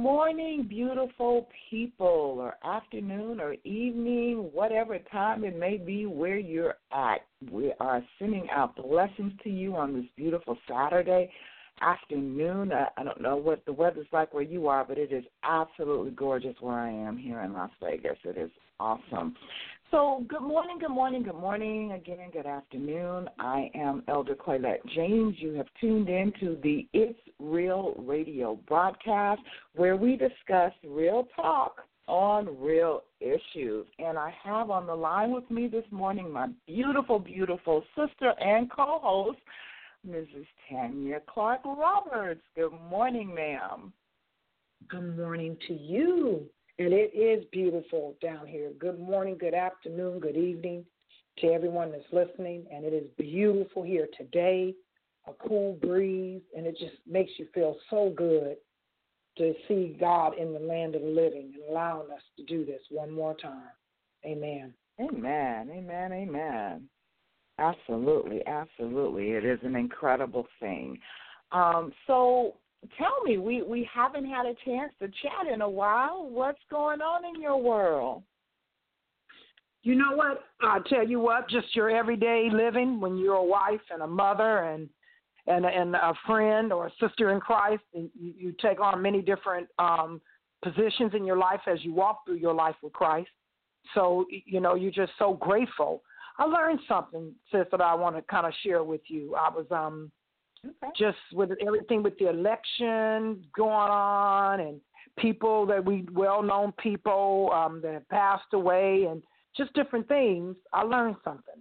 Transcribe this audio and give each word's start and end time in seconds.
morning, 0.00 0.66
beautiful 0.68 1.46
people, 1.68 2.36
or 2.38 2.56
afternoon, 2.64 3.38
or 3.38 3.54
evening, 3.64 4.48
whatever 4.52 4.98
time 5.12 5.44
it 5.44 5.58
may 5.58 5.76
be 5.76 6.06
where 6.06 6.38
you're 6.38 6.76
at. 6.90 7.20
We 7.50 7.74
are 7.80 8.02
sending 8.18 8.48
out 8.50 8.76
blessings 8.76 9.32
to 9.44 9.50
you 9.50 9.76
on 9.76 9.94
this 9.94 10.06
beautiful 10.16 10.56
Saturday 10.66 11.30
afternoon. 11.82 12.72
I, 12.72 13.04
don't 13.04 13.20
know 13.20 13.36
what 13.36 13.64
the 13.66 13.72
weather's 13.74 14.06
like 14.10 14.32
where 14.32 14.42
you 14.42 14.68
are, 14.68 14.84
but 14.84 14.96
it 14.96 15.12
is 15.12 15.24
absolutely 15.44 16.12
gorgeous 16.12 16.56
where 16.60 16.78
I 16.78 16.90
am 16.90 17.18
here 17.18 17.40
in 17.42 17.52
Las 17.52 17.70
Vegas. 17.82 18.16
It 18.24 18.38
is 18.38 18.50
awesome. 18.78 19.36
So, 19.90 20.24
good 20.28 20.42
morning, 20.42 20.78
good 20.78 20.92
morning, 20.92 21.24
good 21.24 21.34
morning. 21.34 21.90
Again, 21.92 22.30
good 22.32 22.46
afternoon. 22.46 23.28
I 23.40 23.72
am 23.74 24.04
Elder 24.06 24.36
Claylette 24.36 24.86
James. 24.94 25.34
You 25.40 25.54
have 25.54 25.66
tuned 25.80 26.08
in 26.08 26.32
to 26.38 26.56
the 26.62 26.86
It's 26.92 27.18
Real 27.40 27.96
Radio 27.98 28.60
broadcast 28.68 29.40
where 29.74 29.96
we 29.96 30.12
discuss 30.12 30.72
real 30.86 31.26
talk 31.34 31.78
on 32.06 32.56
real 32.60 33.02
issues. 33.18 33.84
And 33.98 34.16
I 34.16 34.32
have 34.44 34.70
on 34.70 34.86
the 34.86 34.94
line 34.94 35.32
with 35.32 35.50
me 35.50 35.66
this 35.66 35.86
morning 35.90 36.32
my 36.32 36.46
beautiful, 36.68 37.18
beautiful 37.18 37.82
sister 37.96 38.32
and 38.38 38.70
co 38.70 39.00
host, 39.02 39.40
Mrs. 40.08 40.46
Tanya 40.70 41.18
Clark 41.28 41.64
Roberts. 41.64 42.42
Good 42.54 42.78
morning, 42.88 43.34
ma'am. 43.34 43.92
Good 44.88 45.16
morning 45.16 45.56
to 45.66 45.74
you. 45.74 46.48
And 46.80 46.94
it 46.94 47.12
is 47.14 47.44
beautiful 47.52 48.16
down 48.22 48.46
here. 48.46 48.72
Good 48.78 48.98
morning, 48.98 49.36
good 49.38 49.52
afternoon, 49.52 50.18
good 50.18 50.38
evening 50.38 50.86
to 51.40 51.48
everyone 51.48 51.92
that's 51.92 52.10
listening. 52.10 52.64
And 52.72 52.86
it 52.86 52.94
is 52.94 53.04
beautiful 53.18 53.82
here 53.82 54.08
today, 54.16 54.74
a 55.28 55.32
cool 55.46 55.74
breeze, 55.74 56.40
and 56.56 56.66
it 56.66 56.78
just 56.80 56.96
makes 57.06 57.32
you 57.36 57.48
feel 57.52 57.76
so 57.90 58.14
good 58.16 58.56
to 59.36 59.52
see 59.68 59.94
God 60.00 60.38
in 60.38 60.54
the 60.54 60.58
land 60.58 60.94
of 60.94 61.02
the 61.02 61.08
living 61.08 61.52
and 61.54 61.64
allowing 61.68 62.10
us 62.12 62.22
to 62.38 62.44
do 62.44 62.64
this 62.64 62.80
one 62.88 63.10
more 63.10 63.34
time. 63.34 63.72
Amen. 64.24 64.72
Amen, 64.98 65.68
amen, 65.70 66.12
amen. 66.14 66.88
Absolutely, 67.58 68.40
absolutely. 68.46 69.32
It 69.32 69.44
is 69.44 69.58
an 69.64 69.76
incredible 69.76 70.46
thing. 70.58 70.98
Um, 71.52 71.92
so 72.06 72.54
tell 72.98 73.22
me, 73.24 73.38
we, 73.38 73.62
we 73.62 73.88
haven't 73.92 74.28
had 74.28 74.46
a 74.46 74.54
chance 74.64 74.92
to 75.00 75.08
chat 75.08 75.52
in 75.52 75.60
a 75.62 75.68
while. 75.68 76.28
What's 76.28 76.60
going 76.70 77.00
on 77.00 77.24
in 77.24 77.40
your 77.40 77.56
world? 77.56 78.22
You 79.82 79.94
know 79.94 80.14
what? 80.14 80.44
I 80.60 80.78
tell 80.88 81.06
you 81.06 81.20
what, 81.20 81.48
just 81.48 81.74
your 81.74 81.90
everyday 81.90 82.48
living 82.52 83.00
when 83.00 83.16
you're 83.16 83.34
a 83.34 83.44
wife 83.44 83.80
and 83.90 84.02
a 84.02 84.06
mother 84.06 84.64
and 84.64 84.88
and 85.46 85.64
and 85.64 85.96
a 85.96 86.12
friend 86.26 86.70
or 86.70 86.88
a 86.88 86.92
sister 87.00 87.30
in 87.32 87.40
Christ, 87.40 87.82
and 87.94 88.10
you, 88.14 88.34
you 88.36 88.54
take 88.60 88.78
on 88.78 89.00
many 89.00 89.22
different 89.22 89.68
um, 89.78 90.20
positions 90.62 91.12
in 91.14 91.24
your 91.24 91.38
life 91.38 91.60
as 91.66 91.82
you 91.82 91.94
walk 91.94 92.26
through 92.26 92.36
your 92.36 92.52
life 92.52 92.76
with 92.82 92.92
Christ. 92.92 93.30
So 93.94 94.26
you 94.30 94.60
know 94.60 94.74
you're 94.74 94.90
just 94.90 95.12
so 95.18 95.32
grateful. 95.32 96.02
I 96.38 96.44
learned 96.44 96.80
something, 96.86 97.32
sis, 97.50 97.66
that 97.70 97.80
I 97.80 97.94
want 97.94 98.16
to 98.16 98.22
kind 98.22 98.46
of 98.46 98.52
share 98.62 98.84
with 98.84 99.00
you. 99.06 99.34
I 99.34 99.48
was 99.48 99.66
um 99.70 100.12
Okay. 100.66 100.92
just 100.96 101.18
with 101.32 101.50
everything 101.66 102.02
with 102.02 102.18
the 102.18 102.28
election 102.28 103.42
going 103.56 103.70
on 103.70 104.60
and 104.60 104.80
people 105.18 105.64
that 105.66 105.82
we 105.82 106.06
well 106.12 106.42
known 106.42 106.72
people 106.72 107.50
um 107.54 107.80
that 107.82 107.94
have 107.94 108.08
passed 108.10 108.52
away 108.52 109.06
and 109.10 109.22
just 109.56 109.72
different 109.72 110.06
things 110.06 110.54
i 110.74 110.82
learned 110.82 111.16
something 111.24 111.54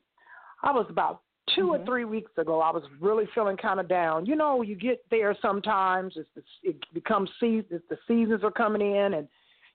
i 0.63 0.71
was 0.71 0.85
about 0.89 1.21
2 1.55 1.61
Mhm. 1.67 1.79
or 1.81 1.85
three 1.85 2.03
weeks 2.03 2.31
ago 2.37 2.59
i 2.59 2.69
was 2.69 2.83
really 2.99 3.25
feeling 3.33 3.55
kind 3.55 3.79
of 3.79 3.87
down 3.87 4.25
you 4.25 4.35
know 4.35 4.61
you 4.61 4.75
get 4.75 5.01
there 5.09 5.33
sometimes 5.41 6.17
it's 6.17 6.29
the, 6.35 6.43
it 6.69 6.75
becomes 6.93 7.29
seasons 7.39 7.81
the 7.89 7.97
seasons 8.05 8.43
are 8.43 8.51
coming 8.51 8.81
in 8.81 9.13
and 9.13 9.27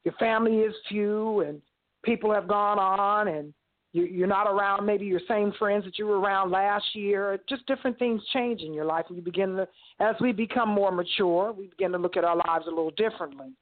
your 0.05 0.15
family 0.15 0.59
is 0.59 0.75
few 0.87 1.41
and 1.41 1.63
people 2.03 2.31
have 2.31 2.47
gone 2.47 2.79
on 2.79 3.29
and 3.29 3.55
you're 3.95 4.27
not 4.27 4.49
around 4.49 4.85
maybe 4.85 5.07
your 5.07 5.21
same 5.29 5.53
friends 5.57 5.85
that 5.85 5.99
you 5.99 6.07
were 6.07 6.19
around 6.19 6.51
last 6.51 6.85
year. 6.95 7.39
Just 7.49 7.65
different 7.67 7.97
things 7.97 8.21
change 8.33 8.61
in 8.61 8.75
your 8.75 8.85
life, 8.85 9.05
and 9.09 9.17
you 9.17 9.23
begin 9.23 9.55
to, 9.55 9.69
as 10.01 10.17
we 10.21 10.33
become 10.33 10.69
more 10.69 10.91
mature, 10.91 11.53
we 11.53 11.69
begin 11.69 11.93
to 11.93 11.99
look 11.99 12.17
at 12.17 12.25
our 12.25 12.35
lives 12.35 12.67
a 12.67 12.71
little 12.71 12.91
differently. 12.97 13.53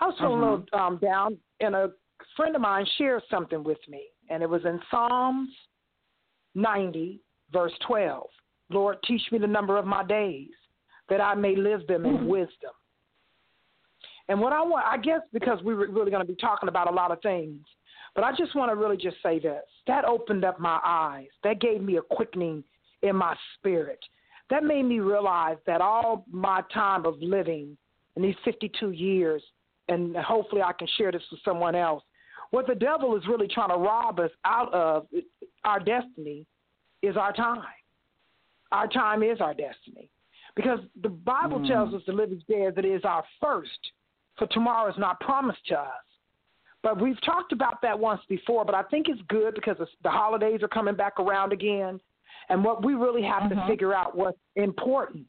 I 0.00 0.06
was 0.06 0.16
feeling 0.18 0.38
a 0.38 0.40
little 0.40 0.64
um, 0.72 0.98
down, 1.00 1.38
and 1.60 1.76
a 1.76 1.92
friend 2.36 2.56
of 2.56 2.60
mine 2.60 2.84
shared 2.98 3.22
something 3.30 3.62
with 3.62 3.78
me, 3.88 4.02
and 4.30 4.42
it 4.42 4.50
was 4.50 4.64
in 4.64 4.80
Psalms 4.90 5.48
90, 6.56 7.20
verse 7.52 7.72
12. 7.86 8.26
Lord, 8.70 8.96
teach 9.06 9.22
me 9.30 9.38
the 9.38 9.46
number 9.46 9.78
of 9.78 9.86
my 9.86 10.04
days, 10.04 10.50
that 11.08 11.20
I 11.20 11.36
may 11.36 11.54
live 11.54 11.86
them 11.86 12.04
in 12.04 12.26
wisdom. 12.26 12.72
And 14.28 14.40
what 14.40 14.52
I 14.52 14.62
want, 14.62 14.86
I 14.86 14.96
guess, 14.96 15.20
because 15.32 15.62
we 15.62 15.74
were 15.74 15.86
really 15.86 16.10
going 16.10 16.26
to 16.26 16.32
be 16.32 16.36
talking 16.40 16.68
about 16.68 16.90
a 16.90 16.94
lot 16.94 17.12
of 17.12 17.20
things, 17.22 17.60
but 18.14 18.24
I 18.24 18.32
just 18.36 18.54
want 18.54 18.70
to 18.70 18.76
really 18.76 18.96
just 18.96 19.16
say 19.22 19.38
this. 19.38 19.62
That 19.86 20.04
opened 20.04 20.44
up 20.44 20.60
my 20.60 20.80
eyes. 20.84 21.28
That 21.42 21.60
gave 21.60 21.82
me 21.82 21.96
a 21.96 22.02
quickening 22.02 22.62
in 23.02 23.16
my 23.16 23.36
spirit. 23.56 23.98
That 24.50 24.62
made 24.62 24.84
me 24.84 25.00
realize 25.00 25.56
that 25.66 25.80
all 25.80 26.24
my 26.30 26.62
time 26.72 27.06
of 27.06 27.20
living 27.20 27.76
in 28.16 28.22
these 28.22 28.36
52 28.44 28.90
years, 28.90 29.42
and 29.88 30.16
hopefully 30.16 30.62
I 30.62 30.72
can 30.72 30.88
share 30.96 31.10
this 31.10 31.22
with 31.30 31.40
someone 31.44 31.74
else, 31.74 32.02
what 32.50 32.66
the 32.66 32.74
devil 32.74 33.16
is 33.16 33.26
really 33.26 33.48
trying 33.48 33.70
to 33.70 33.76
rob 33.76 34.20
us 34.20 34.30
out 34.44 34.72
of 34.72 35.06
our 35.64 35.80
destiny 35.80 36.46
is 37.02 37.16
our 37.16 37.32
time. 37.32 37.64
Our 38.70 38.86
time 38.86 39.22
is 39.22 39.40
our 39.40 39.54
destiny. 39.54 40.08
Because 40.54 40.78
the 41.02 41.08
Bible 41.08 41.58
hmm. 41.58 41.66
tells 41.66 41.94
us 41.94 42.02
to 42.06 42.12
live 42.12 42.30
as 42.30 42.38
dead 42.48 42.76
that 42.76 42.84
it 42.84 42.94
is 42.94 43.04
our 43.04 43.24
first, 43.40 43.70
for 44.38 44.46
tomorrow 44.48 44.88
is 44.88 44.98
not 44.98 45.18
promised 45.20 45.66
to 45.68 45.78
us. 45.78 45.88
But 46.84 47.00
we've 47.00 47.20
talked 47.22 47.52
about 47.52 47.80
that 47.80 47.98
once 47.98 48.20
before, 48.28 48.66
but 48.66 48.74
I 48.74 48.82
think 48.82 49.08
it's 49.08 49.22
good 49.28 49.54
because 49.54 49.78
the- 49.78 50.10
holidays 50.10 50.62
are 50.62 50.68
coming 50.68 50.94
back 50.94 51.18
around 51.18 51.52
again. 51.52 51.98
And 52.50 52.62
what 52.62 52.84
we 52.84 52.92
really 52.92 53.22
have 53.22 53.48
to 53.48 53.56
mm-hmm. 53.56 53.66
figure 53.66 53.94
out 53.94 54.14
what's 54.14 54.38
important. 54.56 55.24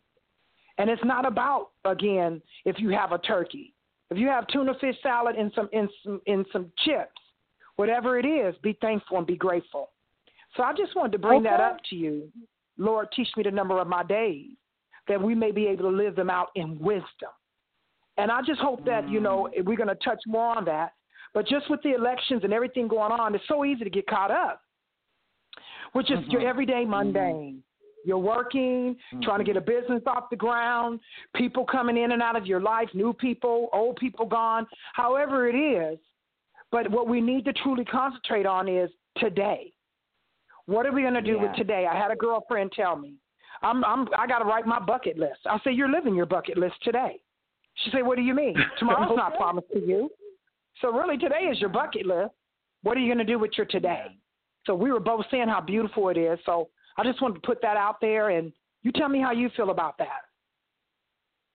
And 0.77 0.89
it's 0.89 1.03
not 1.05 1.25
about, 1.25 1.69
again, 1.85 2.41
if 2.65 2.77
you 2.77 2.89
have 2.89 3.13
a 3.13 3.19
turkey. 3.19 3.73
If 4.11 4.17
you 4.17 4.27
have 4.27 4.45
tuna 4.47 4.73
fish 4.81 4.97
salad 5.01 5.37
and 5.37 5.49
some 5.55 5.69
in 5.71 5.87
some 6.03 6.21
in 6.25 6.45
some 6.51 6.71
chips, 6.83 7.21
whatever 7.77 8.19
it 8.19 8.25
is, 8.25 8.53
be 8.61 8.77
thankful 8.81 9.17
and 9.17 9.25
be 9.25 9.37
grateful. 9.37 9.91
So 10.55 10.63
I 10.63 10.73
just 10.73 10.93
wanted 10.95 11.13
to 11.13 11.19
bring 11.19 11.41
that 11.43 11.61
up 11.61 11.77
to 11.89 11.95
you. 11.95 12.29
Lord, 12.77 13.07
teach 13.15 13.29
me 13.37 13.43
the 13.43 13.51
number 13.51 13.79
of 13.79 13.87
my 13.87 14.03
days, 14.03 14.51
that 15.07 15.21
we 15.21 15.33
may 15.33 15.51
be 15.51 15.67
able 15.67 15.89
to 15.89 15.95
live 15.95 16.17
them 16.17 16.29
out 16.29 16.49
in 16.55 16.77
wisdom. 16.77 17.33
And 18.17 18.29
I 18.29 18.41
just 18.41 18.59
hope 18.59 18.85
that, 18.85 19.09
you 19.09 19.21
know, 19.21 19.49
mm. 19.57 19.65
we're 19.65 19.77
going 19.77 19.89
to 19.89 19.95
touch 19.95 20.21
more 20.27 20.55
on 20.57 20.65
that. 20.65 20.91
But 21.35 21.45
just 21.47 21.69
with 21.69 21.81
the 21.83 21.93
elections 21.93 22.45
and 22.45 22.53
everything 22.53 22.87
going 22.87 23.11
on, 23.11 23.35
it's 23.35 23.43
so 23.49 23.65
easy 23.65 23.83
to 23.83 23.89
get 23.89 24.07
caught 24.07 24.31
up. 24.31 24.61
We're 25.93 26.01
just 26.01 26.27
your 26.29 26.41
mm-hmm. 26.41 26.49
everyday 26.49 26.83
mm-hmm. 26.83 26.91
mundane. 26.91 27.61
You're 28.05 28.17
working, 28.17 28.95
trying 29.21 29.39
to 29.39 29.43
mm-hmm. 29.43 29.43
get 29.43 29.57
a 29.57 29.61
business 29.61 30.01
off 30.07 30.29
the 30.29 30.37
ground, 30.37 31.01
people 31.35 31.65
coming 31.65 31.97
in 31.97 32.13
and 32.13 32.21
out 32.21 32.37
of 32.37 32.45
your 32.45 32.61
life, 32.61 32.87
new 32.93 33.13
people, 33.13 33.67
old 33.73 33.97
people 33.97 34.25
gone, 34.25 34.65
however 34.93 35.49
it 35.49 35.55
is. 35.55 35.99
But 36.71 36.89
what 36.89 37.07
we 37.09 37.19
need 37.19 37.43
to 37.45 37.53
truly 37.53 37.83
concentrate 37.83 38.45
on 38.45 38.69
is 38.69 38.89
today. 39.17 39.73
What 40.67 40.85
are 40.85 40.93
we 40.93 41.01
going 41.01 41.15
to 41.15 41.21
do 41.21 41.33
Yeah. 41.33 41.43
with 41.43 41.55
today? 41.55 41.85
I 41.85 41.95
had 41.95 42.11
a 42.11 42.15
girlfriend 42.15 42.71
tell 42.71 42.95
me, 42.95 43.15
"I'm 43.61 43.83
I'm 43.83 44.07
I 44.17 44.25
got 44.25 44.39
to 44.39 44.45
write 44.45 44.65
my 44.65 44.79
bucket 44.79 45.17
list." 45.17 45.41
I 45.45 45.59
say, 45.59 45.71
"You're 45.71 45.91
living 45.91 46.15
your 46.15 46.25
bucket 46.25 46.57
list 46.57 46.75
today." 46.81 47.19
She 47.75 47.91
said, 47.91 48.05
"What 48.05 48.15
do 48.15 48.21
you 48.23 48.33
mean? 48.33 48.55
Tomorrow's 48.79 49.17
not 49.17 49.35
promised 49.35 49.67
to 49.73 49.79
you." 49.79 50.09
So 50.81 50.91
really, 50.91 51.17
today 51.17 51.45
is 51.51 51.59
your 51.59 51.69
bucket 51.69 52.05
list. 52.05 52.31
What 52.83 52.97
are 52.97 52.99
you 52.99 53.07
going 53.13 53.25
to 53.25 53.31
do 53.31 53.39
with 53.39 53.51
your 53.57 53.65
today? 53.65 54.17
So 54.65 54.75
we 54.75 54.91
were 54.91 54.99
both 54.99 55.25
saying 55.31 55.47
how 55.47 55.61
beautiful 55.61 56.09
it 56.09 56.17
is. 56.17 56.39
So 56.45 56.69
I 56.97 57.03
just 57.03 57.21
wanted 57.21 57.35
to 57.35 57.47
put 57.47 57.61
that 57.61 57.77
out 57.77 57.97
there, 58.01 58.29
and 58.29 58.51
you 58.83 58.91
tell 58.91 59.09
me 59.09 59.21
how 59.21 59.31
you 59.31 59.49
feel 59.55 59.69
about 59.69 59.97
that. 59.97 60.21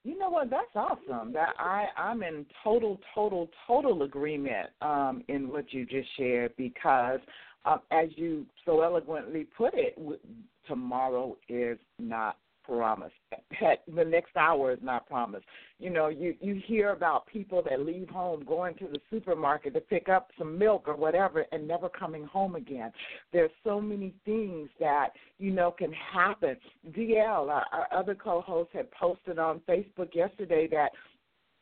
You 0.04 0.18
know 0.18 0.30
what? 0.30 0.48
That's 0.48 0.74
awesome. 0.74 1.32
That 1.32 1.50
I 1.58 1.86
I'm 1.96 2.22
in 2.22 2.46
total, 2.64 2.98
total, 3.14 3.50
total 3.66 4.02
agreement 4.02 4.70
um, 4.80 5.22
in 5.28 5.48
what 5.48 5.72
you 5.72 5.84
just 5.84 6.08
shared 6.16 6.56
because, 6.56 7.20
um, 7.66 7.80
as 7.90 8.08
you 8.16 8.46
so 8.64 8.80
eloquently 8.80 9.46
put 9.56 9.74
it, 9.74 9.96
w- 9.96 10.18
tomorrow 10.66 11.36
is 11.50 11.78
not 11.98 12.38
promised. 12.64 13.14
Heck, 13.52 13.80
the 13.94 14.04
next 14.04 14.36
hour 14.36 14.72
is 14.72 14.78
not 14.82 15.06
promised. 15.08 15.44
You 15.78 15.90
know, 15.90 16.08
you 16.08 16.34
you 16.40 16.60
hear 16.66 16.90
about 16.90 17.26
people 17.26 17.62
that 17.68 17.80
leave 17.84 18.08
home 18.08 18.44
going 18.44 18.74
to 18.76 18.86
the 18.86 19.00
supermarket 19.10 19.74
to 19.74 19.80
pick 19.80 20.08
up 20.08 20.30
some 20.38 20.56
milk 20.58 20.84
or 20.86 20.96
whatever 20.96 21.44
and 21.52 21.66
never 21.66 21.88
coming 21.88 22.24
home 22.24 22.54
again. 22.56 22.92
There's 23.32 23.50
so 23.64 23.80
many 23.80 24.14
things 24.24 24.68
that 24.78 25.10
you 25.38 25.50
know 25.50 25.70
can 25.70 25.92
happen. 25.92 26.56
DL, 26.90 27.48
our, 27.48 27.66
our 27.72 27.86
other 27.92 28.14
co-host, 28.14 28.70
had 28.72 28.90
posted 28.92 29.38
on 29.38 29.60
Facebook 29.68 30.14
yesterday 30.14 30.68
that 30.70 30.90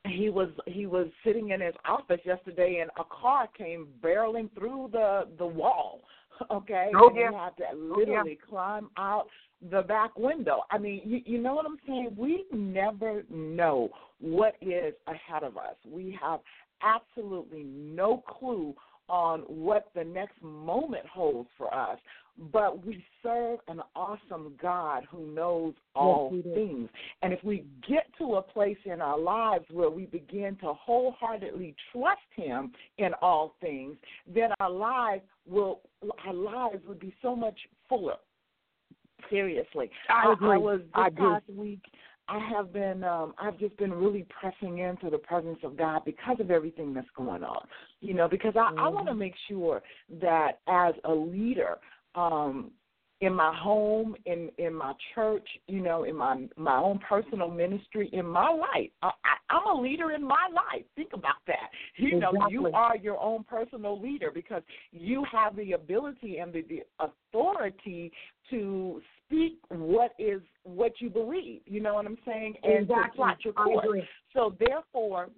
he 0.07 0.31
was 0.31 0.49
he 0.67 0.87
was 0.87 1.09
sitting 1.25 1.51
in 1.51 1.61
his 1.61 1.75
office 1.85 2.21
yesterday 2.25 2.79
and 2.81 2.91
a 2.99 3.05
car 3.05 3.49
came 3.57 3.89
barreling 4.03 4.49
through 4.55 4.89
the 4.93 5.29
the 5.39 5.47
wall. 5.47 6.01
Okay, 6.53 6.93
Oh, 6.95 7.09
and 7.09 7.17
yeah. 7.17 7.31
he 7.31 7.35
had 7.37 7.57
to 7.57 7.65
Oh, 7.73 7.75
yeah. 7.75 7.97
literally 7.97 8.39
climb 8.49 8.91
out 8.97 9.27
the 9.71 9.83
back 9.83 10.17
window. 10.17 10.63
I 10.71 10.79
mean, 10.79 11.03
you, 11.05 11.21
you 11.25 11.39
know 11.39 11.55
what 11.55 11.67
I'm 11.67 11.79
saying? 11.87 12.15
We 12.17 12.45
never 12.53 13.25
know 13.31 13.91
what 14.21 14.57
is 14.61 14.95
ahead 15.07 15.43
of 15.43 15.57
us. 15.57 15.75
We 15.87 16.17
have 16.21 16.41
absolutely 16.83 17.65
no 17.65 18.23
clue 18.27 18.75
on 19.09 19.41
what 19.41 19.91
the 19.95 20.05
next 20.05 20.41
moment 20.43 21.07
holds 21.07 21.49
for 21.57 21.73
us. 21.75 21.99
But 22.53 22.87
we 22.87 23.05
serve 23.21 23.59
an 23.67 23.81
awesome 23.97 24.55
God 24.63 25.05
who 25.11 25.27
knows 25.27 25.75
all 25.97 26.31
do. 26.31 26.43
things. 26.55 26.89
And 27.23 27.33
if 27.33 27.43
we 27.43 27.65
get 27.89 28.07
to 28.19 28.37
a 28.37 28.43
place 28.43 28.77
in 28.85 29.01
our 29.01 29.19
lives 29.19 29.65
where 29.73 29.91
we 29.91 30.07
begin 30.07 30.57
to 30.61 30.73
wholeheartedly 30.73 31.75
trust 31.91 32.21
Him 32.37 32.71
in 32.99 33.11
all 33.23 33.57
things, 33.61 33.97
then 34.33 34.51
our 34.61 34.71
lives 34.71 35.23
will 35.49 35.81
our 36.25 36.33
lives 36.33 36.85
would 36.87 37.01
be 37.01 37.13
so 37.23 37.35
much 37.35 37.59
fuller. 37.89 38.19
Seriously, 39.31 39.91
I 40.09 40.33
agree. 40.33 40.59
was 40.59 40.81
this 40.81 40.91
I 40.95 41.11
past 41.11 41.45
week. 41.49 41.83
I 42.29 42.39
have 42.55 42.73
been 42.73 43.05
um 43.05 43.35
I've 43.39 43.59
just 43.59 43.77
been 43.77 43.93
really 43.93 44.27
pressing 44.41 44.79
into 44.79 45.11
the 45.11 45.19
presence 45.19 45.59
of 45.63 45.77
God 45.77 46.03
because 46.05 46.37
of 46.41 46.51
everything 46.51 46.93
that's 46.93 47.09
going 47.17 47.43
on. 47.43 47.67
You 48.01 48.15
know, 48.15 48.29
because 48.29 48.55
I, 48.57 48.73
I 48.79 48.89
want 48.89 49.09
to 49.09 49.15
make 49.15 49.35
sure 49.49 49.83
that 50.21 50.61
as 50.69 50.95
a 51.05 51.13
leader, 51.13 51.79
um, 52.15 52.73
in 53.21 53.35
my 53.35 53.55
home, 53.57 54.15
in 54.27 54.51
in 54.59 54.75
my 54.75 54.93
church, 55.15 55.47
you 55.67 55.81
know, 55.81 56.05
in 56.05 56.17
my 56.17 56.47
my 56.57 56.77
own 56.79 57.01
personal 57.09 57.51
ministry, 57.51 58.09
in 58.13 58.27
my 58.27 58.49
life. 58.49 58.91
I, 59.03 59.09
I, 59.09 59.55
I'm 59.55 59.67
a 59.67 59.81
leader 59.81 60.13
in 60.13 60.23
my 60.23 60.49
life. 60.55 60.85
Think 60.95 61.11
about 61.15 61.37
that. 61.47 61.71
You 61.97 62.21
know, 62.21 62.33
you 62.49 62.71
are 62.75 62.97
your 62.97 63.19
own 63.19 63.45
personal 63.45 64.01
leader 64.01 64.31
because 64.33 64.63
you 64.93 65.25
have 65.33 65.57
the 65.57 65.73
ability 65.73 66.39
and 66.39 66.53
the, 66.53 66.63
the 66.69 66.83
authority 67.01 68.13
to 68.51 69.01
speak 69.25 69.59
what 69.69 70.13
is 70.19 70.41
what 70.63 70.93
you 71.01 71.11
believe. 71.11 71.63
You 71.67 71.81
know 71.81 71.95
what 71.95 72.07
I'm 72.07 72.19
saying? 72.25 72.55
And 72.63 72.87
to 72.89 72.95
Exactly. 72.95 73.17
plot 73.17 73.37
your 73.45 73.55
course. 73.55 74.01
So 74.33 74.55
therefore, 74.61 75.29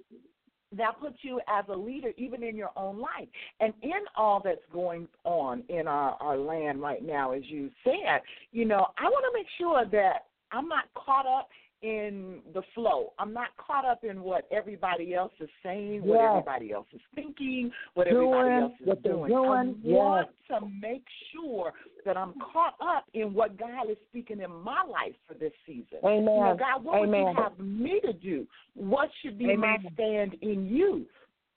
that 0.77 1.01
puts 1.01 1.17
you 1.23 1.41
as 1.49 1.65
a 1.69 1.77
leader 1.77 2.11
even 2.17 2.43
in 2.43 2.57
your 2.57 2.71
own 2.77 2.99
life. 2.99 3.29
And 3.61 3.73
in 3.83 4.01
all 4.17 4.41
that's 4.45 4.61
going 4.73 5.09
on 5.25 5.63
in 5.69 5.89
our, 5.89 6.13
our 6.21 6.37
land 6.37 6.81
right 6.81 7.05
now, 7.05 7.33
as 7.33 7.43
you 7.47 7.71
said, 7.85 8.21
you 8.53 8.65
know, 8.65 8.87
I 8.99 9.05
want 9.05 9.25
to 9.33 9.39
make 9.39 9.49
sure 9.59 9.85
that 9.91 10.27
I'm 10.53 10.69
not 10.69 10.85
caught 10.95 11.27
up 11.27 11.49
in 11.83 12.41
the 12.53 12.63
flow. 12.75 13.13
I'm 13.19 13.33
not 13.33 13.49
caught 13.57 13.85
up 13.85 14.05
in 14.05 14.23
what 14.23 14.47
everybody 14.51 15.15
else 15.15 15.33
is 15.41 15.49
saying, 15.63 16.03
what 16.05 16.21
everybody 16.21 16.73
else 16.73 16.87
is 16.93 17.01
thinking, 17.15 17.71
what 17.95 18.07
everybody 18.07 18.51
else 18.63 18.73
is 18.81 18.87
what 18.87 19.03
they're 19.03 19.13
doing. 19.15 19.31
doing, 19.31 19.81
I 19.87 19.95
want 19.95 20.29
to 20.49 20.61
make 20.81 21.05
sure 21.33 21.73
that 22.05 22.17
I'm 22.17 22.35
caught 22.53 22.75
up 22.83 23.05
in 23.15 23.33
what 23.33 23.59
God 23.59 23.91
is 23.91 23.97
speaking 24.11 24.41
in 24.41 24.51
my 24.51 24.83
life 24.85 25.15
for 25.27 25.35
this 25.35 25.53
season. 25.67 25.99
Amen. 26.05 26.57
God, 26.59 26.85
what 26.85 27.01
would 27.01 27.09
Amen. 27.09 27.35
you 27.35 27.43
have 27.43 27.59
me 27.59 28.01
to 28.05 28.13
do? 28.13 28.47
What 28.75 29.09
should 29.23 29.39
be 29.39 29.57
my 29.57 29.77
stand 29.95 30.37
in 30.43 30.67
you? 30.67 31.07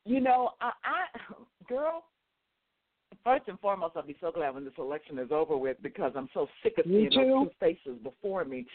You 0.06 0.19
know, 0.19 0.52
I, 0.62 0.72
I 0.84 1.34
girl, 1.68 2.04
first 3.24 3.48
and 3.48 3.60
foremost, 3.60 3.96
I'll 3.96 4.06
be 4.06 4.18
so 4.22 4.31
glad 4.31 4.54
when 4.54 4.66
this 4.66 4.74
election 4.78 5.20
is 5.20 5.31
over 5.31 5.58
with 5.58 5.78
because 5.81 6.12
I'm 6.16 6.30
so 6.34 6.48
sick 6.62 6.78
of 6.78 6.86
seeing 6.86 7.06
those 7.06 7.12
two 7.14 7.50
faces 7.60 7.98
before 8.04 8.46
me. 8.46 8.66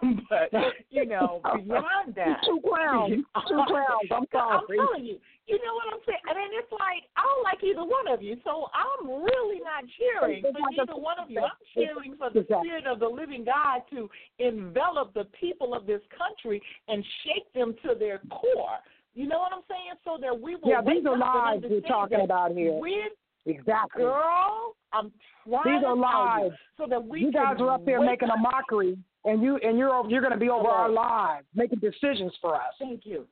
but 0.30 0.50
you 0.90 1.06
know, 1.06 1.40
beyond 1.54 2.14
that, 2.16 2.38
Two 2.46 2.60
clowns. 2.66 3.24
Two 3.48 3.62
clowns. 3.66 4.08
I'm 4.10 4.26
I'm 4.34 4.66
telling 4.66 5.04
you, 5.04 5.18
you 5.46 5.58
know 5.58 5.74
what 5.74 5.92
I'm 5.92 6.00
saying? 6.06 6.24
I 6.28 6.34
mean, 6.34 6.50
it's 6.52 6.72
like 6.72 7.04
I 7.16 7.22
don't 7.22 7.44
like 7.44 7.62
either 7.64 7.84
one 7.84 8.08
of 8.08 8.22
you, 8.22 8.36
so 8.44 8.68
I'm 8.72 9.08
really 9.08 9.60
not 9.60 9.84
cheering 9.98 10.42
for 10.42 10.50
either 10.80 10.96
one 10.96 11.18
of 11.18 11.30
you. 11.30 11.40
I'm 11.40 11.60
cheering 11.74 12.16
for 12.16 12.30
the 12.30 12.44
spirit 12.44 12.86
of 12.86 13.00
the 13.00 13.08
living 13.08 13.44
God 13.44 13.82
to 13.90 14.08
envelop 14.38 15.14
the 15.14 15.24
people 15.38 15.74
of 15.74 15.86
this 15.86 16.00
country 16.16 16.62
and 16.88 17.04
shake 17.24 17.52
them 17.54 17.74
to 17.84 17.94
their 17.98 18.20
core. 18.30 18.80
You 19.14 19.28
know 19.28 19.38
what 19.38 19.52
I'm 19.52 19.62
saying? 19.68 19.94
So 20.04 20.18
that 20.20 20.34
we 20.34 20.56
will. 20.56 20.68
Yeah, 20.68 20.82
these 20.82 21.06
are 21.06 21.12
and 21.12 21.20
lives 21.20 21.64
we're 21.70 21.80
talking 21.80 22.20
about 22.22 22.52
here. 22.52 22.72
We're 22.72 23.14
Exactly. 23.46 24.02
girl. 24.04 24.74
I'm 24.92 25.12
trying 25.48 25.76
These 25.80 25.84
are 25.84 25.96
lives. 25.96 26.54
so 26.78 26.86
that 26.88 27.04
we 27.04 27.20
you 27.20 27.32
guys 27.32 27.56
are 27.58 27.70
up 27.70 27.84
there 27.84 28.00
making 28.00 28.28
a 28.30 28.36
mockery, 28.38 28.96
and 29.24 29.42
you 29.42 29.56
and 29.58 29.76
you're 29.76 29.92
over, 29.92 30.08
you're 30.08 30.20
going 30.20 30.32
to 30.32 30.38
be 30.38 30.48
over 30.50 30.68
our 30.68 30.88
lives, 30.88 31.46
making 31.54 31.80
decisions 31.80 32.32
for 32.40 32.54
us. 32.54 32.72
Thank 32.78 33.04
you. 33.04 33.26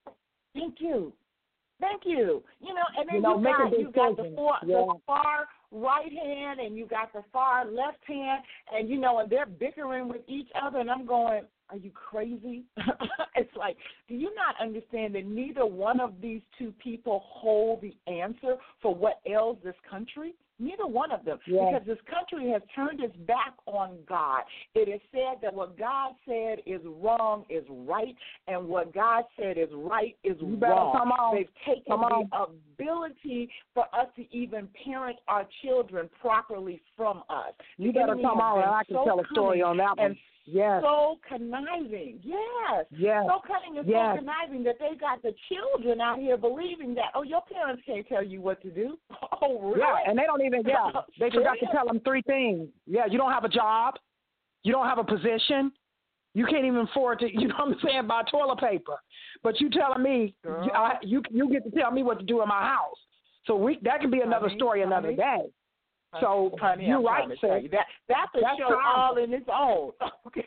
Thank 0.54 0.80
you. 0.80 1.12
Thank 1.80 2.02
you. 2.04 2.42
You 2.60 2.74
know, 2.74 2.82
and 2.98 3.08
then 3.08 3.16
You 3.16 3.20
know, 3.22 3.38
you, 3.38 3.44
got 3.44 3.78
you 3.78 3.90
got 3.92 4.16
the 4.16 4.32
far 4.36 4.58
Yeah. 4.66 4.76
the 4.86 4.94
far 5.06 5.46
right 5.72 6.12
hand 6.12 6.60
and 6.60 6.76
you 6.76 6.86
got 6.86 7.12
the 7.12 7.22
far 7.32 7.64
left 7.64 7.98
hand 8.06 8.42
and 8.72 8.88
you 8.88 8.98
know 9.00 9.18
and 9.18 9.30
they're 9.30 9.46
bickering 9.46 10.06
with 10.08 10.20
each 10.28 10.48
other 10.60 10.78
and 10.78 10.90
I'm 10.90 11.06
going, 11.06 11.42
Are 11.72 11.78
you 11.78 11.90
crazy? 11.90 12.64
it's 13.34 13.56
like, 13.56 13.78
do 14.06 14.14
you 14.14 14.30
not 14.34 14.54
understand 14.60 15.14
that 15.14 15.24
neither 15.24 15.64
one 15.64 16.00
of 16.00 16.12
these 16.20 16.42
two 16.58 16.74
people 16.84 17.22
hold 17.24 17.80
the 17.80 17.94
answer 18.12 18.56
for 18.82 18.94
what 18.94 19.20
ails 19.26 19.56
this 19.64 19.74
country? 19.90 20.34
Neither 20.58 20.86
one 20.86 21.10
of 21.10 21.24
them. 21.24 21.38
Yeah. 21.46 21.70
Because 21.72 21.86
this 21.86 21.98
country 22.08 22.50
has 22.50 22.60
turned 22.76 23.00
its 23.02 23.16
back 23.26 23.54
on 23.64 23.96
God. 24.06 24.42
It 24.74 24.88
is 24.88 25.00
said 25.10 25.40
that 25.40 25.52
what 25.52 25.78
God 25.78 26.12
said 26.28 26.58
is 26.66 26.82
wrong 26.84 27.46
is 27.48 27.64
right, 27.68 28.14
and 28.46 28.68
what 28.68 28.94
God 28.94 29.24
said 29.40 29.56
is 29.56 29.70
right 29.72 30.14
is 30.22 30.36
wrong. 30.40 30.92
come 30.94 31.10
on. 31.10 31.34
They've 31.34 31.48
taken 31.66 31.84
Come 31.88 32.04
on. 32.04 32.28
the 32.30 32.84
ability 32.84 33.48
for 33.72 33.84
us 33.94 34.08
to 34.16 34.36
even 34.36 34.68
parent 34.84 35.16
our 35.26 35.46
children 35.64 36.10
properly 36.20 36.82
from 36.98 37.22
us. 37.30 37.54
You 37.78 37.92
better 37.92 38.14
come 38.14 38.40
on, 38.40 38.62
and 38.62 38.70
I 38.70 38.84
can 38.84 38.96
so 38.96 39.04
tell 39.04 39.20
a 39.20 39.24
story 39.32 39.62
on 39.62 39.78
that 39.78 39.96
one. 39.96 40.10
And 40.10 40.16
Yes. 40.44 40.82
so 40.82 41.18
conniving, 41.28 42.18
yes. 42.22 42.84
Yes. 42.90 43.24
So 43.28 43.40
cunning 43.46 43.78
and 43.78 43.88
Yes. 43.88 44.16
so 44.16 44.18
conniving 44.18 44.64
that 44.64 44.76
they 44.80 44.96
got 44.96 45.22
the 45.22 45.32
children 45.48 46.00
out 46.00 46.18
here 46.18 46.36
believing 46.36 46.94
that, 46.94 47.12
oh, 47.14 47.22
your 47.22 47.42
parents 47.42 47.82
can't 47.86 48.06
tell 48.08 48.24
you 48.24 48.40
what 48.40 48.60
to 48.62 48.70
do. 48.70 48.98
Oh, 49.44 49.58
really? 49.60 49.80
Yeah, 49.80 49.96
and 50.08 50.16
they 50.16 50.22
don't 50.22 50.40
even. 50.44 50.62
Yeah, 50.64 50.90
they 51.18 51.28
forgot 51.28 51.56
to 51.58 51.66
tell 51.72 51.84
them 51.86 51.98
three 52.04 52.22
things. 52.22 52.68
Yeah, 52.86 53.06
you 53.10 53.18
don't 53.18 53.32
have 53.32 53.42
a 53.44 53.48
job, 53.48 53.94
you 54.62 54.70
don't 54.72 54.86
have 54.86 54.98
a 54.98 55.04
position, 55.04 55.72
you 56.34 56.46
can't 56.46 56.64
even 56.64 56.86
afford 56.90 57.18
to. 57.20 57.26
You 57.32 57.48
know 57.48 57.54
what 57.58 57.68
I'm 57.68 57.76
saying? 57.84 58.06
Buy 58.06 58.22
toilet 58.30 58.60
paper, 58.60 58.94
but 59.42 59.60
you 59.60 59.68
telling 59.68 60.02
me 60.02 60.34
Girl. 60.44 60.64
you, 60.64 60.70
I, 60.72 60.94
you 61.02 61.22
you 61.30 61.50
get 61.50 61.64
to 61.64 61.70
tell 61.76 61.90
me 61.90 62.02
what 62.04 62.20
to 62.20 62.24
do 62.24 62.40
in 62.42 62.48
my 62.48 62.62
house. 62.62 62.96
So 63.46 63.56
we 63.56 63.78
that 63.82 64.00
can 64.00 64.10
be 64.12 64.20
another 64.20 64.46
Honey, 64.46 64.58
story 64.58 64.82
another 64.82 65.08
honey. 65.08 65.16
day. 65.16 65.52
So 66.20 66.54
Honey, 66.60 66.86
you're 66.86 66.98
I'm 66.98 67.30
right, 67.30 67.38
tell 67.40 67.60
you 67.60 67.68
that 67.70 67.86
that's 68.08 68.30
a 68.34 68.40
That's 68.40 68.58
show 68.58 68.68
powerful. 68.68 69.02
all 69.02 69.16
in 69.18 69.32
its 69.32 69.48
own. 69.52 69.92
Okay. 70.26 70.44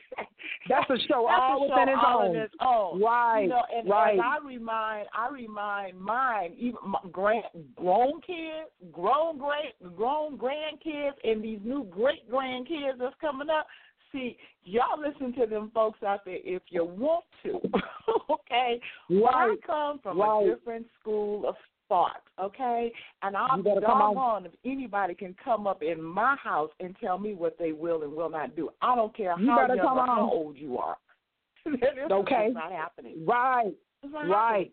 That's 0.69 0.89
a 0.89 0.97
show 1.07 1.25
That's 1.27 1.39
all 1.41 1.65
a 1.65 1.67
show 1.67 1.73
within 1.75 1.89
its 1.89 2.01
all 2.05 2.21
own. 2.21 2.35
in 2.35 2.41
its 2.41 2.53
own. 2.59 3.01
Right, 3.01 3.41
You 3.43 3.49
know, 3.49 3.63
and 3.75 3.89
right. 3.89 4.13
as 4.15 4.19
I 4.23 4.45
remind, 4.47 5.07
I 5.15 5.29
remind 5.29 5.99
mine, 5.99 6.53
even 6.57 6.77
my 6.85 6.99
grand, 7.11 7.43
grown 7.75 8.21
kids, 8.21 8.69
grown 8.91 9.37
great, 9.37 9.73
grown 9.95 10.37
grandkids, 10.37 11.13
and 11.23 11.43
these 11.43 11.59
new 11.63 11.83
great 11.85 12.29
grandkids 12.31 12.97
that's 12.99 13.15
coming 13.21 13.49
up. 13.49 13.67
See, 14.11 14.37
y'all 14.63 14.99
listen 14.99 15.33
to 15.39 15.45
them 15.45 15.71
folks 15.73 16.01
out 16.03 16.23
there 16.25 16.37
if 16.43 16.61
you 16.69 16.85
want 16.85 17.25
to. 17.43 17.59
okay, 18.31 18.79
Well, 19.09 19.29
I 19.33 19.55
come 19.65 19.99
from 19.99 20.19
Right. 20.19 20.47
a 20.47 20.55
different 20.55 20.85
school 20.99 21.47
of 21.47 21.55
thought, 21.87 22.21
okay? 22.41 22.91
And 23.21 23.35
I'm 23.35 23.59
You 23.59 23.63
be 23.63 23.69
better 23.71 23.85
come 23.85 24.01
on. 24.01 24.45
if 24.45 24.51
anybody 24.65 25.13
can 25.13 25.35
come 25.43 25.67
up 25.67 25.81
in 25.83 26.01
my 26.01 26.35
house 26.41 26.69
and 26.79 26.95
tell 26.99 27.17
me 27.17 27.33
what 27.33 27.57
they 27.57 27.71
will 27.71 28.03
and 28.03 28.13
will 28.13 28.29
not 28.29 28.55
do. 28.55 28.69
I 28.81 28.95
don't 28.95 29.15
care 29.15 29.35
You 29.39 29.51
how 29.51 29.67
young 29.67 29.79
or 29.79 30.05
how 30.05 30.29
old 30.31 30.57
you 30.57 30.77
are. 30.77 30.97
this 31.65 31.79
Okay. 32.11 32.49
not 32.53 32.71
happening. 32.71 33.25
Right, 33.25 33.73
not 34.03 34.29
right, 34.29 34.71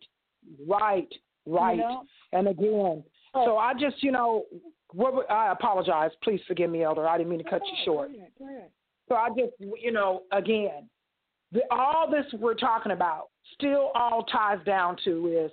right, 0.66 1.09
right. 1.47 1.76
You 1.76 1.83
know? 1.83 2.02
And 2.33 2.49
again, 2.49 3.04
so 3.33 3.57
I 3.57 3.73
just, 3.75 4.02
you 4.02 4.12
know, 4.12 4.45
what 4.92 5.31
I 5.31 5.52
apologize. 5.52 6.11
Please 6.23 6.40
forgive 6.47 6.71
me, 6.71 6.83
Elder. 6.83 7.09
I 7.09 7.16
didn't 7.16 7.31
mean 7.31 7.42
to 7.42 7.49
cut 7.49 7.62
you 7.64 7.73
Go 7.87 7.92
short. 7.92 8.11
ahead, 8.11 8.28
go 8.38 8.45
ahead. 8.47 8.69
So 9.09 9.14
I 9.14 9.28
just, 9.31 9.52
you 9.81 9.90
know, 9.92 10.23
again, 10.33 10.88
the, 11.52 11.61
all 11.71 12.11
this 12.11 12.25
we're 12.40 12.54
talking 12.54 12.92
about 12.92 13.28
still 13.54 13.90
all 13.95 14.25
ties 14.25 14.59
down 14.64 14.97
to 15.04 15.28
is 15.45 15.50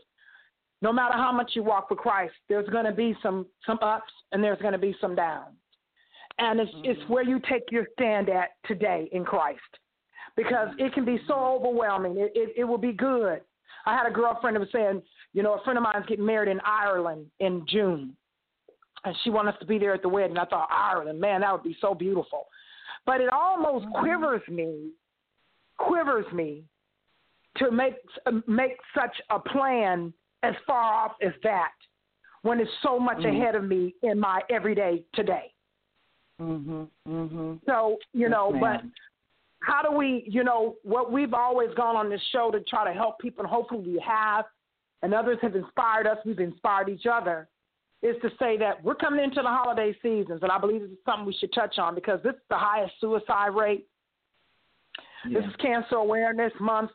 no 0.81 0.93
matter 0.93 1.13
how 1.13 1.31
much 1.31 1.51
you 1.53 1.63
walk 1.63 1.89
with 1.89 1.99
Christ, 1.99 2.33
there's 2.47 2.69
going 2.69 2.85
to 2.85 2.91
be 2.91 3.15
some 3.21 3.45
some 3.65 3.79
ups 3.81 4.11
and 4.31 4.43
there's 4.43 4.59
going 4.59 4.73
to 4.73 4.79
be 4.79 4.95
some 5.01 5.15
downs, 5.15 5.55
and 6.37 6.59
it's 6.59 6.71
mm-hmm. 6.71 6.91
it's 6.91 7.09
where 7.09 7.23
you 7.23 7.39
take 7.49 7.63
your 7.71 7.87
stand 7.93 8.29
at 8.29 8.49
today 8.65 9.09
in 9.11 9.25
Christ, 9.25 9.59
because 10.35 10.69
it 10.77 10.93
can 10.93 11.05
be 11.05 11.19
so 11.27 11.33
mm-hmm. 11.33 11.65
overwhelming. 11.65 12.17
It 12.17 12.31
it, 12.35 12.53
it 12.57 12.63
will 12.63 12.77
be 12.77 12.93
good. 12.93 13.41
I 13.85 13.95
had 13.95 14.07
a 14.07 14.11
girlfriend 14.11 14.57
who 14.57 14.61
was 14.61 14.69
saying, 14.71 15.01
you 15.33 15.41
know, 15.41 15.53
a 15.53 15.63
friend 15.63 15.77
of 15.77 15.83
mine's 15.83 16.05
getting 16.05 16.25
married 16.25 16.49
in 16.49 16.59
Ireland 16.65 17.25
in 17.39 17.65
June, 17.67 18.15
and 19.03 19.15
she 19.23 19.29
wanted 19.29 19.53
us 19.53 19.59
to 19.59 19.65
be 19.65 19.79
there 19.79 19.93
at 19.93 20.01
the 20.01 20.09
wedding. 20.09 20.37
I 20.37 20.45
thought 20.45 20.69
Ireland, 20.71 21.19
man, 21.19 21.41
that 21.41 21.51
would 21.51 21.63
be 21.63 21.77
so 21.81 21.93
beautiful. 21.93 22.47
But 23.05 23.21
it 23.21 23.29
almost 23.31 23.85
mm-hmm. 23.85 23.99
quivers 23.99 24.41
me, 24.47 24.91
quivers 25.77 26.31
me 26.33 26.63
to 27.57 27.71
make 27.71 27.95
make 28.47 28.77
such 28.93 29.15
a 29.29 29.39
plan 29.39 30.13
as 30.43 30.55
far 30.65 31.05
off 31.05 31.13
as 31.21 31.33
that 31.43 31.73
when 32.41 32.59
it's 32.59 32.71
so 32.81 32.99
much 32.99 33.17
Mhm. 33.17 33.35
ahead 33.35 33.55
of 33.55 33.63
me 33.63 33.93
in 34.01 34.19
my 34.19 34.41
everyday 34.49 35.03
today. 35.13 35.53
Mhm. 36.39 36.89
Mhm. 37.07 37.65
So 37.65 37.99
you 38.13 38.21
Yes, 38.21 38.31
know, 38.31 38.51
ma'am. 38.51 38.59
but 38.61 38.85
how 39.61 39.81
do 39.81 39.91
we, 39.91 40.23
you 40.27 40.43
know, 40.43 40.77
what 40.83 41.11
we've 41.11 41.33
always 41.33 41.73
gone 41.73 41.97
on 41.97 42.09
this 42.09 42.21
show 42.23 42.49
to 42.51 42.61
try 42.61 42.85
to 42.85 42.93
help 42.93 43.19
people, 43.19 43.43
and 43.43 43.49
hopefully 43.49 43.93
we 43.93 43.99
have, 43.99 44.45
and 45.01 45.13
others 45.13 45.39
have 45.41 45.55
inspired 45.55 46.07
us. 46.07 46.23
We've 46.25 46.39
inspired 46.39 46.87
each 46.89 47.05
other. 47.05 47.49
Is 48.01 48.15
to 48.21 48.29
say 48.37 48.55
that 48.55 48.81
we're 48.81 48.95
coming 48.95 49.21
into 49.21 49.41
the 49.41 49.49
holiday 49.49 49.91
seasons, 49.99 50.41
and 50.41 50.49
I 50.49 50.57
believe 50.57 50.79
this 50.79 50.91
is 50.91 51.03
something 51.03 51.25
we 51.25 51.33
should 51.33 51.51
touch 51.51 51.77
on 51.77 51.95
because 51.95 52.21
this 52.21 52.33
is 52.33 52.47
the 52.47 52.57
highest 52.57 52.97
suicide 53.01 53.53
rate 53.53 53.85
Yeah. 55.25 55.41
This 55.41 55.49
is 55.49 55.55
Cancer 55.57 55.95
Awareness 55.95 56.53
Month. 56.59 56.91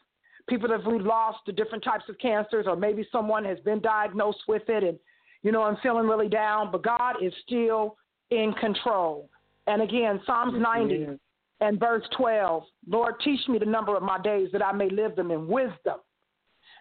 People 0.49 0.69
that 0.69 0.83
have 0.83 0.93
lost 1.03 1.39
to 1.47 1.53
different 1.53 1.83
types 1.83 2.05
of 2.09 2.19
cancers, 2.19 2.67
or 2.69 2.77
maybe 2.77 3.07
someone 3.11 3.45
has 3.45 3.59
been 3.61 3.81
diagnosed 3.81 4.43
with 4.47 4.63
it, 4.69 4.85
and 4.85 4.99
you 5.43 5.53
know 5.53 5.63
I'm 5.63 5.77
feeling 5.83 6.07
really 6.07 6.29
down. 6.29 6.71
But 6.71 6.83
God 6.83 7.17
is 7.23 7.33
still 7.47 7.97
in 8.31 8.53
control. 8.61 9.31
And 9.67 9.81
again, 9.81 10.21
Psalms 10.27 10.55
90 10.61 10.95
is. 10.95 11.19
and 11.61 11.81
verse 11.81 12.05
12. 12.17 12.65
Lord, 12.87 13.15
teach 13.25 13.41
me 13.49 13.59
the 13.59 13.65
number 13.65 13.97
of 13.97 14.03
my 14.03 14.21
days 14.21 14.51
that 14.53 14.63
I 14.63 14.73
may 14.73 14.91
live 14.91 15.17
them 15.17 15.31
in 15.31 15.47
wisdom, 15.49 16.01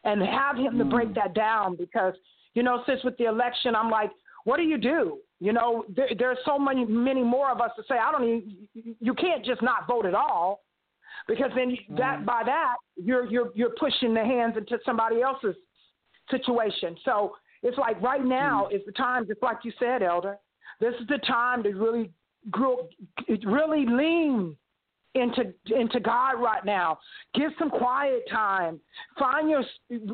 and 0.04 0.22
have 0.22 0.58
Him 0.58 0.78
to 0.78 0.84
break 0.86 1.10
Mm. 1.10 1.16
that 1.16 1.34
down 1.34 1.76
because 1.78 2.16
you 2.54 2.62
know, 2.64 2.84
since 2.86 3.04
with 3.04 3.18
the 3.18 3.26
election, 3.26 3.76
I'm 3.76 3.90
like, 3.90 4.12
what 4.44 4.58
do 4.58 4.64
you 4.64 4.78
do? 4.78 5.18
You 5.40 5.54
know, 5.54 5.86
there, 5.90 6.10
there's 6.18 6.38
so 6.46 6.60
many, 6.60 6.86
many 6.86 7.24
more 7.24 7.50
of 7.50 7.62
us 7.62 7.72
to 7.78 7.84
say, 7.88 7.96
I 7.96 8.12
don't 8.12 8.24
even. 8.24 8.96
You 9.00 9.14
can't 9.14 9.44
just 9.44 9.62
not 9.62 9.88
vote 9.88 10.06
at 10.06 10.14
all 10.14 10.62
because 11.28 11.52
then 11.56 11.72
you, 11.72 11.78
that 11.98 12.18
mm-hmm. 12.18 12.26
by 12.26 12.42
that 12.46 12.76
you're 12.96 13.26
you're 13.26 13.52
you're 13.56 13.74
pushing 13.80 14.14
the 14.14 14.24
hands 14.24 14.56
into 14.58 14.78
somebody 14.86 15.22
else's 15.22 15.56
situation. 16.30 16.96
So 17.06 17.36
it's 17.62 17.78
like 17.78 18.02
right 18.02 18.24
now 18.24 18.66
mm-hmm. 18.66 18.76
is 18.76 18.82
the 18.86 18.92
time, 18.94 19.28
just 19.28 19.42
like 19.42 19.58
you 19.64 19.72
said, 19.80 20.04
Elder. 20.04 20.38
This 20.80 20.94
is 21.00 21.08
the 21.08 21.20
time 21.20 21.64
to 21.64 21.70
really 21.70 22.12
grow, 22.52 22.90
really 23.46 23.86
lean 23.86 24.58
into 25.16 25.54
into 25.68 26.00
God 26.00 26.42
right 26.42 26.66
now. 26.66 27.00
Give 27.36 27.52
some 27.60 27.70
quiet 27.70 28.24
time. 28.30 28.80
Find 29.20 29.50
your 29.50 29.64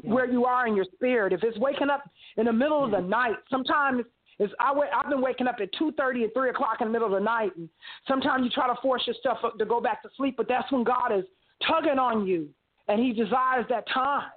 where 0.01 0.29
you 0.29 0.45
are 0.45 0.67
in 0.67 0.75
your 0.75 0.85
spirit. 0.93 1.33
If 1.33 1.43
it's 1.43 1.57
waking 1.57 1.89
up 1.89 2.03
in 2.37 2.45
the 2.45 2.53
middle 2.53 2.83
of 2.83 2.91
the 2.91 2.99
night, 2.99 3.35
sometimes 3.49 4.03
it's 4.39 4.53
I 4.59 4.71
wa- 4.71 4.85
I've 4.95 5.09
been 5.09 5.21
waking 5.21 5.47
up 5.47 5.57
at 5.61 5.69
two 5.73 5.91
thirty 5.93 6.23
and 6.23 6.33
three 6.33 6.49
o'clock 6.49 6.77
in 6.81 6.87
the 6.87 6.93
middle 6.93 7.07
of 7.07 7.13
the 7.13 7.23
night, 7.23 7.55
and 7.57 7.69
sometimes 8.07 8.43
you 8.43 8.49
try 8.49 8.67
to 8.67 8.79
force 8.81 9.05
yourself 9.05 9.39
up 9.43 9.57
to 9.59 9.65
go 9.65 9.79
back 9.81 10.01
to 10.03 10.09
sleep, 10.17 10.35
but 10.37 10.47
that's 10.47 10.71
when 10.71 10.83
God 10.83 11.11
is 11.15 11.25
tugging 11.67 11.99
on 11.99 12.25
you, 12.25 12.47
and 12.87 12.99
He 12.99 13.11
desires 13.13 13.65
that 13.69 13.85
time 13.93 14.31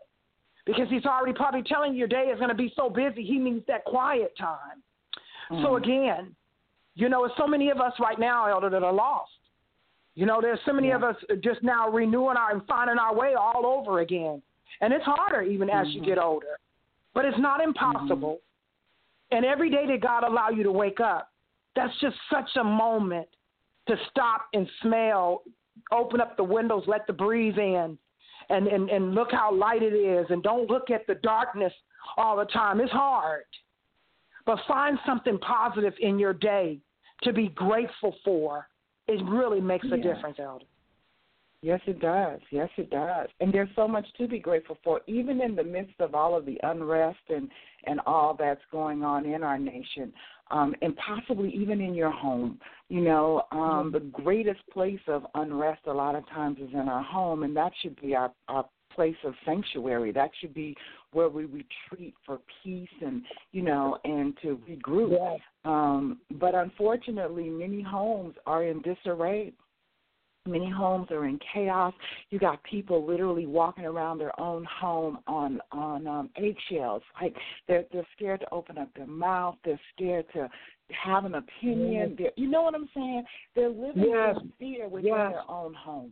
because 0.66 0.88
He's 0.90 1.06
already 1.06 1.32
probably 1.32 1.62
telling 1.62 1.92
you 1.92 2.00
your 2.00 2.08
day 2.08 2.30
is 2.32 2.38
going 2.38 2.48
to 2.50 2.54
be 2.54 2.72
so 2.76 2.90
busy. 2.90 3.24
He 3.24 3.38
needs 3.38 3.64
that 3.66 3.84
quiet 3.84 4.36
time. 4.36 4.82
So 5.48 5.72
Mhm. 5.72 5.76
again, 5.76 6.36
you 6.94 7.08
know, 7.08 7.26
there's 7.26 7.36
so 7.36 7.46
many 7.46 7.70
of 7.70 7.80
us 7.80 7.92
right 8.00 8.18
now, 8.18 8.46
Elder, 8.46 8.70
that 8.70 8.82
are 8.82 8.92
lost. 8.92 9.32
You 10.14 10.26
know, 10.26 10.40
there's 10.40 10.60
so 10.64 10.72
many 10.72 10.88
Yeah. 10.88 10.96
of 10.96 11.04
us 11.04 11.16
just 11.40 11.62
now 11.62 11.88
renewing 11.88 12.36
our 12.36 12.50
and 12.52 12.66
finding 12.66 12.98
our 12.98 13.14
way 13.14 13.34
all 13.34 13.64
over 13.66 14.00
again. 14.00 14.42
And 14.80 14.92
it's 14.92 15.04
harder 15.04 15.42
even 15.42 15.70
as 15.70 15.88
you 15.94 16.00
Mhm. 16.00 16.04
get 16.06 16.18
older. 16.18 16.58
But 17.14 17.24
it's 17.24 17.38
not 17.38 17.60
impossible. 17.62 18.40
And 19.32 19.44
every 19.46 19.70
day 19.70 19.86
that 19.88 20.00
God 20.00 20.24
allow 20.24 20.50
you 20.50 20.62
to 20.62 20.70
wake 20.70 21.00
up, 21.00 21.30
that's 21.74 21.92
just 22.00 22.16
such 22.30 22.50
a 22.60 22.64
moment 22.64 23.26
to 23.88 23.96
stop 24.10 24.46
and 24.52 24.68
smell, 24.82 25.42
open 25.90 26.20
up 26.20 26.36
the 26.36 26.44
windows, 26.44 26.84
let 26.86 27.06
the 27.06 27.12
breeze 27.12 27.54
in, 27.56 27.98
and, 28.50 28.66
and, 28.68 28.90
and 28.90 29.14
look 29.14 29.32
how 29.32 29.52
light 29.52 29.82
it 29.82 29.94
is. 29.94 30.26
And 30.28 30.42
don't 30.42 30.70
look 30.70 30.90
at 30.90 31.06
the 31.06 31.14
darkness 31.16 31.72
all 32.18 32.36
the 32.36 32.44
time. 32.44 32.80
It's 32.80 32.92
hard. 32.92 33.44
But 34.44 34.58
find 34.68 34.98
something 35.06 35.38
positive 35.38 35.94
in 36.00 36.18
your 36.18 36.34
day 36.34 36.78
to 37.22 37.32
be 37.32 37.48
grateful 37.48 38.14
for. 38.24 38.68
It 39.08 39.24
really 39.24 39.60
makes 39.60 39.86
a 39.86 39.96
difference, 39.96 40.36
Elder. 40.38 40.64
Yes, 41.62 41.80
it 41.86 42.00
does. 42.00 42.40
Yes, 42.50 42.68
it 42.76 42.90
does. 42.90 43.28
And 43.40 43.52
there's 43.52 43.68
so 43.76 43.86
much 43.86 44.06
to 44.18 44.26
be 44.26 44.40
grateful 44.40 44.78
for, 44.82 45.00
even 45.06 45.40
in 45.40 45.54
the 45.54 45.62
midst 45.62 45.94
of 46.00 46.12
all 46.12 46.36
of 46.36 46.44
the 46.44 46.58
unrest 46.64 47.20
and 47.28 47.48
and 47.84 48.00
all 48.06 48.36
that's 48.38 48.60
going 48.70 49.02
on 49.02 49.26
in 49.26 49.42
our 49.42 49.58
nation, 49.58 50.12
um, 50.50 50.74
and 50.82 50.96
possibly 50.96 51.50
even 51.50 51.80
in 51.80 51.94
your 51.94 52.10
home. 52.10 52.58
You 52.88 53.00
know, 53.00 53.42
um, 53.52 53.90
the 53.92 54.00
greatest 54.00 54.60
place 54.72 55.00
of 55.06 55.24
unrest 55.34 55.82
a 55.86 55.92
lot 55.92 56.14
of 56.16 56.28
times 56.28 56.58
is 56.58 56.70
in 56.72 56.88
our 56.88 57.02
home, 57.02 57.44
and 57.44 57.56
that 57.56 57.72
should 57.80 58.00
be 58.00 58.16
our 58.16 58.32
our 58.48 58.68
place 58.92 59.16
of 59.24 59.34
sanctuary. 59.44 60.10
That 60.10 60.30
should 60.40 60.54
be 60.54 60.76
where 61.12 61.28
we 61.28 61.44
retreat 61.44 62.14
for 62.26 62.40
peace 62.62 62.88
and 63.00 63.22
you 63.52 63.62
know 63.62 63.98
and 64.04 64.36
to 64.42 64.60
regroup. 64.68 65.12
Yes. 65.12 65.40
Um, 65.64 66.18
but 66.32 66.56
unfortunately, 66.56 67.48
many 67.48 67.82
homes 67.82 68.34
are 68.46 68.64
in 68.64 68.82
disarray. 68.82 69.52
Many 70.46 70.68
homes 70.68 71.06
are 71.12 71.26
in 71.26 71.38
chaos. 71.52 71.94
You 72.30 72.40
got 72.40 72.60
people 72.64 73.06
literally 73.06 73.46
walking 73.46 73.84
around 73.84 74.18
their 74.18 74.38
own 74.40 74.64
home 74.64 75.18
on 75.28 75.60
on 75.70 76.08
um, 76.08 76.30
eggshells. 76.36 77.02
Like 77.20 77.36
they're 77.68 77.84
they're 77.92 78.06
scared 78.16 78.40
to 78.40 78.50
open 78.50 78.76
up 78.76 78.88
their 78.96 79.06
mouth. 79.06 79.54
They're 79.64 79.80
scared 79.94 80.26
to 80.32 80.48
have 80.90 81.26
an 81.26 81.36
opinion. 81.36 82.16
They're, 82.18 82.32
you 82.36 82.48
know 82.48 82.62
what 82.62 82.74
I'm 82.74 82.88
saying? 82.92 83.22
They're 83.54 83.68
living 83.68 84.04
Yes. 84.08 84.36
in 84.42 84.52
fear 84.58 84.88
within 84.88 85.12
Yes. 85.12 85.30
their 85.30 85.50
own 85.50 85.74
home. 85.74 86.10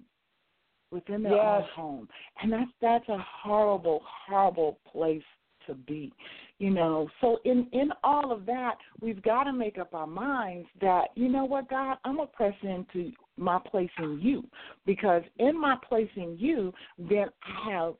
Within 0.93 1.25
their 1.25 1.35
Yes. 1.35 1.63
own 1.63 1.69
home, 1.75 2.09
and 2.41 2.53
that's 2.53 2.71
that's 2.81 3.09
a 3.09 3.19
horrible, 3.19 4.01
horrible 4.05 4.79
place 4.85 5.25
to 5.67 5.75
be 5.75 6.13
you 6.59 6.71
know 6.71 7.09
so 7.21 7.39
in 7.45 7.67
in 7.73 7.93
all 8.03 8.33
of 8.33 8.47
that 8.47 8.77
we've 9.01 9.23
got 9.23 9.45
to 9.45 9.53
make 9.53 9.79
up 9.79 9.95
our 9.95 10.07
minds 10.07 10.67
that 10.81 11.09
you 11.17 11.29
know 11.29 11.45
what 11.45 11.69
god 11.69 11.99
i'm 12.05 12.17
going 12.17 12.29
to 12.29 12.35
press 12.35 12.55
into 12.63 13.13
my 13.41 13.59
place 13.71 13.91
in 13.99 14.21
you 14.21 14.45
because 14.87 15.23
in 15.39 15.61
my 15.61 15.77
place 15.89 16.11
in 16.17 16.37
you 16.39 16.73
then 16.99 17.27
i 17.43 17.71
have 17.71 17.95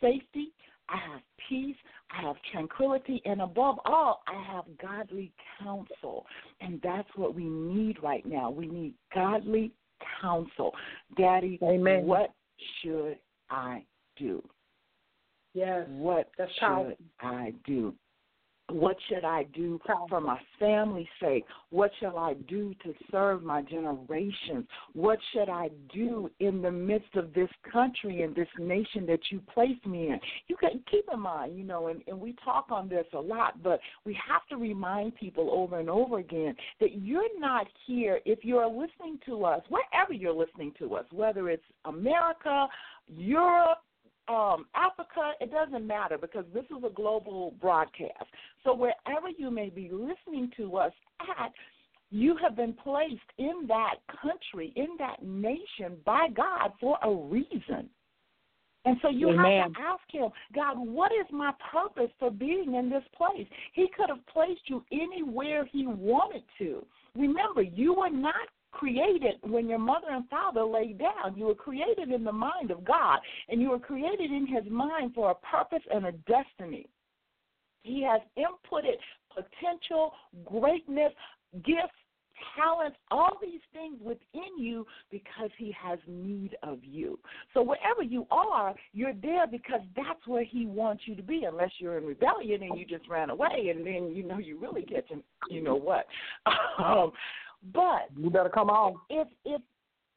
safety 0.00 0.48
i 0.88 0.96
have 0.96 1.20
peace 1.48 1.76
i 2.10 2.22
have 2.22 2.36
tranquility 2.52 3.20
and 3.24 3.40
above 3.40 3.78
all 3.84 4.22
i 4.26 4.54
have 4.54 4.64
godly 4.80 5.32
counsel 5.62 6.24
and 6.60 6.80
that's 6.82 7.08
what 7.16 7.34
we 7.34 7.44
need 7.44 8.02
right 8.02 8.26
now 8.26 8.50
we 8.50 8.66
need 8.66 8.94
godly 9.14 9.70
counsel 10.20 10.72
daddy 11.16 11.58
Amen. 11.62 12.04
what 12.06 12.32
should 12.82 13.18
i 13.50 13.84
do 14.16 14.42
Yes. 15.54 15.86
what 15.88 16.28
should 16.36 16.48
powerful. 16.60 16.96
I 17.20 17.52
do? 17.66 17.94
What 18.70 18.96
should 19.08 19.24
I 19.24 19.44
do 19.54 19.80
for 20.10 20.20
my 20.20 20.38
family's 20.58 21.06
sake? 21.20 21.44
What 21.70 21.90
shall 22.00 22.18
I 22.18 22.34
do 22.34 22.74
to 22.84 22.94
serve 23.10 23.42
my 23.42 23.62
generations? 23.62 24.66
What 24.92 25.18
should 25.32 25.48
I 25.48 25.70
do 25.92 26.30
in 26.40 26.60
the 26.60 26.70
midst 26.70 27.14
of 27.16 27.32
this 27.32 27.48
country 27.72 28.22
and 28.22 28.34
this 28.34 28.48
nation 28.58 29.06
that 29.06 29.20
you 29.30 29.40
placed 29.54 29.86
me 29.86 30.08
in? 30.08 30.20
You 30.48 30.56
can 30.56 30.82
keep 30.90 31.06
in 31.10 31.20
mind, 31.20 31.56
you 31.56 31.64
know, 31.64 31.88
and, 31.88 32.02
and 32.06 32.20
we 32.20 32.34
talk 32.44 32.66
on 32.70 32.90
this 32.90 33.06
a 33.14 33.20
lot, 33.20 33.62
but 33.62 33.80
we 34.04 34.18
have 34.28 34.46
to 34.50 34.56
remind 34.56 35.14
people 35.14 35.50
over 35.50 35.80
and 35.80 35.88
over 35.88 36.18
again 36.18 36.54
that 36.80 37.00
you're 37.00 37.40
not 37.40 37.66
here 37.86 38.20
if 38.26 38.40
you're 38.44 38.68
listening 38.68 39.18
to 39.26 39.46
us, 39.46 39.62
wherever 39.70 40.12
you're 40.12 40.32
listening 40.32 40.72
to 40.78 40.94
us, 40.94 41.06
whether 41.10 41.48
it's 41.48 41.64
America, 41.86 42.66
Europe, 43.08 43.78
um, 44.28 44.66
Africa, 44.74 45.32
it 45.40 45.50
doesn't 45.50 45.86
matter 45.86 46.18
because 46.18 46.44
this 46.52 46.64
is 46.64 46.84
a 46.84 46.92
global 46.92 47.54
broadcast. 47.60 48.24
So 48.64 48.74
wherever 48.74 49.28
you 49.36 49.50
may 49.50 49.70
be 49.70 49.90
listening 49.90 50.50
to 50.56 50.76
us 50.76 50.92
at, 51.38 51.52
you 52.10 52.36
have 52.42 52.56
been 52.56 52.72
placed 52.72 53.20
in 53.38 53.66
that 53.68 53.96
country, 54.22 54.72
in 54.76 54.88
that 54.98 55.22
nation 55.22 55.96
by 56.04 56.28
God 56.34 56.72
for 56.80 56.98
a 57.02 57.14
reason. 57.14 57.88
And 58.84 58.96
so 59.02 59.10
you 59.10 59.30
Amen. 59.30 59.44
have 59.44 59.72
to 59.72 59.80
ask 59.80 60.00
him, 60.10 60.30
God, 60.54 60.76
what 60.78 61.12
is 61.12 61.26
my 61.30 61.52
purpose 61.70 62.10
for 62.18 62.30
being 62.30 62.74
in 62.74 62.88
this 62.88 63.02
place? 63.16 63.46
He 63.74 63.88
could 63.96 64.08
have 64.08 64.26
placed 64.32 64.62
you 64.66 64.82
anywhere 64.92 65.66
he 65.70 65.86
wanted 65.86 66.42
to. 66.58 66.84
Remember, 67.14 67.60
you 67.60 67.94
were 67.94 68.10
not 68.10 68.48
created 68.78 69.34
when 69.42 69.68
your 69.68 69.78
mother 69.78 70.08
and 70.10 70.28
father 70.28 70.62
laid 70.62 70.98
down. 70.98 71.36
You 71.36 71.46
were 71.46 71.54
created 71.54 72.10
in 72.10 72.24
the 72.24 72.32
mind 72.32 72.70
of 72.70 72.84
God, 72.84 73.18
and 73.48 73.60
you 73.60 73.70
were 73.70 73.78
created 73.78 74.30
in 74.30 74.46
his 74.46 74.64
mind 74.70 75.14
for 75.14 75.30
a 75.30 75.34
purpose 75.34 75.82
and 75.92 76.06
a 76.06 76.12
destiny. 76.12 76.86
He 77.82 78.02
has 78.02 78.20
inputted 78.36 78.98
potential, 79.34 80.12
greatness, 80.44 81.12
gifts, 81.64 81.94
talents, 82.56 82.96
all 83.10 83.38
these 83.42 83.60
things 83.72 83.98
within 84.00 84.58
you 84.58 84.86
because 85.10 85.50
he 85.58 85.74
has 85.80 85.98
need 86.06 86.56
of 86.62 86.78
you. 86.82 87.18
So 87.54 87.62
wherever 87.62 88.02
you 88.02 88.26
are, 88.30 88.74
you're 88.92 89.14
there 89.14 89.46
because 89.46 89.80
that's 89.96 90.24
where 90.26 90.44
he 90.44 90.66
wants 90.66 91.02
you 91.06 91.16
to 91.16 91.22
be, 91.22 91.44
unless 91.50 91.70
you're 91.78 91.98
in 91.98 92.04
rebellion 92.04 92.62
and 92.62 92.78
you 92.78 92.84
just 92.84 93.08
ran 93.08 93.30
away 93.30 93.72
and 93.74 93.84
then 93.84 94.12
you 94.14 94.22
know 94.22 94.38
you 94.38 94.58
really 94.60 94.82
catching 94.82 95.22
you 95.50 95.62
know 95.62 95.76
what. 95.76 96.06
Um, 96.78 97.10
but 97.72 98.08
You 98.16 98.30
better 98.30 98.48
come 98.48 98.70
on. 98.70 98.96
if 99.10 99.28
if 99.44 99.60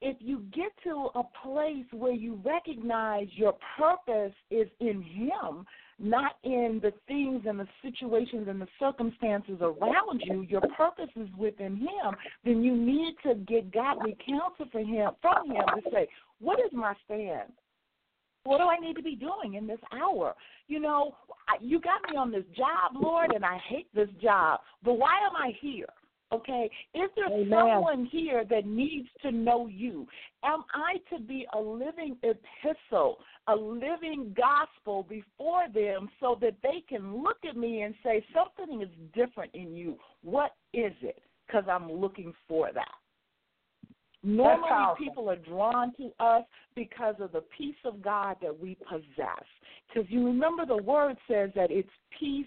if 0.01 0.17
you 0.19 0.39
get 0.51 0.71
to 0.83 1.10
a 1.13 1.24
place 1.43 1.86
where 1.91 2.13
you 2.13 2.41
recognize 2.43 3.27
your 3.33 3.55
purpose 3.77 4.33
is 4.50 4.67
in 4.79 5.01
him 5.01 5.65
not 6.00 6.38
in 6.43 6.79
the 6.81 6.91
things 7.07 7.43
and 7.45 7.60
the 7.60 7.67
situations 7.83 8.48
and 8.50 8.60
the 8.60 8.67
circumstances 8.79 9.57
around 9.62 10.21
you 10.24 10.41
your 10.41 10.62
purpose 10.75 11.10
is 11.15 11.29
within 11.38 11.77
him 11.77 12.15
then 12.43 12.63
you 12.63 12.75
need 12.75 13.15
to 13.24 13.36
get 13.36 13.71
godly 13.71 14.17
counsel 14.25 14.65
for 14.71 14.79
him 14.79 15.12
from 15.21 15.51
him 15.51 15.63
to 15.75 15.91
say 15.91 16.07
what 16.39 16.60
is 16.60 16.71
my 16.74 16.93
stand 17.05 17.51
what 18.43 18.57
do 18.57 18.63
I 18.63 18.77
need 18.77 18.95
to 18.95 19.03
be 19.03 19.15
doing 19.15 19.53
in 19.53 19.67
this 19.67 19.79
hour? 19.93 20.33
You 20.67 20.79
know, 20.79 21.15
I, 21.48 21.63
you 21.63 21.79
got 21.79 22.01
me 22.10 22.17
on 22.17 22.31
this 22.31 22.45
job, 22.55 22.93
Lord, 23.00 23.31
and 23.36 23.45
I 23.45 23.60
hate 23.69 23.88
this 23.93 24.10
job. 24.21 24.62
But 24.83 24.93
why 24.93 25.17
am 25.25 25.36
I 25.36 25.51
here? 25.62 25.86
Okay, 26.34 26.70
is 26.94 27.10
there 27.16 27.28
Amen. 27.28 27.50
someone 27.50 28.06
here 28.06 28.46
that 28.50 28.66
needs 28.66 29.10
to 29.22 29.32
know 29.32 29.68
you? 29.68 30.08
Am 30.44 30.64
I 30.74 30.98
to 31.14 31.22
be 31.22 31.46
a 31.54 31.60
living 31.60 32.16
epistle, 32.24 33.18
a 33.48 33.56
living 33.56 34.34
gospel 34.38 35.04
before 35.04 35.68
them 35.74 36.10
so 36.22 36.38
that 36.40 36.56
they 36.64 36.84
can 36.88 37.22
look 37.22 37.38
at 37.48 37.58
me 37.58 37.82
and 37.82 37.94
say, 38.02 38.24
something 38.34 38.82
is 38.82 38.90
different 39.14 39.54
in 39.54 39.76
you? 39.76 39.98
What 40.24 40.52
is 40.74 40.94
it? 41.02 41.22
Because 41.46 41.66
I'm 41.70 41.92
looking 41.92 42.34
for 42.48 42.72
that. 42.74 42.88
Normally, 44.24 44.96
people 45.00 45.30
are 45.30 45.36
drawn 45.36 45.94
to 45.96 46.12
us 46.20 46.44
because 46.76 47.16
of 47.20 47.32
the 47.32 47.44
peace 47.58 47.76
of 47.84 48.02
God 48.02 48.38
that 48.42 48.58
we 48.58 48.78
possess. 48.88 49.44
Because 49.88 50.10
you 50.10 50.26
remember 50.26 50.66
the 50.66 50.78
word 50.78 51.18
says 51.28 51.50
that 51.56 51.72
it's 51.72 51.90
peace 52.20 52.46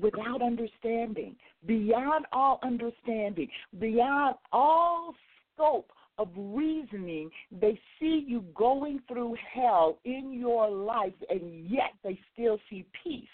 without 0.00 0.42
understanding, 0.42 1.36
beyond 1.66 2.26
all 2.32 2.58
understanding, 2.62 3.48
beyond 3.78 4.36
all 4.52 5.14
scope 5.54 5.90
of 6.18 6.28
reasoning. 6.36 7.30
They 7.50 7.78
see 7.98 8.24
you 8.26 8.44
going 8.54 9.00
through 9.08 9.36
hell 9.52 9.98
in 10.04 10.32
your 10.32 10.70
life, 10.70 11.14
and 11.28 11.68
yet 11.68 11.92
they 12.02 12.18
still 12.32 12.58
see 12.70 12.86
peace 13.02 13.24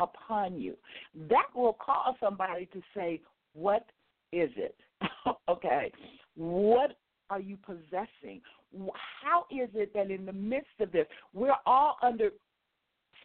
upon 0.00 0.60
you. 0.60 0.74
That 1.28 1.46
will 1.54 1.76
cause 1.84 2.14
somebody 2.20 2.66
to 2.66 2.82
say, 2.94 3.20
What 3.54 3.86
is 4.32 4.50
it? 4.56 4.76
okay. 5.48 5.92
What 6.36 6.96
are 7.30 7.40
you 7.40 7.56
possessing? 7.56 8.40
How 9.22 9.46
is 9.50 9.70
it 9.74 9.92
that 9.94 10.10
in 10.10 10.26
the 10.26 10.32
midst 10.32 10.68
of 10.80 10.92
this, 10.92 11.06
we're 11.32 11.56
all 11.66 11.96
under, 12.02 12.30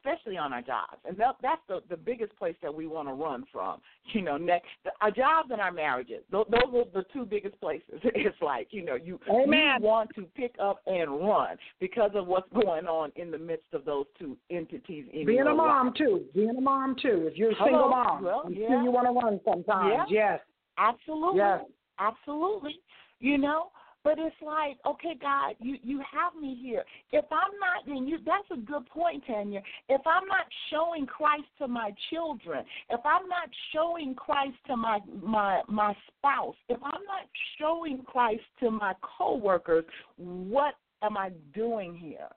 especially 0.03 0.37
on 0.37 0.51
our 0.53 0.61
jobs, 0.61 0.97
and 1.07 1.15
that, 1.17 1.35
that's 1.41 1.61
the 1.67 1.81
the 1.89 1.97
biggest 1.97 2.35
place 2.37 2.55
that 2.61 2.73
we 2.73 2.87
want 2.87 3.07
to 3.07 3.13
run 3.13 3.45
from. 3.51 3.79
You 4.13 4.21
know, 4.21 4.37
next 4.37 4.67
our 5.01 5.11
jobs 5.11 5.49
and 5.51 5.61
our 5.61 5.71
marriages. 5.71 6.23
Those, 6.31 6.45
those 6.51 6.73
are 6.75 6.85
the 6.93 7.05
two 7.13 7.25
biggest 7.25 7.59
places. 7.59 8.01
It's 8.15 8.41
like 8.41 8.67
you 8.71 8.83
know 8.85 8.95
you 8.95 9.19
Amen. 9.29 9.77
you 9.79 9.85
want 9.85 10.09
to 10.15 10.23
pick 10.35 10.55
up 10.61 10.81
and 10.87 11.19
run 11.19 11.57
because 11.79 12.11
of 12.15 12.27
what's 12.27 12.47
going 12.53 12.85
on 12.87 13.11
in 13.15 13.31
the 13.31 13.37
midst 13.37 13.73
of 13.73 13.85
those 13.85 14.05
two 14.19 14.37
entities 14.49 15.05
in 15.13 15.25
Being 15.25 15.41
a 15.47 15.53
mom 15.53 15.87
life. 15.87 15.95
too. 15.95 16.23
Being 16.33 16.55
a 16.57 16.61
mom 16.61 16.95
too. 17.01 17.27
If 17.31 17.37
you're 17.37 17.51
a 17.51 17.55
Hello. 17.55 17.67
single 17.67 17.89
mom, 17.89 18.23
Well, 18.23 18.43
yeah. 18.51 18.83
you 18.83 18.91
want 18.91 19.07
to 19.07 19.13
run 19.13 19.39
sometimes. 19.45 20.09
Yes. 20.09 20.39
Absolutely. 20.77 21.39
Yes. 21.39 21.61
Absolutely. 21.99 22.79
You 23.19 23.37
know, 23.37 23.67
but 24.03 24.19
it's 24.19 24.35
like, 24.45 24.77
okay, 24.85 25.15
God, 25.19 25.55
you 25.59 25.77
you 25.83 25.99
have 25.99 26.39
me 26.39 26.57
here. 26.61 26.83
If 27.11 27.25
I'm 27.31 27.51
not, 27.59 27.87
and 27.87 28.07
you 28.07 28.17
that's 28.25 28.49
a 28.51 28.57
good 28.57 28.85
point, 28.87 29.23
Tanya. 29.25 29.61
If 29.89 30.01
I'm 30.05 30.27
not 30.27 30.45
showing 30.69 31.05
Christ 31.05 31.47
to 31.59 31.67
my 31.67 31.91
children, 32.09 32.65
if 32.89 32.99
I'm 33.05 33.27
not 33.27 33.49
showing 33.73 34.13
Christ 34.15 34.57
to 34.67 34.75
my 34.75 34.99
my 35.21 35.61
my 35.67 35.95
spouse, 36.07 36.55
if 36.69 36.79
I'm 36.83 37.03
not 37.05 37.27
showing 37.59 38.03
Christ 38.05 38.43
to 38.59 38.71
my 38.71 38.93
coworkers, 39.17 39.85
what 40.17 40.75
am 41.01 41.17
I 41.17 41.31
doing 41.53 41.95
here? 41.95 42.29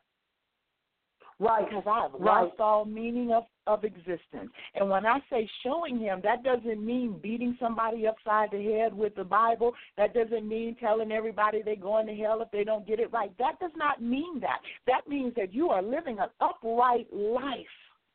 Right. 1.38 1.68
because 1.68 1.86
I've 1.86 2.14
Right. 2.14 2.44
lost 2.44 2.60
all 2.60 2.84
meaning 2.86 3.32
of, 3.32 3.44
of 3.66 3.84
existence. 3.84 4.50
And 4.74 4.88
when 4.88 5.04
I 5.04 5.20
say 5.28 5.48
showing 5.62 5.98
him, 5.98 6.20
that 6.22 6.42
doesn't 6.42 6.84
mean 6.84 7.18
beating 7.18 7.56
somebody 7.60 8.06
upside 8.06 8.50
the 8.50 8.64
head 8.64 8.96
with 8.96 9.14
the 9.14 9.24
Bible. 9.24 9.74
That 9.96 10.14
doesn't 10.14 10.48
mean 10.48 10.76
telling 10.76 11.12
everybody 11.12 11.60
they're 11.62 11.76
going 11.76 12.06
to 12.06 12.14
hell 12.14 12.40
if 12.40 12.50
they 12.52 12.64
don't 12.64 12.86
get 12.86 13.00
it 13.00 13.12
right. 13.12 13.36
That 13.38 13.60
does 13.60 13.72
not 13.76 14.00
mean 14.00 14.40
that. 14.40 14.60
That 14.86 15.06
means 15.08 15.34
that 15.34 15.52
you 15.52 15.68
are 15.70 15.82
living 15.82 16.18
an 16.18 16.30
upright 16.40 17.12
life. 17.12 17.66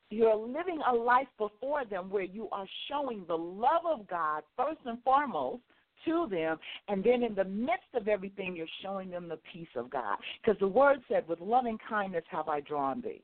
You're 0.10 0.36
living 0.36 0.82
a 0.90 0.94
life 0.94 1.30
before 1.38 1.86
them 1.86 2.10
where 2.10 2.24
you 2.24 2.50
are 2.52 2.68
showing 2.90 3.24
the 3.28 3.38
love 3.38 3.86
of 3.86 4.08
God 4.08 4.44
first 4.58 4.80
and 4.86 5.02
foremost 5.04 5.62
to 6.06 6.28
them, 6.30 6.58
and 6.88 7.04
then 7.04 7.24
in 7.24 7.36
the 7.36 7.44
midst 7.44 7.94
of 7.94 8.08
everything, 8.08 8.56
you're 8.56 8.68
showing 8.82 9.10
them 9.10 9.28
the 9.28 9.40
peace 9.52 9.68
of 9.76 9.90
God. 9.90 10.18
Because 10.42 10.60
the 10.60 10.68
word 10.68 11.00
said, 11.08 11.28
With 11.28 11.40
loving 11.40 11.78
kindness 11.88 12.24
have 12.30 12.48
I 12.48 12.62
drawn 12.62 13.02
thee. 13.02 13.24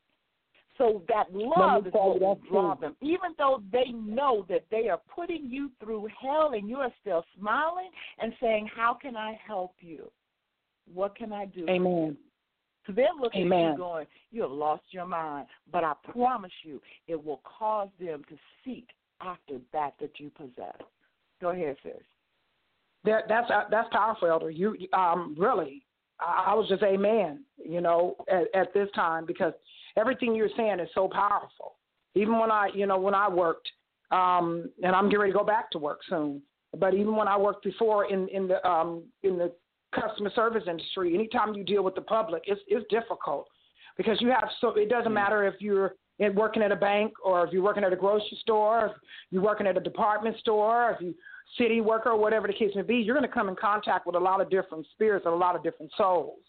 So 0.78 1.02
that 1.08 1.34
love 1.34 1.88
is 1.88 1.94
what 1.94 2.22
will 2.22 2.40
draw 2.50 2.76
them, 2.76 2.96
even 3.02 3.32
though 3.38 3.64
they 3.72 3.92
know 3.92 4.46
that 4.48 4.66
they 4.70 4.90
are 4.90 5.02
putting 5.14 5.48
you 5.50 5.72
through 5.80 6.08
hell 6.22 6.52
and 6.54 6.70
you 6.70 6.78
are 6.78 6.94
still 7.02 7.26
smiling 7.38 7.90
and 8.20 8.32
saying, 8.40 8.70
How 8.76 8.94
can 8.94 9.16
I 9.16 9.40
help 9.46 9.74
you? 9.80 10.12
What 10.94 11.16
can 11.16 11.34
I 11.34 11.46
do? 11.46 11.66
Amen. 11.68 12.16
So 12.86 12.94
they're 12.94 13.08
looking 13.20 13.42
at 13.42 13.46
Amen. 13.48 13.72
you 13.72 13.78
going, 13.78 14.06
You 14.32 14.44
have 14.44 14.52
lost 14.52 14.84
your 14.92 15.08
mind. 15.08 15.48
But 15.72 15.84
I 15.84 15.94
promise 16.12 16.52
you, 16.64 16.80
it 17.08 17.22
will 17.22 17.42
cause 17.44 17.90
them 18.00 18.24
to 18.30 18.36
seek 18.64 18.88
after 19.20 19.58
that 19.74 19.96
that 20.00 20.20
you 20.20 20.30
possess. 20.30 20.78
Go 21.42 21.50
ahead, 21.50 21.76
sis. 21.82 21.94
That, 23.08 23.24
that's 23.30 23.50
uh, 23.50 23.64
that's 23.72 23.88
powerful, 23.92 24.28
Elder. 24.28 24.50
You 24.50 24.76
um 24.92 25.34
really, 25.38 25.86
I, 26.20 26.48
I 26.48 26.54
was 26.56 26.68
just 26.68 26.84
amen. 26.84 27.46
You 27.58 27.80
know, 27.80 28.18
at, 28.30 28.54
at 28.54 28.74
this 28.74 28.90
time 28.94 29.26
because 29.26 29.54
everything 29.96 30.36
you're 30.36 30.50
saying 30.58 30.82
is 30.82 30.90
so 30.94 31.08
powerful. 31.08 31.76
Even 32.16 32.38
when 32.38 32.52
I, 32.52 32.70
you 32.74 32.86
know, 32.86 33.00
when 33.00 33.14
I 33.14 33.30
worked, 33.30 33.70
um, 34.12 34.70
and 34.84 34.94
I'm 34.94 35.06
getting 35.06 35.20
ready 35.20 35.32
to 35.32 35.38
go 35.38 35.46
back 35.46 35.72
to 35.72 35.78
work 35.78 36.00
soon. 36.10 36.42
But 36.78 36.94
even 36.96 37.16
when 37.16 37.30
I 37.30 37.38
worked 37.38 37.64
before 37.64 38.12
in 38.12 38.28
in 38.28 38.50
the 38.50 38.66
um 38.68 39.04
in 39.24 39.38
the 39.38 39.54
customer 39.98 40.32
service 40.36 40.64
industry, 40.70 41.14
anytime 41.14 41.54
you 41.54 41.64
deal 41.64 41.84
with 41.84 41.96
the 41.96 42.02
public, 42.02 42.44
it's 42.46 42.62
it's 42.68 42.86
difficult 42.90 43.48
because 43.96 44.18
you 44.20 44.28
have 44.28 44.50
so 44.60 44.76
it 44.76 44.90
doesn't 44.90 45.14
matter 45.14 45.48
if 45.48 45.56
you're 45.60 45.94
in 46.20 46.36
working 46.36 46.62
at 46.64 46.74
a 46.74 46.76
bank 46.76 47.14
or 47.24 47.46
if 47.46 47.54
you're 47.54 47.64
working 47.64 47.86
at 47.86 47.94
a 47.94 47.96
grocery 47.96 48.38
store, 48.42 48.88
if 48.88 48.92
you're 49.30 49.42
working 49.42 49.68
at 49.68 49.78
a 49.78 49.80
department 49.80 50.38
store, 50.40 50.92
if 50.92 51.02
you 51.02 51.14
city 51.58 51.82
worker 51.82 52.10
or 52.12 52.18
whatever 52.18 52.48
the 52.48 52.54
case 52.54 52.72
may 52.76 52.82
be, 52.82 52.96
you're 52.96 53.16
going 53.16 53.28
to 53.28 53.34
come 53.34 53.50
in 53.50 53.56
contact 53.56 54.06
with 54.06 54.16
a 54.16 54.20
lot 54.20 54.42
of 54.42 54.50
different 54.50 54.86
spirits 54.94 55.26
and 55.26 55.34
a 55.34 55.38
lot 55.38 55.56
of 55.56 55.64
different 55.64 55.92
souls. 55.98 56.40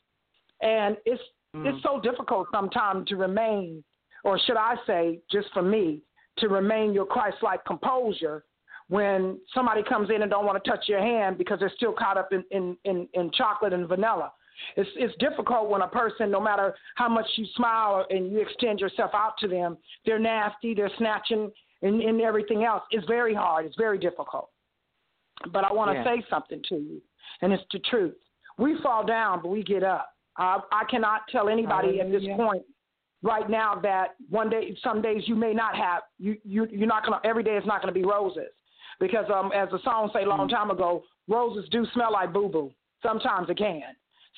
And 0.61 0.97
it's 1.05 1.23
hmm. 1.55 1.67
it's 1.67 1.83
so 1.83 2.01
difficult 2.01 2.49
sometimes 2.53 3.09
to 3.09 3.17
remain, 3.17 3.85
or 4.25 4.39
should 4.47 4.57
I 4.57 4.75
say, 4.87 5.21
just 5.31 5.49
for 5.53 5.63
me, 5.63 6.03
to 6.39 6.49
remain 6.49 6.93
your 6.93 7.07
Christ-like 7.07 7.65
composure 7.65 8.45
when 8.89 9.39
somebody 9.55 9.83
comes 9.83 10.09
in 10.11 10.23
and 10.23 10.31
don't 10.31 10.47
want 10.47 10.63
to 10.63 10.71
touch 10.71 10.85
your 10.89 11.01
hand 11.01 11.37
because 11.37 11.59
they're 11.61 11.73
still 11.77 11.93
caught 11.93 12.17
up 12.17 12.33
in, 12.33 12.43
in, 12.51 12.77
in, 12.85 13.07
in 13.15 13.31
chocolate 13.33 13.73
and 13.73 13.87
vanilla. 13.87 14.33
It's 14.77 14.91
it's 14.97 15.15
difficult 15.19 15.71
when 15.71 15.83
a 15.83 15.89
person, 15.89 16.31
no 16.31 16.41
matter 16.41 16.75
how 16.97 17.09
much 17.09 17.27
you 17.37 17.47
smile 17.55 18.05
and 18.11 18.33
you 18.33 18.41
extend 18.41 18.81
yourself 18.81 19.13
out 19.15 19.35
to 19.39 19.49
them, 19.49 19.79
they're 20.05 20.19
nasty, 20.19 20.75
they're 20.75 20.91
snatching, 20.99 21.53
and, 21.83 22.01
and 22.03 22.21
everything 22.21 22.65
else. 22.65 22.83
It's 22.91 23.07
very 23.07 23.35
hard. 23.35 23.67
It's 23.67 23.77
very 23.77 23.99
difficult. 23.99 24.51
But 25.53 25.65
I 25.65 25.73
want 25.73 25.91
to 25.91 25.97
Yeah. 25.99 26.05
say 26.05 26.27
something 26.29 26.63
to 26.69 26.77
you, 26.77 27.03
and 27.43 27.53
it's 27.53 27.63
the 27.73 27.79
truth. 27.81 28.17
We 28.59 28.77
fall 28.83 29.05
down, 29.05 29.41
but 29.43 29.49
we 29.49 29.63
get 29.63 29.83
up. 29.85 30.11
I, 30.37 30.61
I 30.73 30.85
cannot 30.85 31.23
tell 31.29 31.49
anybody 31.49 32.01
at 32.01 32.11
this 32.11 32.25
point 32.37 32.65
right 33.23 33.49
now 33.49 33.75
that 33.77 34.15
one 34.29 34.49
day, 34.51 34.77
some 34.83 35.03
days 35.03 35.27
you 35.27 35.35
may 35.35 35.53
not 35.53 35.75
have 35.77 36.03
you 36.19 36.37
you 36.45 36.67
you're 36.71 36.87
not 36.87 37.05
gonna 37.05 37.21
every 37.25 37.43
day 37.43 37.57
is 37.57 37.67
not 37.67 37.81
gonna 37.81 37.93
be 37.93 38.05
roses 38.05 38.53
because 39.01 39.27
um 39.31 39.51
as 39.53 39.69
the 39.71 39.79
song 39.83 40.11
say 40.13 40.23
a 40.23 40.29
long 40.29 40.49
time 40.49 40.71
ago, 40.71 41.03
roses 41.29 41.69
do 41.71 41.87
smell 41.93 42.13
like 42.13 42.33
boo 42.33 42.49
boo. 42.49 42.71
Sometimes 43.03 43.49
it 43.51 43.59
can. 43.59 43.95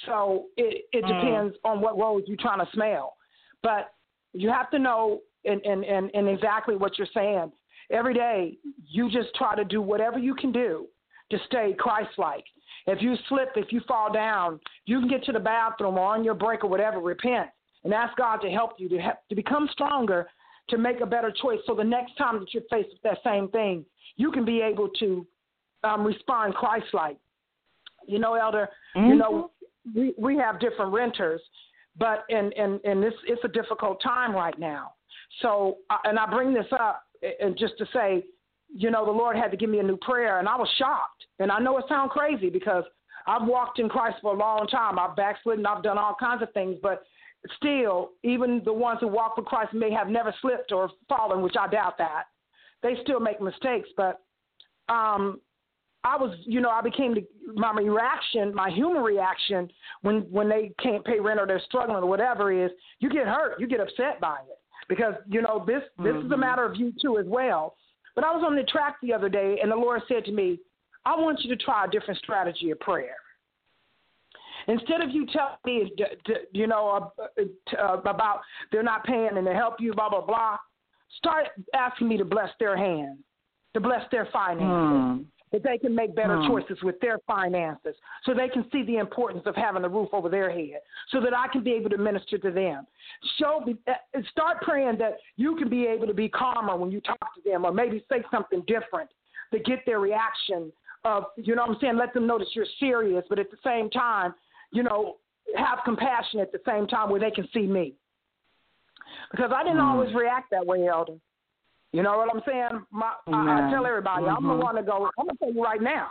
So 0.07 0.47
it 0.57 0.85
it 0.93 1.05
Mm. 1.05 1.09
depends 1.09 1.57
on 1.65 1.81
what 1.81 1.99
rose 1.99 2.25
you're 2.27 2.37
trying 2.39 2.65
to 2.65 2.71
smell, 2.73 3.17
but 3.63 3.93
you 4.33 4.49
have 4.51 4.71
to 4.71 4.79
know 4.79 5.21
and 5.45 5.61
and 5.65 5.85
and, 5.85 6.11
and 6.15 6.29
exactly 6.29 6.77
what 6.77 6.97
you're 6.99 7.09
saying. 7.13 7.53
Every 7.91 8.15
day 8.15 8.59
you 8.87 9.11
just 9.11 9.35
try 9.35 9.55
to 9.57 9.65
do 9.65 9.83
whatever 9.83 10.19
you 10.19 10.35
can 10.35 10.53
do 10.53 10.87
to 11.31 11.39
stay 11.47 11.75
Christ-like. 11.79 12.45
If 12.87 13.03
you 13.03 13.15
slip, 13.29 13.51
if 13.57 13.73
you 13.73 13.81
fall 13.87 14.13
down, 14.13 14.61
you 14.87 15.01
can 15.01 15.09
get 15.09 15.25
to 15.25 15.33
the 15.33 15.41
bathroom 15.41 15.99
or 15.99 16.15
on 16.15 16.25
your 16.25 16.35
break 16.35 16.65
or 16.65 16.69
whatever, 16.69 17.01
repent 17.01 17.49
and 17.85 17.95
ask 17.95 18.17
God 18.17 18.37
to 18.39 18.51
help 18.51 18.73
you 18.79 18.89
to 18.89 18.99
help, 18.99 19.17
to 19.29 19.35
become 19.35 19.69
stronger, 19.73 20.29
to 20.69 20.79
make 20.79 21.01
a 21.01 21.07
better 21.07 21.31
choice. 21.31 21.59
So 21.67 21.75
the 21.75 21.85
next 21.85 22.17
time 22.17 22.39
that 22.41 22.53
you're 22.53 22.63
faced 22.71 22.91
with 22.91 23.03
that 23.03 23.19
same 23.25 23.49
thing, 23.49 23.85
you 24.17 24.31
can 24.31 24.45
be 24.45 24.61
able 24.61 24.89
to 25.01 25.27
um, 25.85 26.05
respond 26.05 26.55
Christ-like. 26.55 27.17
You 28.07 28.19
know, 28.19 28.35
Elder, 28.35 28.69
you 28.97 29.15
know, 29.15 29.51
we 29.95 30.15
we 30.19 30.37
have 30.37 30.59
different 30.59 30.93
renters, 30.93 31.41
but 31.99 32.25
and 32.29 32.53
and 32.55 32.81
and 32.85 33.03
this 33.03 33.15
it's 33.27 33.43
a 33.45 33.49
difficult 33.49 34.03
time 34.03 34.35
right 34.35 34.59
now. 34.59 34.95
So 35.43 35.79
uh, 35.91 35.99
and 36.05 36.19
I 36.19 36.27
bring 36.27 36.53
this 36.53 36.67
up 36.73 37.05
and 37.41 37.57
just 37.57 37.77
to 37.79 37.87
say, 37.93 38.25
you 38.73 38.91
know, 38.91 39.05
the 39.05 39.11
Lord 39.11 39.37
had 39.37 39.51
to 39.51 39.57
give 39.57 39.71
me 39.71 39.81
a 39.81 39.83
new 39.83 39.97
prayer, 39.97 40.39
and 40.39 40.49
I 40.49 40.57
was 40.57 40.69
shocked. 40.79 41.25
And 41.39 41.51
I 41.51 41.59
know 41.59 41.79
it 41.79 41.85
sounds 41.89 42.13
crazy 42.13 42.51
because 42.51 42.85
I've 43.27 43.47
walked 43.47 43.79
in 43.79 43.89
Christ 43.89 44.19
for 44.23 44.35
a 44.35 44.39
long 44.39 44.67
time. 44.69 44.99
I've 44.99 45.17
backslidden. 45.17 45.67
I've 45.67 45.83
done 45.83 45.99
all 45.99 46.17
kinds 46.19 46.43
of 46.43 46.53
things, 46.53 46.77
but 46.83 47.03
still, 47.57 48.11
even 48.23 48.63
the 48.65 48.73
ones 48.73 48.99
who 49.01 49.09
walk 49.09 49.37
with 49.37 49.47
Christ 49.47 49.75
may 49.75 49.91
have 49.93 50.09
never 50.09 50.35
slipped 50.41 50.73
or 50.73 50.91
fallen, 51.09 51.43
which 51.43 51.57
I 51.59 51.69
doubt 51.69 51.99
that. 51.99 52.25
They 52.83 52.95
still 53.03 53.21
make 53.21 53.41
mistakes, 53.41 53.89
but 53.97 54.23
um, 54.89 55.41
I 56.03 56.17
was, 56.17 56.35
you 56.47 56.63
know, 56.63 56.71
I 56.71 56.81
became 56.81 57.15
the, 57.15 57.27
my 57.55 57.73
reaction, 57.73 58.55
my 58.55 58.71
human 58.71 59.03
reaction 59.03 59.69
when 60.01 60.21
when 60.31 60.49
they 60.49 60.73
can't 60.83 61.05
pay 61.05 61.21
rent 61.21 61.39
or 61.39 61.47
they're 61.47 61.61
struggling 61.67 62.03
or 62.03 62.07
whatever 62.07 62.51
is, 62.53 62.71
you 63.01 63.11
get 63.11 63.27
hurt, 63.27 63.61
you 63.61 63.67
get 63.67 63.81
upset 63.81 64.19
by 64.21 64.39
it 64.49 64.60
because 64.91 65.15
you 65.29 65.41
know 65.41 65.65
this 65.67 65.83
this 66.03 66.17
is 66.17 66.31
a 66.33 66.37
matter 66.37 66.65
of 66.65 66.77
you 66.77 66.93
too 67.01 67.17
as 67.17 67.25
well. 67.27 67.77
But 68.17 68.25
I 68.25 68.33
was 68.33 68.45
on 68.45 68.57
the 68.57 68.65
track 68.65 68.97
the 69.01 69.15
other 69.15 69.31
day, 69.31 69.59
and 69.63 69.71
the 69.71 69.77
Lord 69.77 70.03
said 70.09 70.25
to 70.27 70.33
me, 70.33 70.59
"I 71.07 71.17
want 71.17 71.41
you 71.43 71.57
to 71.57 71.65
try 71.65 71.87
a 71.87 71.89
different 71.89 72.19
strategy 72.19 72.71
of 72.73 72.81
prayer." 72.81 73.15
Instead 74.67 75.01
of 75.01 75.11
you 75.11 75.27
telling 75.27 75.57
me, 75.65 75.93
you 76.53 76.67
know, 76.67 77.11
uh, 77.39 77.43
uh, 77.79 78.01
about 78.05 78.41
they're 78.71 78.83
not 78.83 79.05
paying 79.05 79.31
and 79.37 79.47
to 79.47 79.55
help 79.55 79.77
you, 79.79 79.95
blah 79.95 80.11
blah 80.11 80.21
blah, 80.21 80.59
start 81.17 81.47
asking 81.75 82.09
me 82.09 82.19
to 82.19 82.25
bless 82.25 82.51
their 82.59 82.77
hands, 82.77 83.21
to 83.75 83.81
bless 83.81 84.03
their 84.11 84.29
finances, 84.33 85.25
that 85.53 85.63
they 85.63 85.79
can 85.79 85.95
make 85.95 86.15
better 86.15 86.37
Hmm. 86.37 86.47
choices 86.47 86.83
with 86.83 87.01
their 87.01 87.19
finances, 87.27 87.97
so 88.23 88.33
they 88.33 88.49
can 88.49 88.69
see 88.71 88.83
the 88.83 88.99
importance 88.99 89.47
of 89.47 89.57
having 89.57 89.85
a 89.85 89.89
roof 89.89 90.09
over 90.13 90.29
their 90.29 90.51
head, 90.51 90.81
so 91.09 91.21
that 91.21 91.37
I 91.37 91.49
can 91.49 91.63
be 91.63 91.73
able 91.73 91.91
to 91.91 91.99
minister 91.99 92.39
to 92.39 92.51
them. 92.51 92.87
Show 93.37 93.65
uh, 93.89 94.23
start 94.31 94.61
praying 94.63 94.99
that 94.99 95.19
you 95.37 95.57
can 95.57 95.69
be 95.69 95.87
able 95.87 96.07
to 96.07 96.15
be 96.15 96.29
calmer 96.29 96.77
when 96.77 96.91
you 96.91 97.01
talk 97.01 97.35
to 97.35 97.41
them, 97.45 97.65
or 97.65 97.73
maybe 97.73 98.05
say 98.09 98.23
something 98.31 98.63
different 98.67 99.11
to 99.53 99.59
get 99.59 99.85
their 99.87 100.01
reaction. 100.01 100.73
Of 101.05 101.25
you 101.37 101.55
know 101.55 101.63
what 101.63 101.77
I'm 101.77 101.81
saying, 101.81 101.97
let 101.97 102.13
them 102.13 102.27
know 102.27 102.39
that 102.39 102.55
you're 102.55 102.67
serious, 102.79 103.25
but 103.29 103.39
at 103.39 103.51
the 103.51 103.57
same 103.65 103.89
time, 103.91 104.35
you 104.71 104.83
know, 104.83 105.17
have 105.57 105.79
compassion 105.85 106.41
at 106.41 106.53
the 106.53 106.61
same 106.67 106.87
time 106.87 107.11
where 107.11 107.19
they 107.19 107.31
can 107.31 107.49
see 107.53 107.67
me. 107.67 107.95
Because 109.31 109.51
I 109.51 109.63
didn't 109.65 109.79
Mm. 109.79 109.91
always 109.91 110.15
react 110.15 110.51
that 110.51 110.65
way, 110.65 110.87
Elder. 110.87 111.15
You 111.93 112.03
know 112.03 112.17
what 112.19 112.29
I'm 112.33 112.43
saying? 112.47 112.87
My, 112.91 113.15
I, 113.33 113.67
I 113.67 113.71
tell 113.71 113.85
everybody, 113.87 114.27
I'm 114.27 114.47
the 114.47 114.55
Mhm. 114.55 114.63
one 114.63 114.75
to 114.77 114.83
go. 114.83 115.11
I'm 115.19 115.27
gonna 115.27 115.39
tell 115.39 115.53
you 115.53 115.63
right 115.63 115.83
now, 115.83 116.11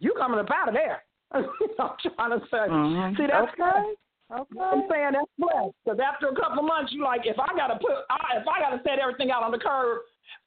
you 0.00 0.12
coming 0.18 0.40
up 0.40 0.50
out 0.50 0.68
of 0.68 0.74
there. 0.74 1.04
I'm 1.32 1.44
trying 1.78 2.30
to 2.30 2.40
say. 2.50 2.66
Mhm. 2.68 3.16
See, 3.16 3.26
that's 3.26 3.52
Okay. 3.52 3.94
I'm 4.30 4.88
saying 4.90 5.12
that's 5.12 5.30
blessed. 5.38 5.74
Because 5.84 6.00
after 6.00 6.28
a 6.28 6.34
couple 6.34 6.60
of 6.60 6.64
months, 6.64 6.90
you 6.92 7.02
like, 7.04 7.26
if 7.26 7.38
I 7.38 7.54
gotta 7.54 7.78
put, 7.78 7.92
I, 8.10 8.38
if 8.38 8.48
I 8.48 8.60
gotta 8.60 8.80
set 8.82 8.98
everything 8.98 9.30
out 9.30 9.42
on 9.42 9.50
the 9.52 9.58
curb 9.58 10.00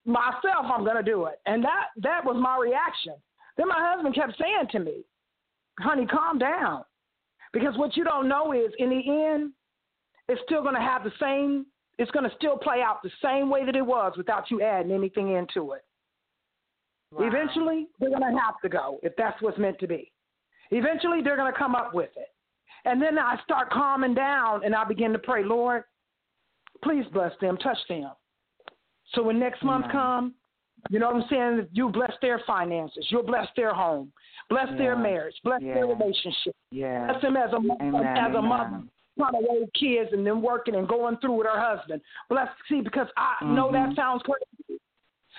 myself, 0.06 0.66
I'm 0.66 0.84
gonna 0.84 1.04
do 1.04 1.26
it. 1.26 1.40
And 1.46 1.64
that 1.64 1.90
that 1.98 2.26
was 2.26 2.36
my 2.36 2.58
reaction. 2.58 3.14
Then 3.58 3.68
my 3.68 3.80
husband 3.80 4.16
kept 4.16 4.38
saying 4.40 4.68
to 4.72 4.80
me, 4.80 5.06
"Honey, 5.80 6.06
calm 6.08 6.40
down," 6.40 6.84
because 7.54 7.78
what 7.78 7.96
you 7.96 8.04
don't 8.04 8.28
know 8.28 8.52
is, 8.54 8.74
in 8.80 8.90
the 8.90 9.24
end, 9.26 9.54
it's 10.28 10.42
still 10.46 10.64
gonna 10.64 10.82
have 10.82 11.04
the 11.04 11.12
same. 11.20 11.66
It's 11.98 12.12
gonna 12.12 12.32
still 12.38 12.58
play 12.58 12.82
out 12.82 13.02
the 13.04 13.12
same 13.24 13.50
way 13.50 13.66
that 13.66 13.76
it 13.76 13.86
was 13.86 14.14
without 14.18 14.52
you 14.52 14.62
adding 14.62 14.92
anything 14.92 15.34
into 15.34 15.74
it. 15.74 15.84
Wow. 17.12 17.28
Eventually, 17.28 17.88
they're 18.00 18.10
going 18.10 18.22
to 18.22 18.40
have 18.40 18.60
to 18.62 18.70
go 18.70 19.00
if 19.04 19.14
that's 19.18 19.42
what's 19.42 19.58
meant 19.58 19.80
to 19.80 19.88
be. 19.88 20.12
Eventually, 20.72 21.22
they're 21.22 21.38
going 21.38 21.52
to 21.52 21.58
come 21.58 21.76
up 21.76 21.94
with 21.94 22.10
it. 22.18 22.30
And 22.84 23.02
then 23.02 23.18
I 23.18 23.38
start 23.44 23.70
calming 23.72 24.14
down 24.14 24.64
and 24.66 24.76
I 24.76 24.84
begin 24.84 25.12
to 25.14 25.20
pray, 25.20 25.44
Lord, 25.44 25.84
please 26.84 27.06
bless 27.14 27.32
them, 27.40 27.58
touch 27.58 27.78
them. 27.88 28.12
So 29.14 29.24
when 29.24 29.40
next 29.40 29.64
month 29.64 29.86
Amen. 29.86 29.96
comes, 29.96 30.34
you 30.90 31.00
know 31.00 31.08
what 31.12 31.24
I'm 31.24 31.30
saying? 31.30 31.68
You 31.72 31.90
bless 31.90 32.12
their 32.22 32.42
finances, 32.46 33.08
you'll 33.10 33.24
bless 33.24 33.48
their 33.56 33.74
home, 33.74 34.12
bless 34.50 34.68
their 34.78 34.96
marriage, 34.96 35.36
bless 35.44 35.62
their 35.62 35.88
relationship, 35.88 36.56
Yeah. 36.70 37.08
bless 37.08 37.22
them 37.22 37.38
as 37.38 37.52
a 37.54 37.56
Amen. 37.56 38.06
as 38.06 38.36
a 38.36 38.42
mother 38.42 38.84
trying 39.18 39.34
to 39.34 39.48
raise 39.50 39.70
kids 39.80 40.10
and 40.14 40.26
then 40.26 40.42
working 40.42 40.76
and 40.76 40.88
going 40.88 41.18
through 41.18 41.34
with 41.34 41.48
her 41.48 41.60
husband. 41.60 42.02
Bless 42.30 42.50
see 42.70 42.82
because 42.82 43.08
I 43.18 43.44
know 43.44 43.72
that 43.72 43.90
Mhm. 43.90 43.96
sounds 43.96 44.24
crazy. 44.24 44.82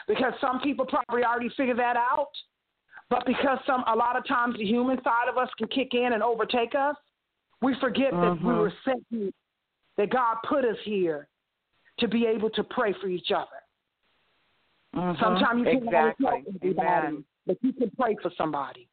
Because 0.06 0.38
some 0.40 0.60
people 0.60 0.86
probably 0.86 1.24
already 1.24 1.48
figured 1.50 1.78
that 1.78 1.96
out. 1.96 2.30
But 3.08 3.24
because 3.24 3.58
some 3.66 3.84
a 3.86 3.94
lot 3.94 4.16
of 4.16 4.24
times 4.26 4.56
the 4.56 4.64
human 4.64 5.02
side 5.02 5.28
of 5.28 5.38
us 5.38 5.52
can 5.54 5.68
kick 5.68 5.94
in 5.94 6.12
and 6.12 6.22
overtake 6.22 6.74
us, 6.74 6.96
we 7.60 7.74
forget 7.74 8.12
that 8.12 8.32
we 8.42 8.52
Mhm. 8.52 8.58
were 8.58 8.72
sent 8.84 9.04
here, 9.10 9.30
that 9.96 10.10
God 10.10 10.38
put 10.42 10.64
us 10.64 10.78
here 10.80 11.28
to 11.98 12.08
be 12.08 12.26
able 12.26 12.50
to 12.50 12.64
pray 12.64 12.92
for 12.94 13.06
each 13.08 13.32
other. 13.32 13.62
Mhm. 14.94 15.18
Sometimes 15.18 15.58
you 15.60 15.64
can't 15.64 15.84
exactly. 15.84 16.26
help 16.26 16.44
everybody, 16.56 17.06
Amen. 17.06 17.24
but 17.46 17.56
you 17.62 17.72
can 17.72 17.90
pray 17.92 18.16
for 18.16 18.30
somebody. 18.30 18.88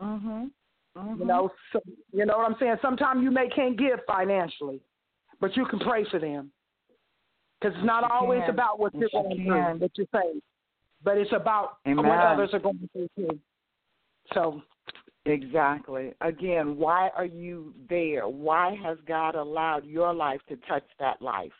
Mhm. 0.00 0.50
Mhm. 0.96 1.18
You 1.18 1.24
know, 1.24 1.50
so, 1.72 1.80
you 2.12 2.24
know 2.24 2.38
what 2.38 2.50
I'm 2.50 2.56
saying. 2.58 2.76
Sometimes 2.80 3.22
you 3.22 3.30
may 3.30 3.48
can't 3.48 3.76
give 3.76 3.98
financially, 4.06 4.80
but 5.40 5.56
you 5.56 5.66
can 5.66 5.80
pray 5.80 6.04
for 6.10 6.18
them 6.18 6.52
because 7.60 7.76
it's 7.76 7.84
not 7.84 8.10
always 8.10 8.42
can. 8.42 8.50
about 8.50 8.78
what 8.78 8.92
Yes, 8.94 9.10
you're 9.12 9.22
you 9.22 9.28
going 9.28 9.46
through, 9.46 9.78
what 9.78 9.98
you 9.98 10.06
say, 10.12 10.40
but 11.02 11.18
it's 11.18 11.32
about 11.32 11.78
Amen. 11.86 12.06
what 12.06 12.20
others 12.20 12.50
are 12.54 12.60
going 12.60 12.88
through 12.92 13.08
too. 13.16 13.40
So, 14.32 14.62
Exactly. 15.26 16.12
Again, 16.20 16.76
why 16.76 17.08
are 17.16 17.24
you 17.24 17.72
there? 17.88 18.28
Why 18.28 18.76
has 18.82 18.98
God 19.06 19.34
allowed 19.34 19.86
your 19.86 20.12
life 20.12 20.40
to 20.48 20.56
touch 20.68 20.84
that 21.00 21.22
life 21.22 21.52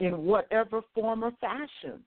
in 0.00 0.24
whatever 0.24 0.82
form 0.92 1.22
or 1.22 1.30
fashion? 1.40 2.02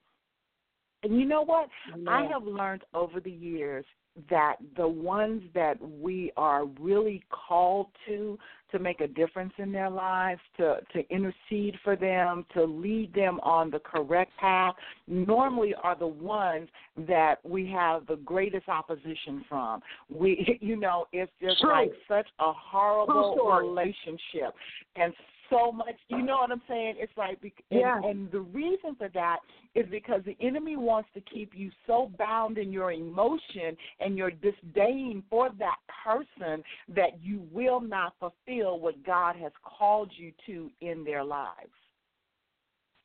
And 1.04 1.18
you 1.18 1.26
know 1.26 1.44
what? 1.44 1.70
I 2.08 2.26
have 2.26 2.44
learned 2.44 2.84
over 2.94 3.20
the 3.22 3.32
years 3.32 3.86
that 4.30 4.58
the 4.78 4.88
ones 4.88 5.42
that 5.56 5.78
we 5.82 6.32
are 6.38 6.66
really 6.66 7.24
called 7.32 7.88
to 8.08 8.38
to 8.72 8.80
make 8.80 9.02
a 9.02 9.08
difference 9.08 9.54
in 9.58 9.72
their 9.72 9.90
lives, 9.90 10.42
to 10.58 10.78
to 10.94 11.04
intercede 11.10 11.76
for 11.84 11.96
them, 11.96 12.46
to 12.54 12.64
lead 12.64 13.14
them 13.14 13.40
on 13.42 13.70
the 13.70 13.80
correct 13.80 14.32
path, 14.40 14.76
normally 15.08 15.74
are 15.84 15.98
the 15.98 16.08
ones 16.08 16.68
that 17.08 17.36
we 17.44 17.70
have 17.70 18.06
the 18.08 18.18
greatest 18.18 18.68
opposition 18.70 19.44
from. 19.50 19.82
We 20.10 20.58
you 20.62 20.76
know, 20.76 21.06
it's 21.12 21.32
just 21.42 21.62
True. 21.62 21.72
like 21.72 21.92
such 22.08 22.28
a 22.40 22.52
horrible 22.54 23.36
relationship 23.36 24.54
and 24.96 25.14
so 25.50 25.72
much 25.72 25.96
you 26.10 26.22
know 26.22 26.38
what 26.38 26.52
I'm 26.52 26.62
saying? 26.68 26.96
It's 26.98 27.12
like 27.18 27.40
and, 27.44 27.54
Yeah. 27.70 28.02
and 28.04 28.32
the 28.32 28.42
reason 28.42 28.96
for 28.96 29.10
that 29.10 29.40
is 29.76 29.86
because 29.90 30.22
the 30.26 30.38
enemy 30.40 30.76
wants 30.76 31.10
to 31.14 31.22
keep 31.22 31.54
you 31.56 31.72
so 31.88 32.12
bound 32.18 32.58
in 32.58 32.72
your 32.72 32.92
emotion 32.92 33.76
and 34.00 34.18
your 34.18 34.32
disdain 34.32 35.24
for 35.30 35.50
that 35.60 35.78
person 36.04 36.64
that 36.90 37.22
you 37.22 37.48
will 37.52 37.80
not 37.80 38.14
fulfill 38.20 38.80
what 38.80 39.04
God 39.04 39.36
has 39.36 39.52
called 39.64 40.12
you 40.16 40.32
to 40.46 40.72
in 40.82 41.04
their 41.04 41.24
lives. 41.24 41.72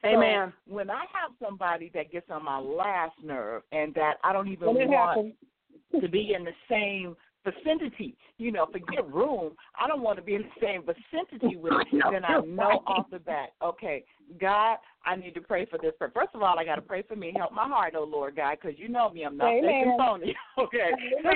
So 0.03 0.09
Amen. 0.09 0.53
when 0.67 0.91
I 0.91 1.05
have 1.13 1.33
somebody 1.43 1.91
that 1.95 2.13
gets 2.13 2.31
on 2.31 2.45
my 2.45 2.59
last 2.59 3.17
nerve 3.23 3.63
and 3.73 3.93
that 3.95 4.15
I 4.23 4.33
don't 4.33 4.49
even 4.49 4.69
want 4.69 5.17
happens, 5.17 5.35
to 6.01 6.09
be 6.09 6.35
in 6.35 6.45
the 6.45 6.53
same 6.69 7.17
vicinity. 7.45 8.17
You 8.39 8.53
know, 8.53 8.67
forget 8.67 9.11
room. 9.13 9.53
I 9.81 9.89
don't 9.89 10.03
want 10.03 10.19
to 10.19 10.23
be 10.23 10.35
in 10.35 10.43
the 10.43 10.67
same 10.67 10.83
vicinity 10.83 11.57
with 11.57 11.73
it. 11.93 12.05
then 12.11 12.25
I 12.25 12.41
know 12.41 12.83
off 12.87 13.07
the 13.11 13.19
bat, 13.19 13.51
okay, 13.63 14.05
God, 14.41 14.77
I 15.05 15.17
need 15.17 15.35
to 15.35 15.41
pray 15.41 15.67
for 15.67 15.79
this. 15.79 15.93
person. 15.99 16.13
First 16.15 16.35
of 16.35 16.43
all, 16.43 16.59
I 16.59 16.65
got 16.65 16.77
to 16.77 16.83
pray 16.83 17.03
for 17.03 17.17
me. 17.17 17.33
Help 17.37 17.53
my 17.53 17.67
heart, 17.67 17.95
oh 17.97 18.05
Lord 18.05 18.37
God, 18.37 18.59
because 18.61 18.79
you 18.79 18.89
know 18.89 19.11
me. 19.11 19.25
I'm 19.25 19.37
not 19.37 19.53
Amen. 19.53 19.97
phony. 19.99 20.35
Okay, 20.59 20.91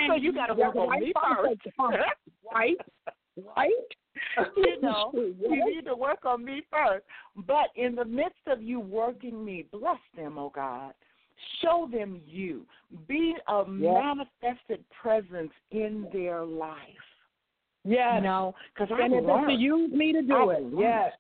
so 0.09 0.17
you 0.17 0.33
got 0.33 0.47
to 0.47 0.55
work 0.55 0.75
on 0.75 0.99
me 0.99 1.13
first. 1.15 1.61
right, 2.53 2.77
right. 3.57 3.71
you 4.57 4.81
know, 4.81 5.13
you 5.15 5.65
need 5.65 5.85
to 5.87 5.95
work 5.95 6.25
on 6.25 6.45
me 6.45 6.63
first. 6.71 7.05
But 7.47 7.69
in 7.77 7.95
the 7.95 8.05
midst 8.05 8.41
of 8.47 8.63
you 8.63 8.81
working 8.81 9.45
me, 9.45 9.67
bless 9.71 9.99
them, 10.17 10.39
oh 10.39 10.51
God. 10.55 10.93
Show 11.63 11.89
them 11.91 12.21
you. 12.27 12.67
Be 13.09 13.35
a 13.49 13.65
manifested 13.65 14.85
presence 15.01 15.53
in 15.71 16.07
their 16.13 16.45
life. 16.45 16.77
Yeah. 17.85 18.17
You 18.17 18.23
know, 18.23 18.55
because 18.75 18.89
and 18.91 19.15
I 19.15 19.17
if 19.19 19.25
it's 19.25 19.47
to 19.49 19.63
use 19.63 19.93
me 19.93 20.13
to 20.13 20.23
do 20.23 20.35
I 20.51 20.55
it, 20.55 20.63
learned. 20.63 20.79
yes. 20.79 21.13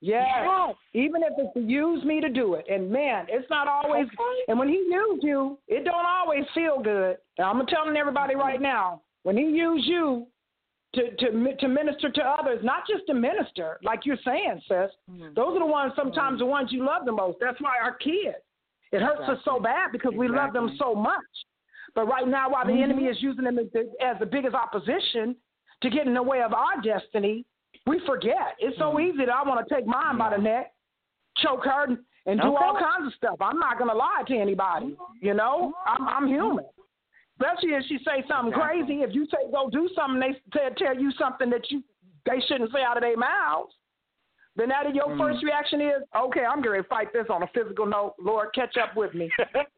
Yes. 0.00 0.26
Yes. 0.44 0.74
Even 0.94 1.22
if 1.22 1.32
it's 1.38 1.54
to 1.54 1.60
use 1.60 2.04
me 2.04 2.20
to 2.20 2.28
do 2.28 2.54
it. 2.54 2.66
And 2.68 2.90
man, 2.90 3.26
it's 3.28 3.48
not 3.48 3.66
always 3.68 4.06
Okay. 4.06 4.44
and 4.48 4.58
when 4.58 4.68
he 4.68 4.74
used 4.90 5.22
you, 5.24 5.58
it 5.68 5.84
don't 5.84 6.04
always 6.06 6.44
feel 6.54 6.80
good. 6.82 7.16
And 7.38 7.46
I'm 7.46 7.64
telling 7.66 7.96
everybody 7.96 8.34
right 8.34 8.60
now, 8.60 9.00
when 9.22 9.36
he 9.36 9.44
used 9.44 9.86
you 9.86 10.26
to 10.94 11.10
to 11.16 11.56
to 11.56 11.68
minister 11.68 12.10
to 12.10 12.22
others, 12.22 12.62
not 12.62 12.86
just 12.88 13.06
to 13.06 13.14
minister, 13.14 13.78
like 13.82 14.04
you're 14.04 14.18
saying, 14.24 14.60
sis. 14.68 14.90
Mhm. 15.10 15.34
Those 15.34 15.56
are 15.56 15.60
the 15.60 15.66
ones 15.66 15.92
sometimes 15.96 16.38
the 16.40 16.46
ones 16.46 16.70
you 16.72 16.84
love 16.84 17.04
the 17.04 17.12
most. 17.12 17.38
That's 17.40 17.60
why 17.60 17.78
our 17.82 17.94
kids. 17.94 18.36
It 18.94 19.02
hurts 19.02 19.22
us 19.28 19.38
so 19.44 19.58
bad 19.58 19.90
because 19.90 20.12
we 20.16 20.28
love 20.28 20.52
them 20.52 20.76
so 20.78 20.94
much. 20.94 21.18
But 21.94 22.06
right 22.06 22.26
now, 22.28 22.48
while 22.50 22.64
the 22.64 22.72
Mhm. 22.72 22.82
enemy 22.82 23.04
is 23.06 23.20
using 23.20 23.44
them 23.44 23.58
as 23.58 23.70
the, 23.72 23.92
as 24.00 24.18
the 24.20 24.26
biggest 24.26 24.54
opposition 24.54 25.36
to 25.82 25.90
get 25.90 26.06
in 26.06 26.14
the 26.14 26.22
way 26.22 26.42
of 26.42 26.54
our 26.54 26.80
destiny, 26.80 27.44
we 27.86 27.98
forget. 28.00 28.54
It's 28.58 28.78
so 28.78 28.92
Mhm. 28.92 29.02
easy 29.02 29.18
that 29.26 29.30
I 29.34 29.42
want 29.42 29.66
to 29.66 29.74
take 29.74 29.86
mine 29.86 30.16
by 30.16 30.30
the 30.30 30.38
neck, 30.38 30.72
choke 31.38 31.64
her, 31.64 31.84
and, 31.84 31.98
and 32.26 32.40
do 32.40 32.54
all 32.56 32.76
kinds 32.76 33.08
of 33.08 33.14
stuff. 33.14 33.36
I'm 33.40 33.58
not 33.58 33.78
going 33.78 33.90
to 33.90 33.96
lie 33.96 34.22
to 34.26 34.36
anybody. 34.36 34.96
You 35.20 35.34
know, 35.34 35.74
I'm, 35.86 36.08
I'm 36.08 36.26
human. 36.28 36.64
Especially 37.40 37.74
if 37.74 37.84
she 37.86 37.98
say 37.98 38.22
something 38.28 38.52
Exactly. 38.52 38.80
crazy. 38.84 39.02
If 39.02 39.12
you 39.12 39.26
say 39.26 39.50
go 39.50 39.68
do 39.68 39.88
something, 39.88 40.20
they 40.20 40.40
tell, 40.52 40.70
tell 40.74 40.96
you 40.96 41.10
something 41.12 41.50
that 41.50 41.68
you 41.70 41.82
they 42.26 42.40
shouldn't 42.40 42.72
say 42.72 42.82
out 42.82 42.96
of 42.96 43.02
their 43.02 43.16
mouths. 43.16 43.74
Then 44.56 44.68
that 44.68 44.94
your 44.94 45.08
Mhm. 45.08 45.18
first 45.18 45.42
reaction 45.42 45.80
is, 45.80 46.02
okay, 46.14 46.44
I'm 46.44 46.62
going 46.62 46.80
to 46.82 46.88
fight 46.88 47.12
this 47.12 47.28
on 47.28 47.42
a 47.42 47.46
physical 47.48 47.86
note. 47.86 48.14
Lord, 48.18 48.52
catch 48.54 48.76
up 48.76 48.94
with 48.96 49.14
me. 49.14 49.30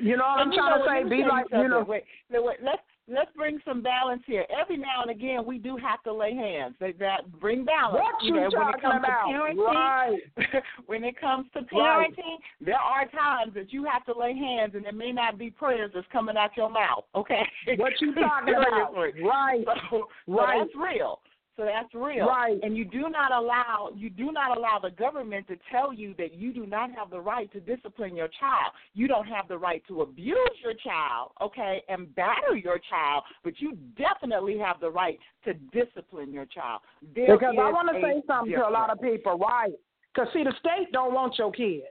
You 0.00 0.16
know 0.16 0.24
what 0.24 0.40
I'm 0.40 0.52
trying 0.52 0.78
know 0.78 0.84
to 0.86 0.90
say? 0.90 1.04
Be 1.08 1.16
you 1.18 1.28
like, 1.28 1.46
you 1.50 1.68
know, 1.68 1.84
Wait, 1.86 2.04
wait, 2.30 2.42
wait, 2.42 2.56
let's 2.62 2.82
let's 3.08 3.30
bring 3.36 3.60
some 3.64 3.82
balance 3.82 4.22
here. 4.26 4.46
Every 4.48 4.78
now 4.78 5.02
and 5.02 5.10
again, 5.10 5.44
we 5.44 5.58
do 5.58 5.76
have 5.76 6.02
to 6.04 6.12
lay 6.12 6.34
hands. 6.34 6.74
That, 6.80 6.98
that 6.98 7.30
bring 7.40 7.64
balance. 7.64 8.02
what 8.02 8.22
you 8.22 8.34
know, 8.36 8.40
when 8.42 8.48
it 8.48 8.52
talking 8.52 8.80
comes 8.80 9.04
about? 9.04 9.26
To 9.26 9.32
parenting, 9.32 9.66
Right. 9.66 10.62
when 10.86 11.04
it 11.04 11.20
comes 11.20 11.46
to 11.52 11.60
Right. 11.72 12.10
parenting, 12.10 12.38
there 12.60 12.78
are 12.78 13.06
times 13.08 13.52
that 13.54 13.70
you 13.72 13.84
have 13.84 14.04
to 14.06 14.18
lay 14.18 14.34
hands, 14.34 14.74
and 14.76 14.86
it 14.86 14.94
may 14.94 15.12
not 15.12 15.36
be 15.36 15.50
prayers 15.50 15.90
that's 15.94 16.06
coming 16.10 16.38
out 16.38 16.56
your 16.56 16.70
mouth. 16.70 17.04
Okay. 17.14 17.46
What 17.76 17.92
you 18.00 18.14
talking 18.14 18.54
about? 18.54 18.94
Right. 18.94 19.64
So, 19.66 19.74
so 19.90 20.08
Right. 20.26 20.60
that's 20.60 20.74
real. 20.74 21.20
So 21.56 21.64
that's 21.66 21.92
real. 21.94 22.26
Right. 22.26 22.58
And 22.62 22.76
you 22.76 22.84
do 22.84 23.10
not 23.10 23.30
allow 23.30 23.90
you 23.94 24.08
do 24.08 24.32
not 24.32 24.56
allow 24.56 24.78
the 24.82 24.90
government 24.90 25.46
to 25.48 25.56
tell 25.70 25.92
you 25.92 26.14
that 26.16 26.32
you 26.34 26.52
do 26.52 26.64
not 26.64 26.90
have 26.92 27.10
the 27.10 27.20
right 27.20 27.52
to 27.52 27.60
discipline 27.60 28.16
your 28.16 28.28
child. 28.28 28.72
You 28.94 29.06
don't 29.06 29.26
have 29.26 29.48
the 29.48 29.58
right 29.58 29.82
to 29.88 30.00
abuse 30.00 30.38
your 30.62 30.72
child, 30.82 31.32
okay, 31.42 31.82
and 31.88 32.14
batter 32.14 32.56
your 32.56 32.80
child, 32.88 33.24
but 33.44 33.54
you 33.58 33.76
definitely 33.98 34.58
have 34.58 34.80
the 34.80 34.90
right 34.90 35.18
to 35.44 35.52
discipline 35.72 36.32
your 36.32 36.46
child. 36.46 36.80
There 37.14 37.36
Because 37.36 37.54
I 37.60 37.70
want 37.70 37.88
to 37.92 38.00
say 38.00 38.22
something 38.26 38.52
to 38.52 38.66
a 38.66 38.70
lot 38.70 38.88
of 38.88 39.00
people, 39.02 39.38
right? 39.38 39.74
Because 40.14 40.32
see, 40.32 40.44
the 40.44 40.54
state 40.58 40.90
don't 40.92 41.12
want 41.12 41.36
your 41.38 41.52
kids. 41.52 41.84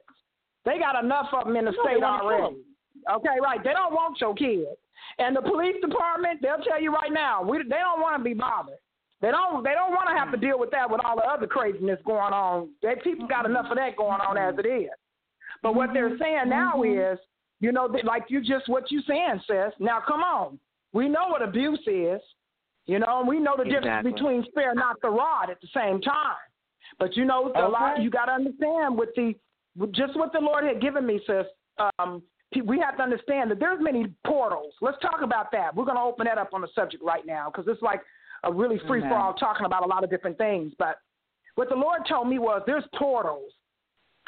They 0.66 0.80
got 0.80 1.04
enough 1.04 1.28
of 1.34 1.46
them 1.46 1.56
in 1.56 1.66
the 1.66 1.72
No, 1.72 1.84
state 1.84 2.04
already. 2.04 2.58
Okay, 3.12 3.38
right? 3.42 3.64
They 3.64 3.74
don't 3.74 3.94
want 3.94 4.20
your 4.22 4.36
kids. 4.36 4.78
And 5.18 5.36
the 5.36 5.42
police 5.42 5.76
department, 5.82 6.42
they'll 6.42 6.64
tell 6.64 6.82
you 6.82 6.94
right 6.94 7.12
now, 7.12 7.44
we 7.44 7.58
they 7.60 7.82
don't 7.82 8.02
want 8.02 8.18
to 8.18 8.24
be 8.24 8.34
bothered. 8.34 8.78
They 9.22 9.30
don't. 9.30 9.64
They 9.64 9.74
don't 9.74 9.92
want 9.92 10.10
to 10.10 10.18
have 10.18 10.32
to 10.32 10.38
mm. 10.38 10.42
deal 10.42 10.60
with 10.60 10.72
that 10.72 10.90
with 10.90 11.02
all 11.06 11.16
the 11.16 11.24
other 11.24 11.48
craziness 11.48 12.00
going 12.06 12.34
on. 12.34 12.70
They 12.82 12.96
people 13.04 13.28
got 13.28 13.46
enough 13.46 13.68
of 13.70 13.78
that 13.78 13.96
going 13.96 14.20
on 14.20 14.38
as 14.38 14.58
it 14.58 14.66
mm-hmm. 14.66 14.86
is. 14.86 14.90
But 15.62 15.76
what 15.76 15.92
they're 15.94 16.10
mm-hmm. 16.10 16.22
saying 16.22 16.50
now 16.50 16.74
mm-hmm. 16.78 17.14
is, 17.14 17.20
you 17.60 17.72
know, 17.72 17.86
like 18.04 18.24
you 18.30 18.42
just 18.42 18.68
what 18.68 18.90
you 18.90 19.02
saying, 19.08 19.42
sis. 19.48 19.74
Now 19.80 20.02
come 20.06 20.22
on, 20.22 20.60
we 20.92 21.08
know 21.08 21.28
what 21.28 21.42
abuse 21.42 21.82
is. 21.88 22.22
You 22.88 22.98
know, 22.98 23.20
and 23.20 23.28
we 23.28 23.40
know 23.40 23.56
the 23.56 23.64
difference 23.64 24.04
between 24.04 24.44
spare 24.50 24.74
not 24.74 25.00
the 25.02 25.10
rod 25.10 25.52
at 25.52 25.62
the 25.62 25.68
same 25.74 26.02
time. 26.02 26.36
But 27.00 27.16
you 27.16 27.26
know, 27.26 27.52
a 27.56 27.70
lot 27.70 28.02
you 28.02 28.10
got 28.10 28.26
to 28.26 28.32
understand 28.32 28.98
with 28.98 29.10
the 29.16 29.34
just 29.92 30.18
what 30.18 30.34
the 30.34 30.40
Lord 30.40 30.64
had 30.64 30.82
given 30.82 31.06
me, 31.06 31.22
sis. 31.28 31.46
Um, 32.00 32.24
pe- 32.54 32.62
we 32.62 32.80
have 32.80 32.98
to 32.98 33.04
understand 33.04 33.52
that 33.52 33.60
there's 33.60 33.80
many 33.80 34.08
portals. 34.26 34.74
Let's 34.82 34.98
talk 35.02 35.22
about 35.22 35.52
that. 35.52 35.76
We're 35.76 35.86
going 35.86 35.98
to 35.98 36.04
open 36.04 36.26
that 36.26 36.38
up 36.38 36.50
on 36.54 36.62
the 36.62 36.68
subject 36.76 37.04
right 37.04 37.26
now 37.26 37.50
because 37.50 37.72
it's 37.72 37.82
like 37.82 38.02
a 38.44 38.52
really 38.52 38.80
free 38.88 39.02
for 39.02 39.14
all 39.16 39.34
talking 39.34 39.66
about 39.66 39.84
a 39.84 39.88
lot 39.88 40.04
of 40.04 40.10
different 40.10 40.38
things. 40.38 40.74
But 40.80 40.98
what 41.56 41.70
the 41.70 41.76
Lord 41.76 42.02
told 42.08 42.28
me 42.28 42.40
was 42.40 42.62
there's 42.66 42.84
portals 42.98 43.52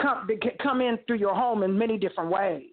come 0.02 0.26
that 0.28 0.42
can 0.42 0.52
come 0.62 0.82
in 0.82 0.98
through 1.08 1.18
your 1.18 1.34
home 1.36 1.64
in 1.64 1.78
many 1.78 1.98
different 1.98 2.30
ways. 2.30 2.68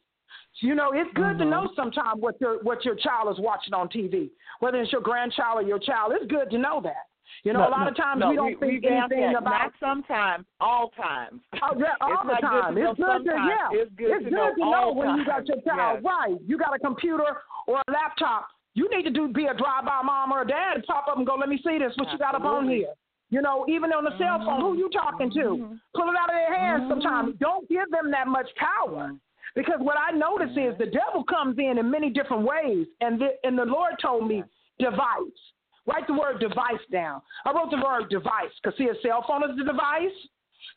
So, 0.60 0.66
you 0.66 0.74
know, 0.74 0.90
it's 0.92 1.10
good 1.14 1.38
to 1.38 1.44
Mm-hmm. 1.44 1.50
know 1.50 1.70
sometimes 1.76 2.20
what 2.20 2.40
your 2.40 2.62
what 2.62 2.84
your 2.84 2.96
child 2.96 3.32
is 3.32 3.38
watching 3.40 3.72
on 3.74 3.88
TV, 3.88 4.30
whether 4.60 4.80
it's 4.80 4.92
your 4.92 5.00
grandchild 5.00 5.58
or 5.58 5.62
your 5.62 5.78
child. 5.78 6.12
It's 6.14 6.30
good 6.30 6.50
to 6.50 6.58
know 6.58 6.80
that. 6.82 7.06
You 7.44 7.52
know, 7.52 7.60
No, 7.60 7.68
a 7.68 7.70
lot 7.70 7.84
no, 7.84 7.88
of 7.90 7.96
times 7.96 8.20
no, 8.20 8.30
we 8.30 8.36
don't 8.36 8.60
we, 8.60 8.80
think 8.80 8.84
anything 8.84 9.34
about 9.38 9.50
Not 9.50 9.72
sometimes, 9.78 10.44
all 10.60 10.90
times. 10.90 11.40
Oh, 11.62 11.78
yeah, 11.78 11.94
all 12.00 12.18
It's 12.24 12.40
the 12.40 12.46
time. 12.46 12.74
good 12.74 12.90
it's 12.90 12.98
know 12.98 13.18
good 13.18 13.30
to 13.30 13.36
yeah. 13.36 13.80
It's 13.80 13.94
good 13.96 14.24
to 14.24 14.30
know 14.30 14.50
know, 14.58 14.64
all 14.74 14.94
when 14.96 15.16
you 15.16 15.24
got 15.24 15.46
your 15.46 15.60
child 15.62 16.00
Yes. 16.02 16.04
right. 16.04 16.36
You 16.46 16.58
got 16.58 16.74
a 16.74 16.78
computer 16.80 17.36
or 17.68 17.80
a 17.86 17.90
laptop. 17.92 18.48
You 18.74 18.88
need 18.94 19.02
to 19.02 19.10
do 19.10 19.28
be 19.28 19.46
a 19.46 19.54
drive-by 19.54 20.02
mom 20.04 20.32
or 20.32 20.42
a 20.42 20.46
dad 20.46 20.76
and 20.76 20.84
pop 20.84 21.08
up 21.08 21.16
and 21.16 21.26
go, 21.26 21.34
let 21.34 21.48
me 21.48 21.60
see 21.64 21.78
this. 21.78 21.92
What 21.96 22.12
you 22.12 22.18
got 22.18 22.34
up 22.34 22.44
on 22.44 22.68
here? 22.68 22.94
You 23.30 23.42
know, 23.42 23.64
even 23.68 23.92
on 23.92 24.04
the 24.04 24.16
cell 24.18 24.38
phone, 24.44 24.60
who 24.60 24.76
you 24.76 24.90
talking 24.90 25.30
to? 25.30 25.38
Mm-hmm. 25.38 25.74
Pull 25.94 26.08
it 26.08 26.16
out 26.18 26.30
of 26.30 26.34
their 26.34 26.58
hands. 26.58 26.84
Sometimes 26.88 27.34
don't 27.40 27.68
give 27.68 27.90
them 27.90 28.10
that 28.10 28.26
much 28.26 28.48
power. 28.56 29.12
Because 29.54 29.78
what 29.78 29.96
I 29.98 30.16
notice 30.16 30.50
is 30.56 30.78
the 30.78 30.86
devil 30.86 31.24
comes 31.24 31.58
in 31.58 31.78
in 31.78 31.90
many 31.90 32.10
different 32.10 32.44
ways, 32.44 32.86
and 33.00 33.20
the, 33.20 33.30
and 33.42 33.58
the 33.58 33.64
Lord 33.64 33.94
told 34.00 34.28
me 34.28 34.42
device. 34.78 35.40
Write 35.86 36.06
the 36.06 36.14
word 36.14 36.40
device 36.40 36.84
down. 36.92 37.20
I 37.44 37.52
wrote 37.52 37.70
the 37.70 37.82
word 37.84 38.10
device 38.10 38.52
because 38.62 38.78
see, 38.78 38.84
a 38.84 38.94
cell 39.02 39.24
phone 39.26 39.42
is 39.44 39.58
a 39.60 39.64
device. 39.64 40.16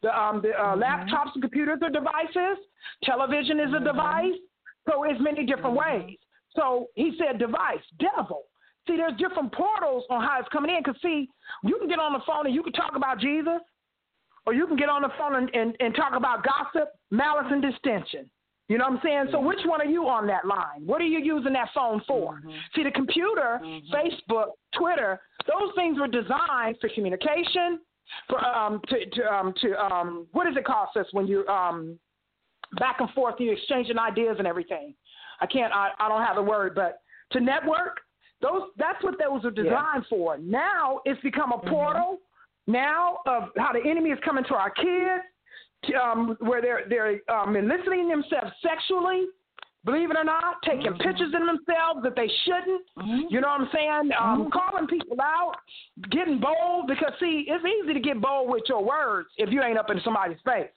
The 0.01 0.17
um 0.17 0.41
the 0.41 0.51
uh, 0.51 0.75
laptops 0.75 1.31
and 1.35 1.41
computers 1.41 1.79
are 1.83 1.89
devices. 1.89 2.57
Television 3.03 3.59
is 3.59 3.73
a 3.75 3.83
device. 3.83 4.33
So 4.89 5.03
it's 5.03 5.19
many 5.21 5.45
different 5.45 5.75
ways. 5.75 6.17
So 6.55 6.87
he 6.95 7.17
said 7.17 7.39
device, 7.39 7.83
devil. 7.99 8.43
See, 8.87 8.97
there's 8.97 9.17
different 9.17 9.53
portals 9.53 10.03
on 10.09 10.21
how 10.21 10.39
it's 10.39 10.49
coming 10.49 10.75
in. 10.75 10.83
Because 10.83 11.01
see, 11.01 11.29
you 11.63 11.77
can 11.79 11.87
get 11.87 11.99
on 11.99 12.13
the 12.13 12.19
phone 12.27 12.45
and 12.45 12.53
you 12.53 12.63
can 12.63 12.73
talk 12.73 12.95
about 12.95 13.19
Jesus, 13.19 13.61
or 14.45 14.53
you 14.53 14.67
can 14.67 14.75
get 14.75 14.89
on 14.89 15.01
the 15.03 15.09
phone 15.17 15.35
and, 15.35 15.49
and, 15.55 15.75
and 15.79 15.95
talk 15.95 16.13
about 16.15 16.43
gossip, 16.43 16.89
malice, 17.11 17.47
and 17.49 17.61
distension. 17.61 18.29
You 18.69 18.77
know 18.77 18.85
what 18.85 18.93
I'm 18.93 18.99
saying? 19.03 19.25
So 19.31 19.39
which 19.39 19.59
one 19.65 19.81
are 19.81 19.85
you 19.85 20.07
on 20.07 20.25
that 20.27 20.45
line? 20.45 20.85
What 20.85 21.01
are 21.01 21.05
you 21.05 21.19
using 21.19 21.53
that 21.53 21.69
phone 21.73 22.01
for? 22.07 22.41
See, 22.75 22.83
the 22.83 22.91
computer, 22.91 23.59
Facebook, 23.93 24.47
Twitter, 24.77 25.19
those 25.47 25.71
things 25.75 25.99
were 25.99 26.07
designed 26.07 26.77
for 26.79 26.89
communication, 26.95 27.79
for 28.29 28.43
um 28.45 28.81
to 28.87 29.05
to 29.09 29.33
um 29.33 29.53
to 29.61 29.73
um 29.81 30.27
what 30.31 30.45
does 30.45 30.55
it 30.57 30.65
cost 30.65 30.95
us 30.97 31.05
when 31.11 31.25
you 31.27 31.45
um 31.47 31.97
back 32.79 32.97
and 32.99 33.09
forth 33.11 33.35
you 33.39 33.51
exchanging 33.51 33.99
ideas 33.99 34.35
and 34.39 34.47
everything. 34.47 34.93
I 35.43 35.45
can't 35.45 35.73
I, 35.73 35.89
I 35.99 36.07
don't 36.07 36.21
have 36.21 36.37
the 36.37 36.41
word, 36.41 36.73
but 36.73 37.01
to 37.33 37.41
network, 37.41 37.99
those 38.41 38.61
that's 38.77 39.03
what 39.03 39.15
those 39.19 39.43
are 39.43 39.51
designed 39.51 40.05
for. 40.09 40.37
Now 40.37 41.01
it's 41.03 41.21
become 41.21 41.51
a 41.51 41.57
portal 41.57 42.19
now 42.65 43.17
of 43.27 43.49
how 43.57 43.71
the 43.73 43.89
enemy 43.89 44.11
is 44.11 44.19
coming 44.23 44.45
to 44.45 44.55
our 44.55 44.69
kids, 44.69 45.23
um, 46.01 46.37
where 46.39 46.61
they're 46.61 46.83
they're 46.87 47.19
um, 47.35 47.57
eliciting 47.57 48.07
themselves 48.07 48.53
sexually. 48.61 49.25
Believe 49.85 50.11
it 50.11 50.15
or 50.15 50.23
not, 50.23 50.61
taking 50.63 50.93
pictures 50.93 51.33
of 51.35 51.41
themselves 51.45 51.99
that 52.03 52.15
they 52.15 52.31
shouldn't. 52.45 52.83
You 53.29 53.41
know 53.41 53.49
what 53.49 53.67
I'm 53.67 53.69
saying? 53.73 54.11
Um, 54.17 54.49
Calling 54.49 54.87
people 54.87 55.17
out, 55.21 55.55
getting 56.09 56.39
bold 56.39 56.87
because 56.87 57.11
see, 57.19 57.43
it's 57.49 57.65
easy 57.65 57.93
to 57.93 57.99
get 57.99 58.21
bold 58.21 58.49
with 58.49 58.63
your 58.69 58.81
words 58.81 59.27
if 59.35 59.49
you 59.51 59.61
ain't 59.61 59.77
up 59.77 59.89
in 59.89 59.99
somebody's 60.05 60.37
face. 60.45 60.71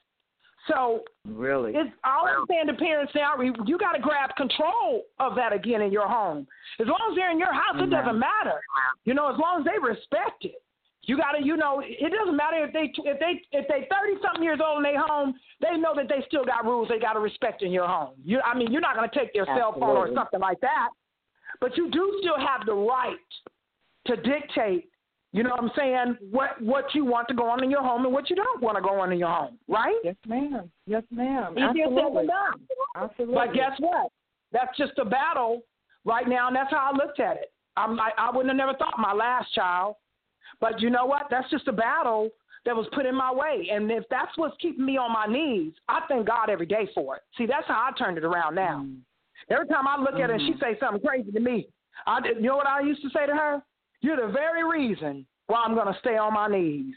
So 0.69 1.05
Really? 1.25 1.75
it's 1.75 1.95
all 2.05 2.27
I'm 2.27 2.45
saying 2.49 2.67
to 2.67 2.75
parents 2.75 3.13
now, 3.15 3.41
you- 3.41 3.53
got 3.79 3.93
to 3.93 4.01
grab 4.01 4.35
control 4.37 5.05
of 5.21 5.35
that 5.37 5.53
again 5.53 5.83
in 5.83 5.93
your 5.93 6.09
home. 6.09 6.47
As 6.81 6.87
long 6.87 7.01
as 7.11 7.17
they're 7.17 7.31
in 7.31 7.39
your 7.39 7.53
house, 7.53 7.77
it 7.77 7.91
doesn't 7.91 8.19
matter. 8.19 8.61
You 9.05 9.15
know, 9.15 9.29
as 9.29 9.39
long 9.39 9.61
as 9.61 9.65
they 9.65 9.79
respect 9.79 10.45
it. 10.45 10.63
You 11.03 11.17
got 11.17 11.33
to, 11.33 11.45
you 11.45 11.57
know, 11.57 11.81
it 11.85 12.11
doesn't 12.11 12.37
matter 12.37 12.65
if 12.65 12.73
they 12.73 12.91
if 13.05 13.21
they 13.21 13.41
if 13.53 13.69
they 13.69 13.87
thirty 13.89 14.21
something 14.21 14.43
years 14.43 14.59
old 14.61 14.79
in 14.79 14.83
their 14.83 15.01
home, 15.01 15.39
they 15.61 15.77
know 15.77 15.95
that 15.95 16.09
they 16.09 16.25
still 16.27 16.45
got 16.45 16.65
rules 16.65 16.89
they 16.89 16.99
got 16.99 17.13
to 17.13 17.21
respect 17.21 17.63
in 17.63 17.71
your 17.71 17.87
home. 17.87 18.15
You, 18.25 18.41
I 18.41 18.57
mean, 18.59 18.73
you're 18.73 18.81
not 18.81 18.97
going 18.97 19.09
to 19.09 19.17
take 19.17 19.33
their 19.33 19.47
cell 19.47 19.73
phone 19.73 19.97
or 19.97 20.13
something 20.13 20.41
like 20.41 20.59
that, 20.61 20.89
but 21.61 21.77
you 21.77 21.91
do 21.93 22.19
still 22.21 22.39
have 22.39 22.67
the 22.67 22.75
right 22.75 23.17
to 24.07 24.17
dictate. 24.17 24.91
You 25.33 25.43
know 25.43 25.51
what 25.51 25.65
I'm 25.65 25.71
saying? 25.77 26.17
What 26.31 26.61
what 26.63 26.95
you 26.95 27.05
want 27.05 27.29
to 27.29 27.35
go 27.35 27.49
on 27.49 27.63
in 27.63 27.71
your 27.71 27.83
home 27.83 28.05
and 28.05 28.13
what 28.13 28.31
you 28.31 28.37
don't 28.37 28.63
want 28.63 28.77
to 28.77 28.83
go 28.83 29.01
on 29.01 29.13
in 29.13 29.19
your 29.19 29.29
home, 29.29 29.59
right? 29.69 29.97
Yes, 30.03 30.17
ma'am. 30.27 30.71
Yes, 30.87 31.03
ma'am. 31.11 31.53
Easier 31.53 31.87
said 31.89 31.93
Absolutely. 31.93 32.17
than 32.23 32.27
done. 32.27 32.61
Absolutely. 32.97 33.35
But 33.35 33.55
guess 33.55 33.73
what? 33.79 34.11
That's 34.53 34.77
just 34.79 34.93
a 34.99 35.05
battle 35.05 35.63
right 36.05 36.27
now, 36.29 36.47
and 36.47 36.57
that's 36.57 36.71
how 36.71 36.91
I 36.93 36.97
looked 36.97 37.21
at 37.21 37.37
it. 37.37 37.53
I'm, 37.77 38.01
I, 38.01 38.11
I 38.17 38.31
wouldn't 38.31 38.49
have 38.49 38.57
never 38.57 38.79
thought 38.79 38.95
my 38.99 39.13
last 39.13 39.53
child 39.53 39.97
But 40.61 40.81
you 40.81 40.91
know 40.91 41.05
what? 41.05 41.27
That's 41.31 41.51
just 41.51 41.69
a 41.69 41.73
battle 41.73 42.31
that 42.65 42.75
was 42.75 42.87
put 42.93 43.07
in 43.07 43.15
my 43.15 43.33
way. 43.33 43.69
And 43.71 43.91
if 43.91 44.05
that's 44.11 44.37
what's 44.37 44.57
keeping 44.61 44.85
me 44.85 44.97
on 44.97 45.13
my 45.13 45.27
knees, 45.27 45.73
I 45.89 46.01
thank 46.09 46.27
God 46.27 46.51
every 46.51 46.67
day 46.67 46.89
for 46.95 47.17
it. 47.17 47.23
See, 47.37 47.47
that's 47.47 47.67
how 47.67 47.89
I 47.89 47.97
turned 47.99 48.19
it 48.19 48.25
around 48.25 48.55
now. 48.55 48.85
Mm. 48.85 48.99
Every 49.51 49.67
time 49.69 49.87
I 49.87 49.99
look 49.99 50.15
at 50.15 50.31
her 50.31 50.35
and 50.35 50.41
she 50.41 50.59
say 50.61 50.77
something 50.81 51.07
crazy 51.07 51.31
to 51.31 51.41
me, 51.41 51.69
I, 52.07 52.19
you 52.27 52.43
know 52.43 52.57
what 52.57 52.67
I 52.67 52.81
used 52.81 53.03
to 53.03 53.11
say 53.11 53.27
to 53.27 53.33
her? 53.33 53.63
You're 54.01 54.27
the 54.27 54.33
very 54.33 54.65
reason 54.65 55.27
why 55.47 55.63
I'm 55.65 55.75
going 55.75 55.93
to 55.93 55.99
stay 56.01 56.17
on 56.17 56.35
my 56.35 56.49
knees. 56.49 56.95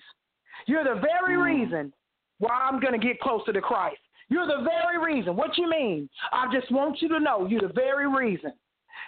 You're 0.68 0.84
the 0.84 1.00
very 1.02 1.36
Mm. 1.38 1.44
reason 1.44 1.94
why 2.40 2.52
I'm 2.52 2.80
going 2.80 3.00
to 3.00 3.06
get 3.06 3.20
closer 3.20 3.54
to 3.54 3.62
Christ. 3.62 4.00
You're 4.30 4.46
the 4.48 4.62
very 4.64 4.98
reason. 4.98 5.36
What 5.36 5.58
you 5.58 5.70
mean? 5.70 6.10
I 6.32 6.52
just 6.54 6.72
want 6.72 7.02
you 7.02 7.08
to 7.10 7.20
know 7.20 7.46
you're 7.48 7.62
the 7.62 7.68
very 7.74 8.08
reason. 8.08 8.54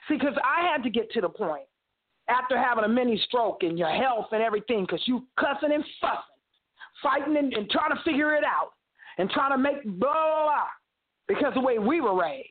See, 0.07 0.15
because 0.17 0.37
I 0.43 0.67
had 0.67 0.83
to 0.83 0.89
get 0.89 1.11
to 1.11 1.21
the 1.21 1.29
point 1.29 1.65
after 2.27 2.57
having 2.57 2.83
a 2.85 2.87
mini 2.87 3.17
stroke 3.27 3.63
and 3.63 3.77
your 3.77 3.89
health 3.91 4.27
and 4.31 4.41
everything, 4.41 4.81
because 4.85 5.05
you 5.07 5.27
cussing 5.37 5.71
and 5.73 5.83
fussing, 5.99 6.41
fighting 7.03 7.37
and, 7.37 7.53
and 7.53 7.69
trying 7.69 7.91
to 7.95 8.01
figure 8.03 8.33
it 8.35 8.43
out 8.43 8.71
and 9.17 9.29
trying 9.29 9.51
to 9.51 9.57
make 9.57 9.83
blah, 9.83 10.11
blah, 10.11 10.43
blah, 10.43 10.67
because 11.27 11.53
the 11.53 11.59
way 11.61 11.77
we 11.77 12.01
were 12.01 12.15
raised. 12.19 12.47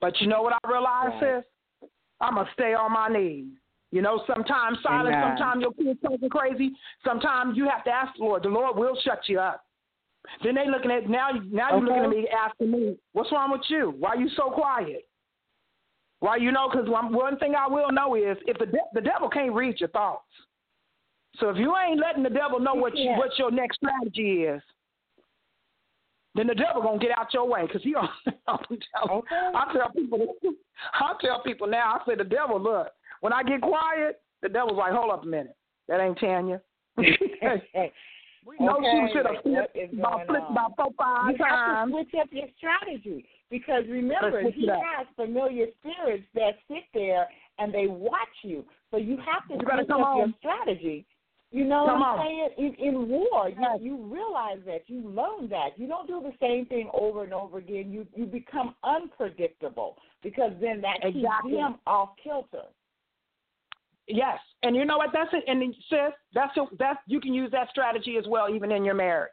But 0.00 0.20
you 0.20 0.26
know 0.26 0.42
what 0.42 0.52
I 0.62 0.68
realized, 0.70 1.14
Right. 1.22 1.42
sis? 1.42 1.88
I'm 2.20 2.34
going 2.34 2.46
to 2.46 2.52
stay 2.52 2.74
on 2.74 2.92
my 2.92 3.08
knees. 3.08 3.54
You 3.92 4.00
know, 4.00 4.24
sometimes 4.26 4.78
silent, 4.82 5.14
Amen. 5.14 5.36
sometimes 5.36 5.60
your 5.60 5.72
kids 5.74 6.00
talking 6.02 6.30
crazy. 6.30 6.72
Sometimes 7.04 7.56
you 7.58 7.68
have 7.68 7.84
to 7.84 7.90
ask 7.90 8.16
the 8.16 8.24
Lord. 8.24 8.42
The 8.42 8.48
Lord 8.48 8.76
will 8.76 8.98
shut 9.04 9.20
you 9.26 9.38
up. 9.38 9.64
Then 10.42 10.54
they 10.54 10.66
looking 10.66 10.90
at 10.90 11.10
now. 11.10 11.30
Now 11.50 11.76
you're 11.76 11.86
looking 11.86 12.04
at 12.04 12.10
me 12.10 12.28
asking 12.28 12.70
me, 12.70 12.96
"What's 13.12 13.30
wrong 13.30 13.52
with 13.52 13.68
you? 13.68 13.94
Why 13.98 14.10
are 14.10 14.16
you 14.16 14.30
so 14.30 14.50
quiet?" 14.50 15.06
Why 16.20 16.36
you 16.36 16.52
know? 16.52 16.70
Because 16.70 16.88
one, 16.88 17.12
one 17.12 17.36
thing 17.38 17.54
I 17.54 17.66
will 17.66 17.90
know 17.90 18.14
is 18.14 18.38
if 18.46 18.56
the 18.58 18.66
de- 18.66 18.90
the 18.94 19.00
devil 19.00 19.28
can't 19.28 19.52
read 19.52 19.80
your 19.80 19.88
thoughts. 19.90 20.24
So 21.36 21.50
if 21.50 21.56
you 21.56 21.74
ain't 21.76 22.00
letting 22.00 22.22
the 22.22 22.30
devil 22.30 22.60
know 22.60 22.74
what 22.74 22.96
you, 22.96 23.10
what 23.10 23.36
your 23.38 23.50
next 23.50 23.76
strategy 23.76 24.44
is, 24.44 24.62
then 26.34 26.46
the 26.46 26.54
devil 26.54 26.80
gonna 26.80 26.98
get 26.98 27.10
out 27.18 27.34
your 27.34 27.48
way. 27.48 27.62
Because 27.66 27.82
he, 27.82 27.94
Okay. 28.48 29.26
I 29.54 29.72
tell 29.72 29.90
people, 29.92 30.36
I 30.94 31.12
tell 31.20 31.42
people 31.42 31.66
now. 31.66 31.98
I 32.00 32.06
say 32.06 32.14
the 32.14 32.24
devil, 32.24 32.60
look, 32.60 32.88
when 33.22 33.32
I 33.32 33.42
get 33.42 33.62
quiet, 33.62 34.20
the 34.42 34.50
devil's 34.50 34.76
like, 34.76 34.92
hold 34.92 35.10
up 35.10 35.22
a 35.22 35.26
minute, 35.26 35.56
that 35.88 36.00
ain't 36.00 36.18
Tanya. 36.18 36.60
We 38.44 38.58
know 38.58 38.78
Okay, 38.78 39.06
she 39.06 39.12
should 39.12 39.26
have 39.26 39.42
flipped 39.44 39.76
is 39.76 39.96
about 39.96 40.12
going 40.14 40.26
flipped 40.26 40.46
on? 40.46 40.52
about 40.52 40.72
four 40.76 40.88
five 40.98 41.30
you 41.30 41.44
have 41.44 41.86
to 41.86 41.92
switch 41.92 42.12
up 42.20 42.26
your 42.32 42.48
strategy 42.58 43.24
because 43.50 43.84
remember 43.88 44.50
he 44.50 44.66
has 44.66 45.06
familiar 45.14 45.66
spirits 45.78 46.24
that 46.34 46.58
sit 46.66 46.82
there 46.92 47.28
and 47.60 47.72
they 47.72 47.86
watch 47.86 48.34
you. 48.42 48.64
So 48.90 48.96
you 48.96 49.16
have 49.18 49.46
to 49.46 49.54
You 49.54 49.60
switch 49.60 49.86
come 49.86 50.02
up 50.02 50.16
your 50.16 50.34
strategy. 50.40 51.06
You 51.52 51.66
know 51.66 51.84
Come 51.86 52.00
what 52.00 52.06
I'm 52.08 52.18
on. 52.18 52.26
saying? 52.26 52.74
In, 52.80 52.86
in 52.86 53.08
war, 53.08 53.48
you, 53.50 53.56
Yes. 53.60 53.78
you 53.80 53.96
realize 53.96 54.58
that 54.66 54.88
you 54.88 55.02
learn 55.08 55.48
that 55.50 55.78
you 55.78 55.86
don't 55.86 56.08
do 56.08 56.20
the 56.20 56.32
same 56.40 56.66
thing 56.66 56.90
over 56.94 57.22
and 57.22 57.32
over 57.32 57.58
again. 57.58 57.92
You 57.92 58.06
you 58.16 58.24
become 58.24 58.74
unpredictable 58.82 59.98
because 60.22 60.52
then 60.60 60.80
that 60.80 60.96
Exactly. 61.04 61.52
keeps 61.52 61.60
them 61.60 61.78
off 61.86 62.10
kilter. 62.22 62.64
Yes, 64.14 64.38
and 64.62 64.76
you 64.76 64.84
know 64.84 64.98
what? 64.98 65.10
That's 65.14 65.30
it. 65.32 65.44
And 65.46 65.74
sis, 65.88 66.12
that's 66.34 66.54
a, 66.58 66.66
that's 66.78 66.98
you 67.06 67.18
can 67.18 67.32
use 67.32 67.50
that 67.52 67.70
strategy 67.70 68.16
as 68.18 68.26
well, 68.28 68.54
even 68.54 68.70
in 68.70 68.84
your 68.84 68.94
marriage. 68.94 69.32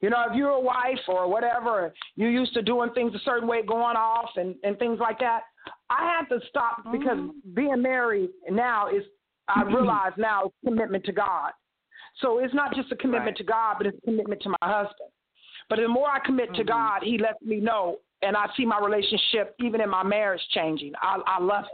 You 0.00 0.08
know, 0.08 0.24
if 0.30 0.34
you're 0.34 0.48
a 0.50 0.60
wife 0.60 1.00
or 1.08 1.28
whatever, 1.28 1.92
you're 2.16 2.30
used 2.30 2.54
to 2.54 2.62
doing 2.62 2.90
things 2.94 3.14
a 3.14 3.18
certain 3.18 3.46
way, 3.46 3.60
going 3.66 3.96
off 3.96 4.30
and 4.36 4.54
and 4.62 4.78
things 4.78 4.98
like 4.98 5.18
that. 5.18 5.42
I 5.90 6.10
had 6.10 6.34
to 6.34 6.40
stop 6.48 6.90
because 6.90 7.18
being 7.54 7.82
married 7.82 8.30
now 8.50 8.88
is 8.88 9.02
I 9.48 9.62
realize 9.76 10.12
now 10.16 10.52
commitment 10.64 11.04
to 11.04 11.12
God. 11.12 11.50
So 12.22 12.38
it's 12.38 12.54
not 12.54 12.74
just 12.74 12.90
a 12.90 12.96
commitment 12.96 13.36
Right. 13.36 13.36
to 13.36 13.44
God, 13.44 13.74
but 13.78 13.86
it's 13.88 13.98
a 13.98 14.06
commitment 14.06 14.40
to 14.42 14.48
my 14.48 14.56
husband. 14.62 15.10
But 15.68 15.80
the 15.80 15.88
more 15.88 16.08
I 16.08 16.18
commit 16.20 16.54
to 16.54 16.62
Mhm. 16.62 16.68
God, 16.68 17.02
He 17.02 17.18
lets 17.18 17.42
me 17.42 17.60
know, 17.60 17.98
and 18.22 18.36
I 18.36 18.46
see 18.56 18.64
my 18.64 18.80
relationship, 18.80 19.54
even 19.60 19.82
in 19.82 19.90
my 19.90 20.02
marriage, 20.02 20.40
changing. 20.50 20.94
I, 21.02 21.20
I 21.26 21.40
love 21.42 21.64
it. 21.66 21.70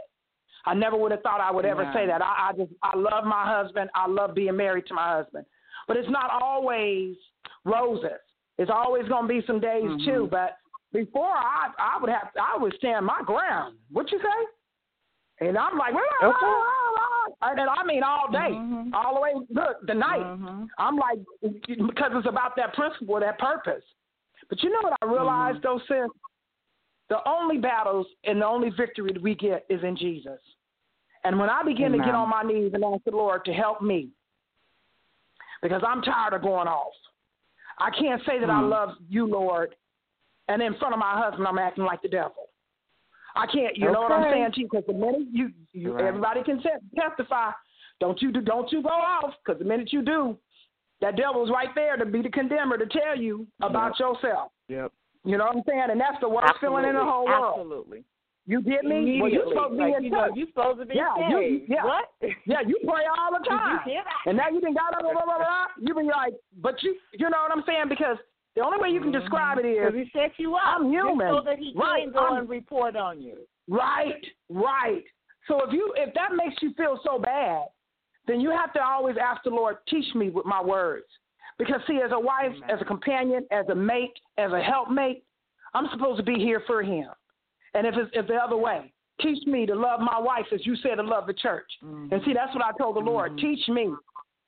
I 0.65 0.73
never 0.73 0.97
would 0.97 1.11
have 1.11 1.21
thought 1.21 1.41
I 1.41 1.51
would 1.51 1.65
ever 1.65 1.83
Amen. 1.83 1.93
say 1.93 2.07
that. 2.07 2.21
I, 2.21 2.49
I 2.49 2.53
just 2.57 2.71
I 2.81 2.97
love 2.97 3.23
my 3.25 3.45
husband. 3.45 3.89
I 3.95 4.07
love 4.07 4.33
being 4.35 4.55
married 4.57 4.87
to 4.87 4.93
my 4.93 5.15
husband. 5.17 5.45
But 5.87 5.97
it's 5.97 6.09
not 6.09 6.29
always 6.41 7.15
roses. 7.65 8.19
It's 8.57 8.71
always 8.73 9.07
going 9.07 9.23
to 9.23 9.27
be 9.27 9.45
some 9.45 9.59
days 9.59 9.83
Mhm. 9.83 10.05
too. 10.05 10.27
But 10.31 10.57
before 10.93 11.29
I 11.35 11.69
I 11.77 11.97
would 11.99 12.09
have 12.09 12.29
I 12.41 12.57
would 12.57 12.73
stand 12.75 13.05
my 13.05 13.21
ground. 13.25 13.77
What 13.91 14.11
you 14.11 14.19
say? 14.19 15.45
And 15.47 15.57
I'm 15.57 15.77
like, 15.77 15.93
well, 15.93 16.29
Okay. 16.31 17.59
and 17.59 17.69
I 17.69 17.83
mean 17.83 18.03
all 18.03 18.31
day, 18.31 18.51
Mhm. 18.51 18.93
all 18.93 19.15
the 19.15 19.21
way 19.21 19.33
look 19.49 19.85
the 19.85 19.93
night. 19.93 20.21
Mhm. 20.21 20.67
I'm 20.77 20.95
like 20.95 21.19
because 21.41 22.11
it's 22.15 22.27
about 22.27 22.55
that 22.55 22.73
principle, 22.73 23.19
that 23.19 23.37
purpose. 23.37 23.83
But 24.49 24.63
you 24.63 24.69
know 24.69 24.81
what 24.81 24.93
I 25.01 25.05
realized 25.05 25.61
though, 25.61 25.79
sis? 25.79 26.09
The 27.09 27.17
only 27.27 27.57
battles 27.57 28.07
and 28.23 28.41
the 28.41 28.45
only 28.45 28.71
victory 28.71 29.11
that 29.13 29.21
we 29.21 29.35
get 29.35 29.65
is 29.69 29.83
in 29.83 29.95
Jesus. 29.95 30.39
And 31.23 31.39
when 31.39 31.49
I 31.49 31.63
begin 31.63 31.91
to 31.91 31.97
get 31.99 32.13
on 32.15 32.29
my 32.29 32.43
knees 32.43 32.71
and 32.73 32.83
ask 32.83 33.03
the 33.03 33.11
Lord 33.11 33.45
to 33.45 33.53
help 33.53 33.81
me, 33.81 34.09
because 35.61 35.81
I'm 35.87 36.01
tired 36.01 36.33
of 36.33 36.41
going 36.41 36.67
off. 36.67 36.93
I 37.79 37.89
can't 37.89 38.21
say 38.25 38.39
that 38.39 38.49
I 38.49 38.61
Mm. 38.61 38.69
love 38.69 38.97
you, 39.09 39.25
Lord, 39.25 39.75
and 40.47 40.61
in 40.61 40.75
front 40.75 40.93
of 40.93 40.99
my 40.99 41.17
husband 41.17 41.47
I'm 41.47 41.57
acting 41.57 41.83
like 41.83 42.01
the 42.01 42.09
devil. 42.09 42.49
I 43.35 43.47
can't. 43.47 43.75
You 43.75 43.91
know 43.91 44.01
what 44.01 44.11
I'm 44.13 44.31
saying 44.31 44.51
to 44.53 44.59
you? 44.61 44.67
Because 44.71 44.85
the 44.85 44.93
minute 44.93 45.27
you, 45.31 45.51
you 45.73 45.93
Right. 45.93 46.05
everybody 46.05 46.43
can 46.43 46.61
te- 46.61 46.69
testify. 46.95 47.51
Don't 47.99 48.21
you 48.21 48.31
do? 48.31 48.41
Don't 48.41 48.71
you 48.71 48.81
go 48.81 48.89
off? 48.89 49.35
Because 49.43 49.59
the 49.59 49.65
minute 49.65 49.91
you 49.91 50.01
do, 50.01 50.37
that 51.01 51.15
devil's 51.17 51.49
right 51.49 51.73
there 51.75 51.97
to 51.97 52.05
be 52.05 52.21
the 52.21 52.29
condemner 52.29 52.77
to 52.77 52.85
tell 52.85 53.19
you 53.19 53.47
about 53.61 53.99
yourself. 53.99 54.51
Yep. 54.69 54.93
You 55.25 55.37
know 55.37 55.45
what 55.45 55.55
I'm 55.57 55.63
saying? 55.67 55.87
And 55.91 55.99
that's 55.99 56.19
the 56.21 56.29
worst 56.29 56.53
feeling 56.61 56.85
in 56.85 56.93
the 56.95 57.03
whole 57.03 57.25
world. 57.25 57.55
Absolutely. 57.57 58.03
You 58.47 58.61
get 58.61 58.83
me? 58.85 59.19
Well, 59.19 59.31
you're 59.31 59.47
supposed 59.49 59.73
to 59.73 59.77
be 59.77 59.83
like, 59.89 59.97
in 59.97 60.03
you 60.05 60.09
know, 60.11 60.29
you're 60.35 60.47
supposed 60.53 60.79
to 60.79 60.85
be 60.85 60.93
Yeah, 60.95 61.17
you- 61.29 61.65
yeah. 61.67 61.83
What? 61.83 62.05
Yeah, 62.45 62.61
you 62.65 62.77
pray 62.85 63.03
all 63.09 63.31
the 63.33 63.39
you 63.43 63.49
time. 63.49 63.79
that? 63.85 64.29
And 64.29 64.37
now 64.37 64.49
you 64.49 64.61
done 64.61 64.75
got 64.75 64.93
blah, 64.99 65.01
blah, 65.11 65.25
blah, 65.25 65.37
blah. 65.37 65.65
You 65.81 65.95
been 65.95 66.07
like, 66.07 66.33
but 66.61 66.75
you, 66.83 66.95
you 67.13 67.27
know 67.29 67.37
what 67.41 67.57
I'm 67.57 67.63
saying? 67.65 67.89
Because 67.89 68.17
the 68.55 68.61
only 68.61 68.77
way 68.79 68.89
you 68.89 69.01
can 69.01 69.11
describe 69.11 69.57
it 69.57 69.65
is 69.65 69.77
mm-hmm. 69.77 69.97
Because 69.97 70.07
he 70.13 70.19
set 70.19 70.31
you 70.37 70.53
up. 70.55 70.61
I'm 70.77 70.91
human. 70.91 71.17
Just 71.27 71.33
so 71.33 71.41
that 71.43 71.57
he 71.57 71.73
Right, 71.75 72.03
can 72.03 72.13
go 72.13 72.19
I'm- 72.19 72.37
and 72.37 72.49
report 72.49 72.95
on 72.95 73.19
you. 73.19 73.37
right, 73.67 74.21
right. 74.49 75.03
So 75.47 75.61
if 75.65 75.73
you, 75.73 75.93
if 75.97 76.13
that 76.13 76.29
makes 76.35 76.61
you 76.61 76.71
feel 76.77 76.99
so 77.03 77.17
bad, 77.19 77.65
then 78.27 78.39
you 78.39 78.51
have 78.51 78.73
to 78.73 78.83
always 78.83 79.15
ask 79.21 79.41
the 79.43 79.49
Lord, 79.51 79.77
teach 79.89 80.13
me 80.15 80.29
with 80.29 80.45
my 80.45 80.61
words. 80.61 81.05
Because 81.57 81.81
see, 81.87 82.01
as 82.03 82.11
a 82.11 82.19
wife, 82.19 82.51
Amen. 82.57 82.69
as 82.69 82.81
a 82.81 82.85
companion, 82.85 83.45
as 83.51 83.67
a 83.69 83.75
mate, 83.75 84.13
as 84.37 84.51
a 84.51 84.61
helpmate, 84.61 85.23
I'm 85.73 85.87
supposed 85.91 86.17
to 86.17 86.23
be 86.23 86.35
here 86.35 86.61
for 86.67 86.83
him. 86.83 87.09
And 87.73 87.85
if 87.87 87.95
it's 87.95 88.09
if 88.13 88.27
the 88.27 88.35
other 88.35 88.57
way, 88.57 88.91
teach 89.21 89.45
me 89.47 89.65
to 89.65 89.75
love 89.75 89.99
my 90.01 90.19
wife 90.19 90.45
as 90.53 90.65
you 90.65 90.75
said 90.77 90.95
to 90.95 91.03
love 91.03 91.27
the 91.27 91.33
church. 91.33 91.69
Mhm. 91.83 92.11
And 92.11 92.23
see, 92.25 92.33
that's 92.33 92.53
what 92.53 92.63
I 92.63 92.71
told 92.77 92.95
the 92.97 93.01
Lord. 93.01 93.33
Mhm. 93.33 93.39
Teach 93.39 93.67
me 93.69 93.93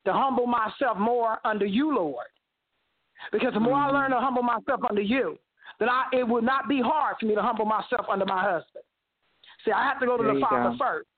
to 0.06 0.14
humble 0.14 0.48
myself 0.48 0.98
more 0.98 1.40
under 1.46 1.66
you, 1.66 1.94
Lord. 1.96 2.28
Because 3.32 3.54
the 3.54 3.60
more 3.60 3.78
I 3.78 3.90
Mhm. 3.90 3.94
learn 3.94 4.12
to 4.12 4.20
humble 4.20 4.44
myself 4.44 4.82
under 4.90 5.02
you, 5.02 5.38
then 5.80 5.90
I, 5.90 6.08
it 6.14 6.28
would 6.28 6.44
not 6.44 6.68
be 6.68 6.82
hard 6.82 7.18
for 7.20 7.26
me 7.26 7.36
to 7.36 7.42
humble 7.42 7.66
myself 7.66 8.08
under 8.10 8.26
my 8.26 8.42
husband. 8.42 8.84
See, 9.66 9.72
I 9.72 9.84
have 9.84 10.00
to 10.00 10.06
go 10.06 10.18
to 10.18 10.24
There 10.24 10.34
the 10.36 10.40
Father 10.40 10.72
go. 10.72 10.78
first. 10.78 11.10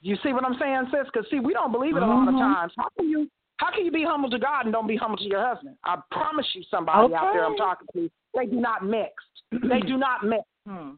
You 0.00 0.16
see 0.16 0.32
what 0.32 0.44
I'm 0.44 0.58
saying, 0.58 0.88
sis? 0.90 1.06
Because 1.06 1.28
see, 1.30 1.38
we 1.40 1.52
don't 1.52 1.72
believe 1.72 1.96
it 1.96 2.02
a 2.02 2.06
lot 2.06 2.28
of 2.28 2.34
Mhm. 2.34 2.38
times. 2.40 2.74
How 2.76 2.88
can 2.98 3.08
you? 3.08 3.30
How 3.58 3.70
can 3.70 3.84
you 3.84 3.92
be 3.92 4.04
humble 4.04 4.30
to 4.30 4.38
God 4.38 4.64
and 4.64 4.72
don't 4.72 4.88
be 4.88 4.96
humble 4.96 5.18
to 5.18 5.24
your 5.24 5.44
husband? 5.46 5.76
I 5.84 5.98
promise 6.10 6.46
you, 6.54 6.62
somebody 6.70 7.14
out 7.14 7.32
there 7.32 7.44
I'm 7.44 7.56
talking 7.56 7.86
to, 7.94 8.10
they 8.34 8.46
do 8.46 8.60
not 8.60 8.84
mix. 8.84 9.12
they 9.50 9.80
do 9.80 9.96
not 9.96 10.24
mix. 10.24 10.42
Hmm. 10.64 10.92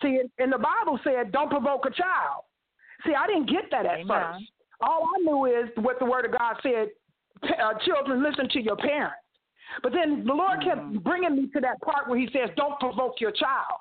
See, 0.00 0.18
and- 0.38 0.50
the 0.50 0.56
Bible 0.56 0.98
said, 1.04 1.30
"Don't 1.30 1.50
provoke 1.50 1.84
a 1.84 1.90
child." 1.90 2.44
See, 3.04 3.12
I 3.14 3.26
didn't 3.26 3.50
get 3.50 3.70
that 3.70 3.84
at 3.84 3.98
Amen. 4.00 4.06
first. 4.08 4.44
All 4.80 5.04
I 5.14 5.18
knew 5.20 5.44
is 5.44 5.68
what 5.76 5.98
the 5.98 6.06
Word 6.06 6.24
of 6.24 6.32
God 6.32 6.56
said: 6.62 6.88
uh, 7.42 7.74
"Children, 7.84 8.22
listen 8.22 8.48
to 8.48 8.62
your 8.62 8.76
parents." 8.76 9.20
But 9.82 9.92
then 9.92 10.24
the 10.24 10.32
Lord 10.32 10.62
kept 10.62 10.80
Mhm. 10.80 11.02
bringing 11.02 11.36
me 11.36 11.48
to 11.48 11.60
that 11.60 11.82
part 11.82 12.08
where 12.08 12.18
He 12.18 12.30
says, 12.32 12.48
"Don't 12.56 12.80
provoke 12.80 13.20
your 13.20 13.30
child." 13.30 13.76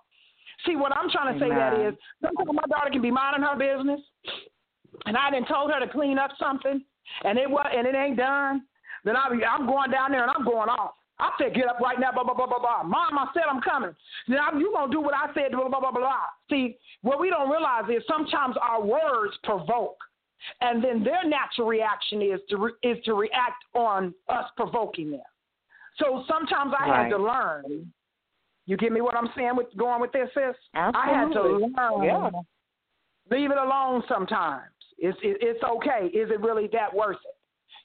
See, 0.66 0.76
what 0.76 0.92
I'm 0.96 1.10
trying 1.10 1.34
to 1.34 1.40
say 1.40 1.48
that 1.50 1.72
is, 1.74 1.80
Amen. 1.80 1.94
is, 1.94 2.00
sometimes 2.22 2.52
my 2.52 2.68
daughter 2.68 2.90
can 2.90 3.02
be 3.02 3.12
minding 3.12 3.44
her 3.44 3.56
business, 3.56 4.02
and 5.06 5.16
I 5.16 5.32
didn't 5.32 5.48
told 5.48 5.72
her 5.72 5.80
to 5.80 5.88
clean 5.88 6.20
up 6.20 6.36
something, 6.38 6.84
and 7.24 7.38
it 7.38 7.50
was 7.50 7.66
and 7.76 7.88
it 7.88 7.96
ain't 7.96 8.18
done. 8.18 8.64
Then 9.06 9.16
I 9.16 9.30
be, 9.30 9.44
I'm 9.44 9.66
going 9.66 9.92
down 9.92 10.12
there 10.12 10.24
and 10.24 10.32
I'm 10.32 10.44
going 10.44 10.70
off. 10.70 10.92
I 11.20 11.32
said, 11.38 11.54
get 11.54 11.68
up 11.68 11.80
right 11.80 12.00
now, 12.00 12.12
blah, 12.14 12.24
blah, 12.24 12.34
blah, 12.34 12.48
blah, 12.48 12.60
blah. 12.60 12.84
Mom, 12.84 13.18
I 13.18 13.28
said 13.34 13.44
I'm 13.50 13.62
coming. 13.62 13.94
Now 14.28 14.52
you 14.58 14.72
going 14.74 14.90
to 14.90 14.96
do 14.96 15.02
what 15.02 15.14
I 15.14 15.34
said, 15.34 15.52
blah, 15.52 15.68
blah, 15.68 15.80
blah, 15.80 15.92
blah. 15.92 16.16
See, 16.50 16.78
what 17.02 17.20
we 17.20 17.30
don't 17.30 17.50
realize 17.50 17.84
is 17.90 18.04
sometimes 18.08 18.56
our 18.62 18.82
words 18.82 19.34
provoke. 19.44 19.98
And 20.62 20.82
then 20.82 21.04
their 21.04 21.28
natural 21.28 21.68
reaction 21.68 22.22
is 22.22 22.40
to 22.50 22.58
re- 22.58 22.72
is 22.82 22.98
to 23.04 23.14
react 23.14 23.62
on 23.74 24.14
us 24.30 24.46
provoking 24.56 25.12
them. 25.12 25.20
So 25.98 26.24
sometimes 26.30 26.74
I 26.80 26.88
had 26.88 27.10
to 27.10 27.18
learn. 27.18 27.92
You 28.66 28.78
get 28.78 28.94
me 28.94 29.02
what 29.02 29.16
I'm 29.16 29.30
saying 29.36 29.58
with 29.58 29.68
going 29.76 30.00
with 30.00 30.14
this, 30.14 30.30
sis? 30.34 30.56
I 30.74 31.08
had 31.08 31.34
to 31.34 31.42
learn. 31.42 31.74
Yeah. 32.04 32.30
Leave 33.30 33.52
it 33.52 33.58
alone 33.58 34.02
sometimes. 34.08 34.72
It's 35.02 35.18
it, 35.22 35.38
it's 35.42 35.64
okay. 35.64 36.08
Is 36.08 36.30
it 36.30 36.40
really 36.42 36.68
that 36.74 36.94
worth 36.94 37.18
it? 37.18 37.36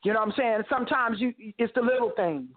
You 0.04 0.12
know 0.12 0.20
what 0.20 0.28
I'm 0.28 0.34
saying? 0.36 0.62
Sometimes 0.68 1.20
you 1.20 1.32
it's 1.58 1.72
the 1.74 1.80
little 1.82 2.12
things. 2.16 2.48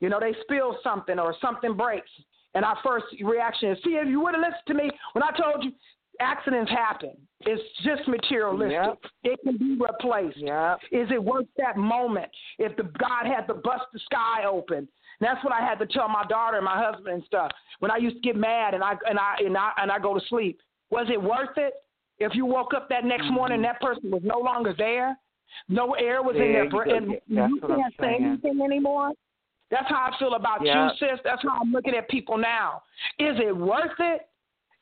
You 0.00 0.08
know, 0.08 0.20
they 0.20 0.34
spill 0.42 0.78
something 0.82 1.18
or 1.18 1.34
something 1.40 1.76
breaks, 1.76 2.10
and 2.54 2.64
our 2.64 2.78
first 2.84 3.06
reaction 3.22 3.72
is, 3.72 3.78
see, 3.84 3.90
if 3.90 4.08
you 4.08 4.20
would 4.20 4.34
have 4.34 4.42
listened 4.42 4.66
to 4.68 4.74
me 4.74 4.90
when 5.12 5.22
I 5.24 5.30
told 5.36 5.64
you, 5.64 5.72
accidents 6.20 6.70
happen. 6.70 7.12
It's 7.40 7.62
just 7.84 8.08
materialistic. 8.08 8.72
Yep. 8.72 8.98
It 9.24 9.40
can 9.44 9.56
be 9.58 9.76
replaced. 9.80 10.38
Yep. 10.38 10.78
Is 10.92 11.08
it 11.10 11.22
worth 11.22 11.46
that 11.56 11.76
moment 11.76 12.28
if 12.58 12.76
the 12.76 12.84
God 12.84 13.26
had 13.26 13.46
to 13.46 13.54
bust 13.54 13.84
the 13.92 14.00
sky 14.00 14.44
open? 14.48 14.88
That's 15.20 15.42
what 15.44 15.52
I 15.52 15.60
had 15.60 15.78
to 15.80 15.86
tell 15.86 16.08
my 16.08 16.24
daughter 16.28 16.56
and 16.56 16.64
my 16.64 16.80
husband 16.80 17.14
and 17.14 17.24
stuff. 17.24 17.50
When 17.80 17.90
I 17.90 17.96
used 17.96 18.16
to 18.16 18.22
get 18.22 18.36
mad 18.36 18.74
and 18.74 18.82
I 18.82 18.94
and 19.08 19.18
I 19.18 19.34
and 19.38 19.56
I 19.56 19.72
and 19.78 19.90
I 19.90 19.98
go 19.98 20.14
to 20.18 20.24
sleep. 20.28 20.60
Was 20.90 21.08
it 21.10 21.20
worth 21.20 21.56
it? 21.56 21.74
If 22.20 22.34
you 22.34 22.44
woke 22.46 22.74
up 22.74 22.88
that 22.88 23.04
next 23.04 23.24
Mm-hmm. 23.24 23.34
morning, 23.34 23.62
that 23.62 23.80
person 23.80 24.10
was 24.10 24.22
no 24.24 24.38
longer 24.38 24.74
there. 24.76 25.16
No 25.68 25.94
air 25.94 26.22
was 26.22 26.34
in 26.36 26.42
There 26.42 26.52
their 26.52 26.64
you 26.64 26.70
brain, 26.70 26.86
go. 26.88 26.96
and 26.96 27.38
That's 27.38 27.48
you 27.50 27.60
can't 27.60 27.94
say 28.00 28.16
anything 28.20 28.60
anymore. 28.62 29.12
That's 29.70 29.88
how 29.88 30.10
I 30.12 30.18
feel 30.18 30.34
about 30.34 30.64
Yeah. 30.64 30.90
you, 30.90 30.96
sis. 30.98 31.20
That's 31.24 31.42
how 31.42 31.58
I'm 31.60 31.72
looking 31.72 31.94
at 31.94 32.08
people 32.08 32.36
now. 32.38 32.82
Is 33.18 33.38
it 33.38 33.56
worth 33.56 33.98
it? 33.98 34.28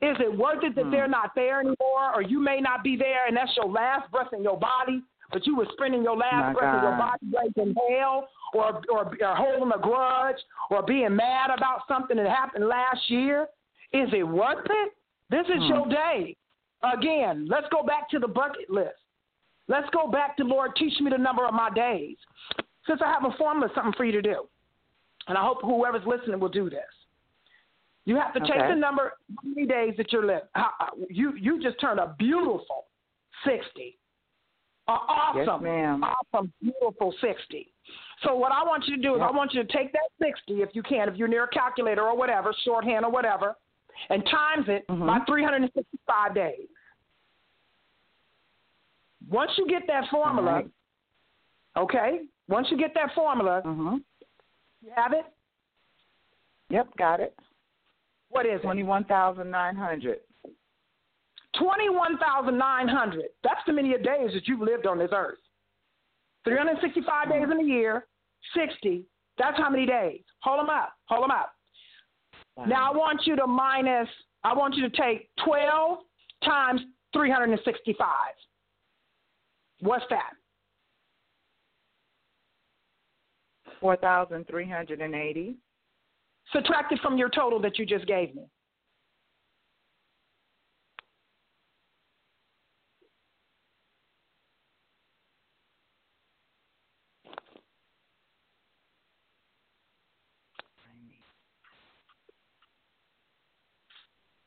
Is 0.03 0.17
it 0.21 0.37
worth 0.37 0.63
it 0.63 0.75
that 0.75 0.85
Hmm. 0.85 0.91
they're 0.91 1.09
not 1.09 1.35
there 1.35 1.61
anymore, 1.61 2.15
or 2.15 2.21
you 2.23 2.39
may 2.39 2.61
not 2.61 2.83
be 2.83 2.97
there, 2.97 3.27
and 3.27 3.37
that's 3.37 3.55
your 3.57 3.67
last 3.67 4.11
breath 4.11 4.33
in 4.33 4.43
your 4.43 4.59
body, 4.59 5.03
but 5.33 5.47
you 5.47 5.57
were 5.57 5.67
spending 5.73 6.03
your 6.05 6.17
last 6.17 6.49
My 6.49 6.53
breath 6.53 6.75
in 6.75 6.83
your 6.83 6.93
God. 6.97 7.19
body 7.21 7.53
raising 7.57 7.75
hell, 7.89 8.29
or, 8.53 8.81
or 8.91 9.17
or 9.25 9.35
holding 9.35 9.73
a 9.73 9.79
grudge, 9.79 10.37
or 10.71 10.83
being 10.83 11.17
mad 11.17 11.51
about 11.51 11.87
something 11.89 12.17
that 12.17 12.29
happened 12.29 12.69
last 12.69 13.09
year? 13.11 13.49
Is 13.93 14.13
it 14.13 14.23
worth 14.27 14.67
it? 14.69 14.93
This 15.31 15.47
is 15.49 15.63
Hmm. 15.63 15.69
your 15.75 15.87
day. 15.87 16.37
Again, 16.83 17.47
let's 17.49 17.67
go 17.71 17.83
back 17.83 18.09
to 18.11 18.19
the 18.19 18.29
bucket 18.29 18.71
list. 18.71 19.01
Let's 19.69 19.89
go 19.91 20.09
back 20.09 20.37
to 20.37 20.45
Lord, 20.45 20.77
teach 20.77 21.01
me 21.01 21.11
the 21.11 21.19
number 21.19 21.47
of 21.47 21.53
my 21.55 21.71
days. 21.71 22.17
Since 22.87 23.01
I 23.05 23.13
have 23.13 23.25
a 23.25 23.37
formula, 23.37 23.69
something 23.75 23.95
for 23.97 24.05
you 24.05 24.13
to 24.13 24.23
do, 24.23 24.47
and 25.27 25.37
I 25.37 25.43
hope 25.43 25.59
whoever's 25.63 26.07
listening 26.07 26.39
will 26.39 26.49
do 26.49 26.71
this. 26.71 26.85
You 28.05 28.15
have 28.17 28.33
to 28.35 28.41
take 28.41 28.51
Okay. 28.51 28.69
the 28.69 28.77
number 28.77 29.15
how 29.29 29.49
many 29.49 29.67
days 29.67 29.97
that 29.97 30.13
you're 30.13 30.25
living. 30.25 30.49
How- 30.55 30.73
uh, 30.79 30.91
You 31.11 31.33
you 31.33 31.61
just 31.61 31.81
turned 31.81 31.99
a 31.99 32.15
beautiful 32.19 32.87
sixty, 33.43 33.99
a 34.87 34.93
awesome, 34.93 35.65
ma'am. 35.65 36.05
awesome, 36.05 36.53
beautiful 36.63 37.11
sixty. 37.21 37.73
So 38.23 38.37
what 38.37 38.53
I 38.53 38.63
want 38.63 38.87
you 38.87 38.95
to 38.97 39.03
do 39.03 39.17
is 39.17 39.21
I 39.21 39.31
want 39.33 39.53
you 39.53 39.65
to 39.65 39.73
take 39.73 39.93
that 39.93 40.11
sixty, 40.21 40.63
if 40.63 40.77
you 40.77 40.85
can, 40.85 41.09
if 41.09 41.17
you're 41.17 41.27
near 41.27 41.45
a 41.45 41.49
calculator 41.49 42.03
or 42.03 42.17
whatever, 42.17 42.53
shorthand 42.65 43.05
or 43.05 43.11
whatever, 43.11 43.57
and 44.11 44.25
times 44.27 44.69
it 44.69 44.87
Mhm. 44.89 45.07
by 45.07 45.19
365 45.27 46.35
days. 46.35 46.69
Once 49.29 49.51
you 49.59 49.67
get 49.67 49.87
that 49.89 50.09
formula, 50.09 50.53
right. 50.53 50.71
okay. 51.77 52.27
Once 52.49 52.71
you 52.71 52.77
get 52.77 52.95
that 52.95 53.13
formula, 53.15 53.63
Mhm. 53.65 54.05
you 54.83 54.91
have 54.95 55.13
it. 55.13 55.27
Yep, 56.69 56.97
got 56.97 57.21
it. 57.21 57.37
What 58.29 58.47
is 58.47 58.61
it? 58.61 58.63
Twenty-one 58.63 59.05
thousand 59.05 59.51
nine 59.51 59.77
hundred. 59.77 60.21
21,900. 61.55 63.31
That's 63.43 63.65
the 63.65 63.73
many 63.73 63.95
of 63.95 64.03
days 64.03 64.33
that 64.35 64.47
you've 64.47 64.61
lived 64.61 64.87
on 64.87 64.99
this 64.99 65.11
earth. 65.13 65.39
365 66.45 67.31
days 67.31 67.45
in 67.51 67.59
a 67.59 67.63
year, 67.63 68.07
60. 68.53 69.07
That's 69.39 69.57
how 69.57 69.71
many 69.71 69.87
days. 69.87 70.23
Hold 70.43 70.61
them 70.61 70.69
up. 70.71 70.93
Hold 71.07 71.25
them 71.25 71.31
up. 71.31 71.56
Now 72.67 72.93
I 72.93 72.97
want 72.97 73.23
you 73.27 73.37
to 73.37 73.47
minus, 73.47 74.09
I 74.45 74.55
want 74.55 74.75
you 74.75 74.89
to 74.89 74.97
take 74.97 75.29
12 75.45 75.99
times 76.45 76.81
365. 77.13 78.07
What's 79.81 80.05
that? 80.11 80.33
four 83.81 83.97
thousand 83.97 84.47
three 84.47 84.69
hundred 84.69 85.01
and 85.01 85.15
eighty. 85.15 85.57
Subtract 86.53 86.93
it 86.93 87.01
from 87.03 87.19
your 87.19 87.29
total 87.29 87.61
that 87.61 87.79
you 87.79 87.87
just 87.87 88.07
gave 88.07 88.35
me. 88.35 88.45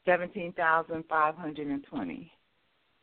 Seventeen 0.09 0.53
thousand 0.53 1.03
five 1.07 1.35
hundred 1.35 1.67
and 1.67 1.85
twenty. 1.85 2.31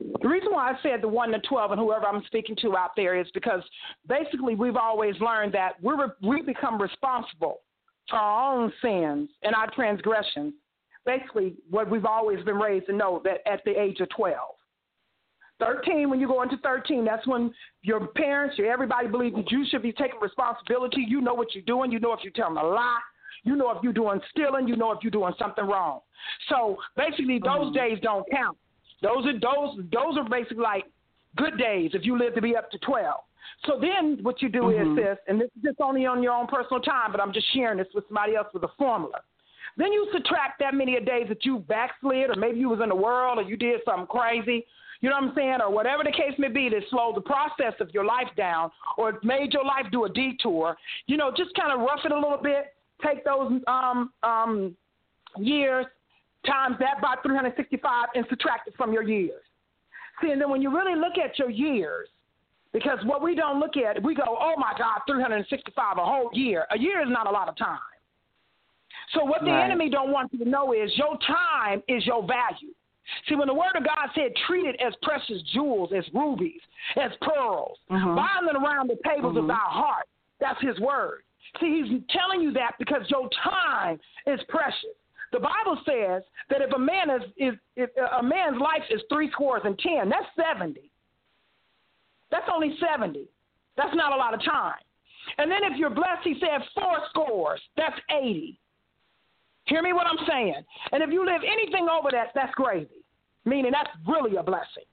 The 0.00 0.28
reason 0.28 0.52
why 0.52 0.72
I 0.72 0.74
said 0.82 1.00
the 1.00 1.08
1 1.08 1.30
to 1.30 1.38
12 1.38 1.70
and 1.70 1.80
whoever 1.80 2.04
I'm 2.04 2.22
speaking 2.26 2.54
to 2.60 2.76
out 2.76 2.90
there 2.96 3.18
is 3.18 3.26
because 3.32 3.62
basically 4.06 4.54
we've 4.54 4.76
always 4.76 5.14
learned 5.20 5.54
that 5.54 5.80
we're, 5.80 5.96
we 6.22 6.42
become 6.42 6.80
responsible 6.80 7.60
for 8.10 8.16
our 8.16 8.54
own 8.54 8.70
sins 8.82 9.30
and 9.42 9.54
our 9.54 9.70
transgressions. 9.74 10.52
Basically, 11.06 11.54
what 11.70 11.90
we've 11.90 12.04
always 12.04 12.44
been 12.44 12.56
raised 12.56 12.86
to 12.86 12.92
know 12.92 13.22
that 13.24 13.38
at 13.50 13.64
the 13.64 13.80
age 13.80 14.00
of 14.00 14.10
12. 14.10 14.36
13, 15.60 16.10
when 16.10 16.20
you 16.20 16.26
go 16.26 16.42
into 16.42 16.58
13, 16.58 17.04
that's 17.04 17.26
when 17.26 17.54
your 17.82 18.08
parents, 18.08 18.58
your 18.58 18.70
everybody 18.70 19.08
believes 19.08 19.36
that 19.36 19.50
you 19.50 19.64
should 19.70 19.82
be 19.82 19.92
taking 19.92 20.20
responsibility. 20.20 21.06
You 21.08 21.22
know 21.22 21.32
what 21.32 21.54
you're 21.54 21.64
doing. 21.64 21.90
You 21.90 22.00
know 22.00 22.12
if 22.12 22.20
you're 22.22 22.32
telling 22.34 22.58
a 22.58 22.62
lie. 22.62 23.00
You 23.46 23.56
know 23.56 23.70
if 23.70 23.82
you're 23.82 23.92
doing 23.92 24.20
stealing. 24.30 24.66
You 24.68 24.76
know 24.76 24.90
if 24.92 24.98
you're 25.02 25.10
doing 25.10 25.32
something 25.38 25.64
wrong. 25.64 26.00
So 26.48 26.78
basically, 26.96 27.38
those 27.38 27.70
Mhm. 27.70 27.74
days 27.74 28.00
don't 28.00 28.28
count. 28.30 28.58
Those 29.00 29.24
are 29.26 29.38
those 29.38 29.78
those 29.90 30.18
are 30.18 30.24
basically 30.24 30.64
like 30.64 30.84
good 31.36 31.56
days 31.56 31.94
if 31.94 32.04
you 32.04 32.18
live 32.18 32.34
to 32.34 32.42
be 32.42 32.56
up 32.56 32.70
to 32.72 32.78
twelve. 32.78 33.22
So 33.64 33.78
then 33.78 34.18
what 34.22 34.42
you 34.42 34.48
do 34.48 34.62
Mhm. 34.62 34.80
is 34.82 34.96
this, 34.96 35.18
and 35.28 35.40
this 35.40 35.50
is 35.56 35.62
just 35.62 35.80
only 35.80 36.04
on 36.04 36.22
your 36.22 36.32
own 36.32 36.48
personal 36.48 36.82
time, 36.82 37.12
but 37.12 37.20
I'm 37.20 37.32
just 37.32 37.48
sharing 37.54 37.78
this 37.78 37.92
with 37.94 38.06
somebody 38.08 38.34
else 38.34 38.52
with 38.52 38.64
a 38.64 38.72
formula. 38.76 39.20
Then 39.76 39.92
you 39.92 40.10
subtract 40.10 40.58
that 40.58 40.74
many 40.74 40.96
of 40.96 41.04
days 41.04 41.28
that 41.28 41.44
you 41.44 41.60
backslid, 41.60 42.30
or 42.30 42.34
maybe 42.34 42.58
you 42.58 42.68
was 42.68 42.80
in 42.80 42.88
the 42.88 42.96
world, 42.96 43.38
or 43.38 43.42
you 43.42 43.56
did 43.56 43.84
something 43.84 44.06
crazy. 44.08 44.66
You 45.02 45.10
know 45.10 45.16
what 45.16 45.24
I'm 45.24 45.34
saying? 45.34 45.60
Or 45.60 45.70
whatever 45.70 46.02
the 46.02 46.10
case 46.10 46.36
may 46.38 46.48
be 46.48 46.70
that 46.70 46.88
slowed 46.88 47.14
the 47.16 47.20
process 47.20 47.78
of 47.80 47.92
your 47.92 48.04
life 48.04 48.34
down, 48.34 48.72
or 48.96 49.20
made 49.22 49.52
your 49.52 49.64
life 49.64 49.86
do 49.92 50.04
a 50.04 50.08
detour. 50.08 50.76
You 51.06 51.18
know, 51.18 51.30
just 51.30 51.54
kind 51.54 51.70
of 51.70 51.80
rough 51.80 52.04
it 52.04 52.12
a 52.12 52.18
little 52.18 52.38
bit. 52.38 52.74
Take 53.04 53.24
those 53.24 53.60
um, 53.66 54.12
um, 54.22 54.76
years, 55.38 55.86
times 56.46 56.76
that 56.80 57.00
by 57.02 57.14
365, 57.22 58.08
and 58.14 58.24
subtract 58.30 58.68
it 58.68 58.74
from 58.76 58.92
your 58.92 59.02
years. 59.02 59.42
See, 60.22 60.30
and 60.30 60.40
then 60.40 60.50
when 60.50 60.62
you 60.62 60.74
really 60.74 60.98
look 60.98 61.18
at 61.22 61.38
your 61.38 61.50
years, 61.50 62.08
because 62.72 62.98
what 63.04 63.22
we 63.22 63.34
don't 63.34 63.60
look 63.60 63.76
at, 63.76 64.02
we 64.02 64.14
go, 64.14 64.24
oh 64.26 64.54
my 64.56 64.72
God, 64.78 65.00
365, 65.06 65.98
a 65.98 66.04
whole 66.04 66.30
year. 66.32 66.66
A 66.70 66.78
year 66.78 67.02
is 67.02 67.08
not 67.10 67.26
a 67.26 67.30
lot 67.30 67.48
of 67.48 67.56
time. 67.56 67.78
So 69.12 69.24
what 69.24 69.44
the 69.44 69.50
Right. 69.50 69.64
enemy 69.64 69.88
don't 69.88 70.10
want 70.10 70.32
you 70.32 70.38
to 70.40 70.48
know 70.48 70.72
is 70.72 70.90
your 70.96 71.16
time 71.18 71.82
is 71.88 72.04
your 72.06 72.22
value. 72.22 72.74
See, 73.28 73.36
when 73.36 73.46
the 73.46 73.54
word 73.54 73.76
of 73.76 73.84
God 73.84 74.10
said, 74.14 74.34
treat 74.46 74.66
it 74.66 74.76
as 74.80 74.94
precious 75.02 75.40
jewels, 75.54 75.92
as 75.92 76.04
rubies, 76.12 76.60
as 76.96 77.12
pearls, 77.20 77.78
Mhm. 77.88 78.16
bind 78.16 78.48
them 78.48 78.64
around 78.64 78.88
the 78.88 78.96
tables 79.04 79.34
Mhm. 79.36 79.40
of 79.40 79.46
thy 79.46 79.54
heart. 79.54 80.08
That's 80.38 80.60
his 80.60 80.78
word. 80.80 81.22
See, 81.60 81.82
he's 81.82 82.00
telling 82.10 82.42
you 82.42 82.52
that 82.52 82.72
because 82.78 83.02
your 83.08 83.28
time 83.42 83.98
is 84.26 84.40
precious. 84.48 84.96
The 85.32 85.40
Bible 85.40 85.80
says 85.84 86.22
that 86.50 86.62
if 86.62 86.72
a 86.72 86.78
man 86.78 87.10
is, 87.10 87.22
is 87.36 87.54
if 87.76 87.90
a 88.18 88.22
man's 88.22 88.60
life 88.60 88.82
is 88.90 89.02
three 89.12 89.30
scores 89.32 89.62
and 89.64 89.78
ten, 89.78 90.08
that's 90.08 90.26
seventy. 90.36 90.90
That's 92.30 92.48
only 92.52 92.76
seventy. 92.80 93.28
That's 93.76 93.94
not 93.94 94.12
a 94.12 94.16
lot 94.16 94.34
of 94.34 94.44
time. 94.44 94.80
And 95.38 95.50
then 95.50 95.64
if 95.64 95.76
you're 95.78 95.90
blessed, 95.90 96.22
he 96.24 96.36
said 96.40 96.62
four 96.74 96.98
scores. 97.10 97.60
That's 97.76 97.96
eighty. 98.10 98.58
Hear 99.64 99.82
me 99.82 99.92
what 99.92 100.06
I'm 100.06 100.24
saying? 100.28 100.62
And 100.92 101.02
if 101.02 101.10
you 101.10 101.26
live 101.26 101.42
anything 101.44 101.88
over 101.88 102.08
that, 102.12 102.28
that's 102.34 102.54
crazy. 102.54 103.04
Meaning 103.44 103.72
that's 103.72 103.90
really 104.06 104.36
a 104.36 104.42
blessing. 104.42 104.86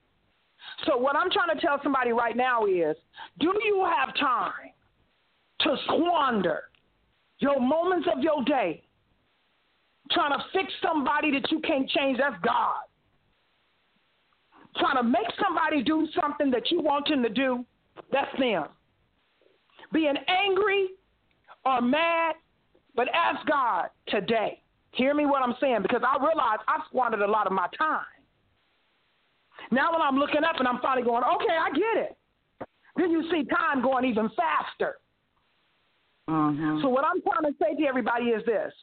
So 0.86 0.98
what 0.98 1.16
I'm 1.16 1.30
trying 1.30 1.56
to 1.56 1.62
tell 1.62 1.80
somebody 1.84 2.12
right 2.12 2.36
now 2.36 2.66
is, 2.66 2.96
do 3.40 3.54
you 3.64 3.86
have 3.86 4.16
time 4.16 4.73
to 5.64 5.76
squander 5.86 6.64
your 7.40 7.60
moments 7.60 8.08
of 8.14 8.22
your 8.22 8.44
day 8.44 8.84
trying 10.12 10.32
to 10.32 10.44
fix 10.54 10.72
somebody 10.82 11.32
that 11.32 11.52
you 11.52 11.60
can't 11.60 11.90
change? 11.90 12.18
That's 12.18 12.36
God. 12.44 12.82
Trying 14.78 14.98
to 14.98 15.04
make 15.04 15.28
somebody 15.42 15.84
do 15.84 16.08
something 16.20 16.50
that 16.52 16.72
you 16.72 16.82
want 16.82 17.08
them 17.08 17.24
to 17.24 17.30
do? 17.30 17.66
That's 18.12 18.32
them. 18.40 18.66
Being 19.92 20.16
angry 20.28 20.90
or 21.66 21.82
mad, 21.82 22.36
but 22.96 23.08
ask 23.14 23.46
God 23.48 23.90
today. 24.08 24.62
Hear 24.92 25.14
me 25.14 25.26
what 25.26 25.42
I'm 25.42 25.56
saying 25.60 25.82
because 25.82 26.02
I 26.06 26.18
realize 26.24 26.60
I 26.68 26.82
squandered 26.88 27.22
a 27.22 27.28
lot 27.28 27.48
of 27.48 27.54
my 27.54 27.68
time. 27.78 28.06
Now 29.72 29.92
when 29.92 30.02
I'm 30.02 30.18
looking 30.18 30.44
up 30.44 30.60
and 30.60 30.68
I'm 30.68 30.80
finally 30.82 31.06
going, 31.06 31.24
okay, 31.24 31.58
I 31.60 31.70
get 31.72 32.04
it. 32.04 32.18
Then 32.96 33.12
you 33.12 33.24
see 33.32 33.44
time 33.46 33.82
going 33.82 34.06
even 34.06 34.30
faster. 34.36 34.98
Mhm. 36.30 36.82
So 36.82 36.90
what 36.90 37.06
I'm 37.06 37.22
trying 37.22 37.52
to 37.52 37.58
say 37.58 37.76
to 37.76 37.86
everybody 37.86 38.30
is 38.30 38.46
this. 38.46 38.74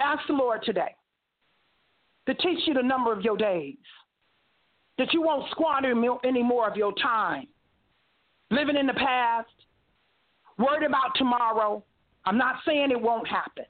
Ask 0.00 0.26
the 0.26 0.32
Lord 0.32 0.62
today 0.62 0.94
to 2.26 2.34
teach 2.34 2.66
you 2.66 2.74
the 2.74 2.82
number 2.82 3.12
of 3.12 3.22
your 3.22 3.36
days, 3.36 3.78
that 4.98 5.12
you 5.12 5.22
won't 5.22 5.50
squander 5.50 5.90
any 6.24 6.42
more 6.42 6.68
of 6.68 6.76
your 6.76 6.92
time 6.94 7.48
living 8.50 8.76
in 8.76 8.86
the 8.86 8.94
past, 8.94 9.48
worried 10.58 10.86
about 10.86 11.14
tomorrow. 11.14 11.84
I'm 12.24 12.36
not 12.36 12.56
saying 12.64 12.90
it 12.90 13.00
won't 13.00 13.26
happen, 13.26 13.64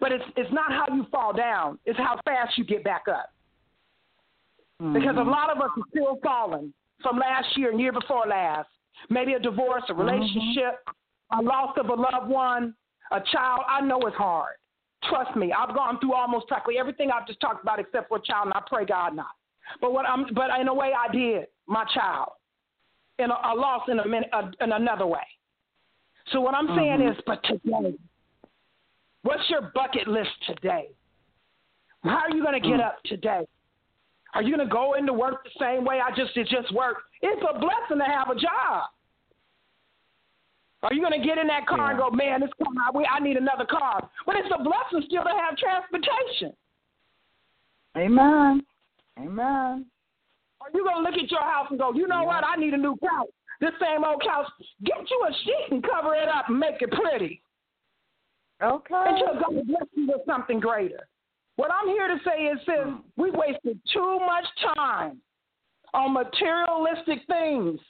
but 0.00 0.12
it's 0.12 0.24
it's 0.36 0.52
not 0.52 0.72
how 0.72 0.86
you 0.94 1.04
fall 1.04 1.32
down; 1.32 1.78
it's 1.84 1.98
how 1.98 2.20
fast 2.24 2.58
you 2.58 2.64
get 2.64 2.84
back 2.84 3.08
up. 3.08 3.32
Because 4.78 5.16
a 5.16 5.20
Mhm. 5.20 5.30
lot 5.30 5.50
of 5.50 5.60
us 5.60 5.70
are 5.76 5.88
still 5.88 6.16
falling 6.22 6.72
from 7.00 7.18
last 7.18 7.56
year 7.56 7.70
and 7.70 7.80
year 7.80 7.92
before 7.92 8.26
last. 8.26 8.68
Maybe 9.08 9.34
a 9.34 9.38
divorce, 9.40 9.88
a 9.88 9.94
relationship, 9.94 10.88
a 11.32 11.42
loss 11.42 11.76
of 11.78 11.88
a 11.88 11.94
loved 11.94 12.28
one, 12.30 12.74
a 13.10 13.20
child. 13.32 13.62
I 13.68 13.80
know 13.80 14.00
it's 14.00 14.16
hard. 14.16 14.54
Trust 15.08 15.36
me, 15.36 15.52
I've 15.52 15.74
gone 15.74 16.00
through 16.00 16.14
almost 16.14 16.48
practically 16.48 16.78
everything 16.78 17.10
I've 17.10 17.26
just 17.26 17.40
talked 17.40 17.62
about 17.62 17.78
except 17.78 18.08
for 18.08 18.18
a 18.18 18.22
child, 18.22 18.46
and 18.46 18.54
I 18.54 18.62
pray 18.66 18.84
God 18.84 19.14
not. 19.14 19.30
But 19.80 19.92
what 19.92 20.06
I'm, 20.06 20.26
but 20.34 20.50
in 20.60 20.68
a 20.68 20.74
way, 20.74 20.92
I 20.92 21.12
did 21.12 21.46
my 21.66 21.84
child, 21.94 22.32
in 23.18 23.30
a, 23.30 23.34
a 23.34 23.54
loss 23.54 23.82
in 23.88 23.98
a 24.00 24.08
minute, 24.08 24.30
uh, 24.32 24.50
in 24.60 24.72
another 24.72 25.06
way. 25.06 25.26
So 26.32 26.40
what 26.40 26.54
I'm 26.54 26.68
saying 26.74 26.98
Mhm. 27.00 27.12
is, 27.12 27.20
but 27.26 27.42
today, 27.44 27.96
what's 29.22 29.48
your 29.48 29.70
bucket 29.74 30.08
list 30.08 30.30
today? 30.46 30.88
How 32.04 32.18
are 32.18 32.30
you 32.30 32.42
going 32.42 32.60
to 32.60 32.68
get 32.68 32.80
Mm. 32.80 32.86
up 32.86 33.02
today? 33.04 33.46
Are 34.34 34.42
you 34.42 34.54
going 34.54 34.66
to 34.68 34.72
go 34.72 34.94
into 34.94 35.12
work 35.12 35.44
the 35.44 35.50
same 35.58 35.84
way 35.84 36.00
I 36.00 36.10
just 36.12 36.34
did 36.34 36.48
just 36.48 36.70
work? 36.72 37.04
It's 37.22 37.42
a 37.42 37.58
blessing 37.58 37.98
to 37.98 38.04
have 38.04 38.30
a 38.30 38.34
job. 38.34 38.90
Are 40.82 40.92
you 40.92 41.00
going 41.00 41.20
to 41.20 41.26
get 41.26 41.38
in 41.38 41.48
that 41.48 41.66
car 41.66 41.90
and 41.90 41.98
go, 41.98 42.10
man, 42.10 42.40
this 42.40 42.50
car, 42.62 42.72
I, 42.94 43.16
I 43.16 43.20
need 43.20 43.36
another 43.36 43.64
car? 43.64 44.08
But 44.26 44.36
it's 44.36 44.48
a 44.54 44.62
blessing 44.62 45.06
still 45.06 45.24
to 45.24 45.30
have 45.30 45.56
transportation. 45.56 46.52
Amen. 47.96 48.62
Amen. 49.18 49.86
Are 50.60 50.70
you 50.72 50.84
going 50.84 50.96
to 50.96 51.02
look 51.02 51.18
at 51.18 51.30
your 51.30 51.42
house 51.42 51.66
and 51.70 51.78
go, 51.78 51.92
you 51.94 52.06
know 52.06 52.22
what? 52.22 52.44
I 52.44 52.56
need 52.56 52.74
a 52.74 52.76
new 52.76 52.96
couch. 53.02 53.28
This 53.60 53.72
same 53.80 54.04
old 54.04 54.22
couch, 54.22 54.46
get 54.84 54.98
you 55.10 55.26
a 55.28 55.32
sheet 55.44 55.72
and 55.72 55.82
cover 55.82 56.14
it 56.14 56.28
up 56.28 56.48
and 56.48 56.60
make 56.60 56.80
it 56.80 56.92
pretty. 56.92 57.42
Okay. 58.62 58.94
Until 58.94 59.40
God 59.40 59.66
bless 59.66 59.88
you 59.94 60.06
with 60.06 60.20
something 60.26 60.60
greater. 60.60 61.08
What 61.56 61.70
I'm 61.72 61.88
here 61.88 62.06
to 62.06 62.18
say 62.24 62.44
is 62.44 62.58
this 62.66 62.76
mm. 62.76 63.00
we 63.16 63.32
wasted 63.32 63.80
too 63.92 64.18
much 64.24 64.44
time 64.76 65.20
on 65.92 66.12
materialistic 66.12 67.26
things 67.26 67.80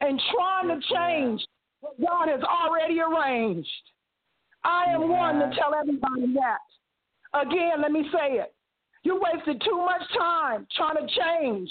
and 0.00 0.20
trying 0.34 0.68
to 0.68 0.80
change 0.94 1.44
what 1.82 2.00
God 2.00 2.28
has 2.28 2.40
already 2.42 3.00
arranged. 3.00 3.68
I 4.64 4.84
am 4.94 5.10
one 5.10 5.40
to 5.40 5.54
tell 5.56 5.74
everybody 5.74 6.32
that. 6.34 6.58
Again, 7.34 7.82
let 7.82 7.90
me 7.92 8.08
say 8.12 8.36
it. 8.38 8.54
You 9.02 9.20
wasted 9.20 9.60
too 9.64 9.76
much 9.76 10.02
time 10.16 10.66
trying 10.76 10.96
to 10.96 11.14
change 11.14 11.70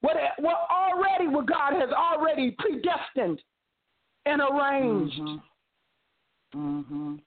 what, 0.00 0.16
what 0.38 0.56
already 0.68 1.28
what 1.28 1.46
God 1.46 1.74
has 1.74 1.90
already 1.90 2.56
predestined 2.58 3.40
and 4.26 4.40
arranged. 4.40 5.20
Mhm. 5.20 5.42
Mhm. 6.54 7.20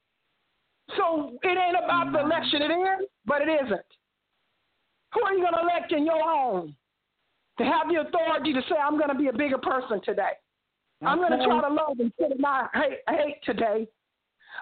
So 0.98 1.40
it 1.42 1.58
ain't 1.58 1.78
about 1.78 2.12
the 2.12 2.20
Mhm. 2.20 2.26
election. 2.26 2.62
It 2.62 2.72
is, 2.72 3.10
but 3.26 3.42
it 3.42 3.48
isn't. 3.48 3.86
Who 5.14 5.24
are 5.24 5.34
you 5.34 5.40
going 5.40 5.54
to 5.54 5.62
elect 5.62 5.94
in 5.94 6.06
your 6.06 6.22
home 6.22 6.76
to 7.58 7.64
have 7.66 7.88
the 7.88 8.02
authority 8.02 8.52
to 8.52 8.62
say, 8.64 8.76
I'm 8.76 8.98
going 8.98 9.10
to 9.10 9.16
be 9.16 9.28
a 9.30 9.34
bigger 9.34 9.58
person 9.58 10.02
today? 10.02 10.34
I'm 11.04 11.18
going 11.18 11.38
to 11.38 11.46
try 11.46 11.62
to 11.62 11.74
love 11.74 12.00
instead 12.00 12.32
of 12.32 12.40
not 12.40 12.72
hate, 12.74 13.00
hate 13.10 13.44
today. 13.44 13.88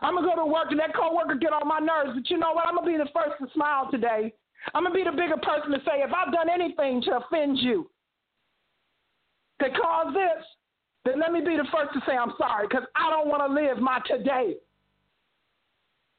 I'm 0.01 0.15
going 0.15 0.25
to 0.25 0.36
go 0.36 0.43
to 0.43 0.51
work 0.51 0.71
and 0.71 0.79
that 0.79 0.95
coworker 0.95 1.36
get 1.36 1.53
on 1.53 1.67
my 1.67 1.79
nerves, 1.79 2.11
but 2.15 2.29
you 2.29 2.38
know 2.38 2.53
what? 2.53 2.67
I'm 2.67 2.75
going 2.75 2.91
to 2.91 2.97
be 2.97 3.03
the 3.03 3.09
first 3.13 3.38
to 3.39 3.47
smile 3.53 3.89
today. 3.91 4.34
I'm 4.73 4.84
going 4.84 4.93
to 4.93 4.97
be 4.97 5.03
the 5.03 5.15
bigger 5.15 5.38
person 5.38 5.71
to 5.71 5.79
say, 5.86 6.01
if 6.01 6.11
I've 6.11 6.34
done 6.34 6.49
anything 6.49 7.01
to 7.03 7.17
offend 7.17 7.59
you, 7.59 7.89
to 9.61 9.69
cause 9.69 10.13
this, 10.13 10.43
then 11.05 11.19
let 11.19 11.31
me 11.31 11.41
be 11.41 11.57
the 11.57 11.67
first 11.71 11.93
to 11.93 12.01
say 12.07 12.17
I'm 12.17 12.34
sorry 12.38 12.67
because 12.67 12.86
I 12.95 13.09
don't 13.09 13.27
want 13.27 13.45
to 13.45 13.53
live 13.53 13.77
my 13.77 13.99
today 14.07 14.55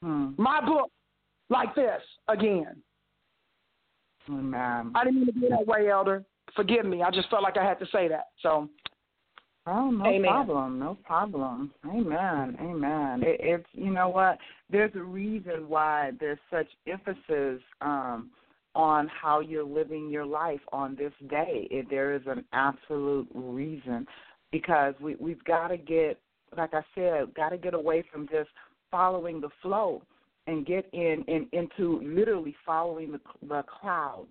Hmm. 0.04 0.32
my 0.36 0.60
book 0.60 0.90
like 1.48 1.74
this 1.74 2.02
again. 2.28 2.76
Amen. 4.28 4.92
I 4.94 5.04
didn't 5.04 5.20
mean 5.20 5.26
to 5.26 5.32
be 5.32 5.48
that 5.48 5.66
way, 5.66 5.88
Elder. 5.88 6.24
Forgive 6.54 6.84
me. 6.84 7.02
I 7.02 7.10
just 7.10 7.30
felt 7.30 7.42
like 7.42 7.56
I 7.56 7.64
had 7.64 7.78
to 7.78 7.86
say 7.86 8.08
that. 8.08 8.26
So, 8.42 8.68
Oh, 9.66 9.90
no 9.90 10.06
Amen. 10.06 10.30
problem. 10.30 10.78
No 10.78 10.98
problem. 11.06 11.72
Amen. 11.86 12.56
Amen. 12.60 13.22
It, 13.22 13.40
it's 13.40 13.66
you 13.72 13.90
know 13.90 14.10
what? 14.10 14.38
There's 14.70 14.94
a 14.94 15.02
reason 15.02 15.68
why 15.68 16.10
there's 16.20 16.38
such 16.50 16.66
emphasis 16.86 17.62
um, 17.80 18.30
on 18.74 19.08
how 19.08 19.40
you're 19.40 19.64
living 19.64 20.10
your 20.10 20.26
life 20.26 20.60
on 20.72 20.96
this 20.96 21.12
day. 21.30 21.66
It, 21.70 21.86
there 21.88 22.14
is 22.14 22.22
an 22.26 22.44
absolute 22.52 23.28
reason 23.32 24.06
because 24.52 24.94
we 25.00 25.16
we've 25.16 25.42
got 25.44 25.68
to 25.68 25.78
get, 25.78 26.20
like 26.56 26.74
I 26.74 26.82
said, 26.94 27.34
got 27.34 27.50
to 27.50 27.58
get 27.58 27.72
away 27.72 28.04
from 28.12 28.28
just 28.28 28.50
following 28.90 29.40
the 29.40 29.50
flow 29.62 30.02
and 30.46 30.66
get 30.66 30.86
in, 30.92 31.24
and 31.26 31.46
into 31.52 32.02
literally 32.04 32.54
following 32.66 33.12
the 33.12 33.20
the 33.48 33.64
cloud 33.80 34.26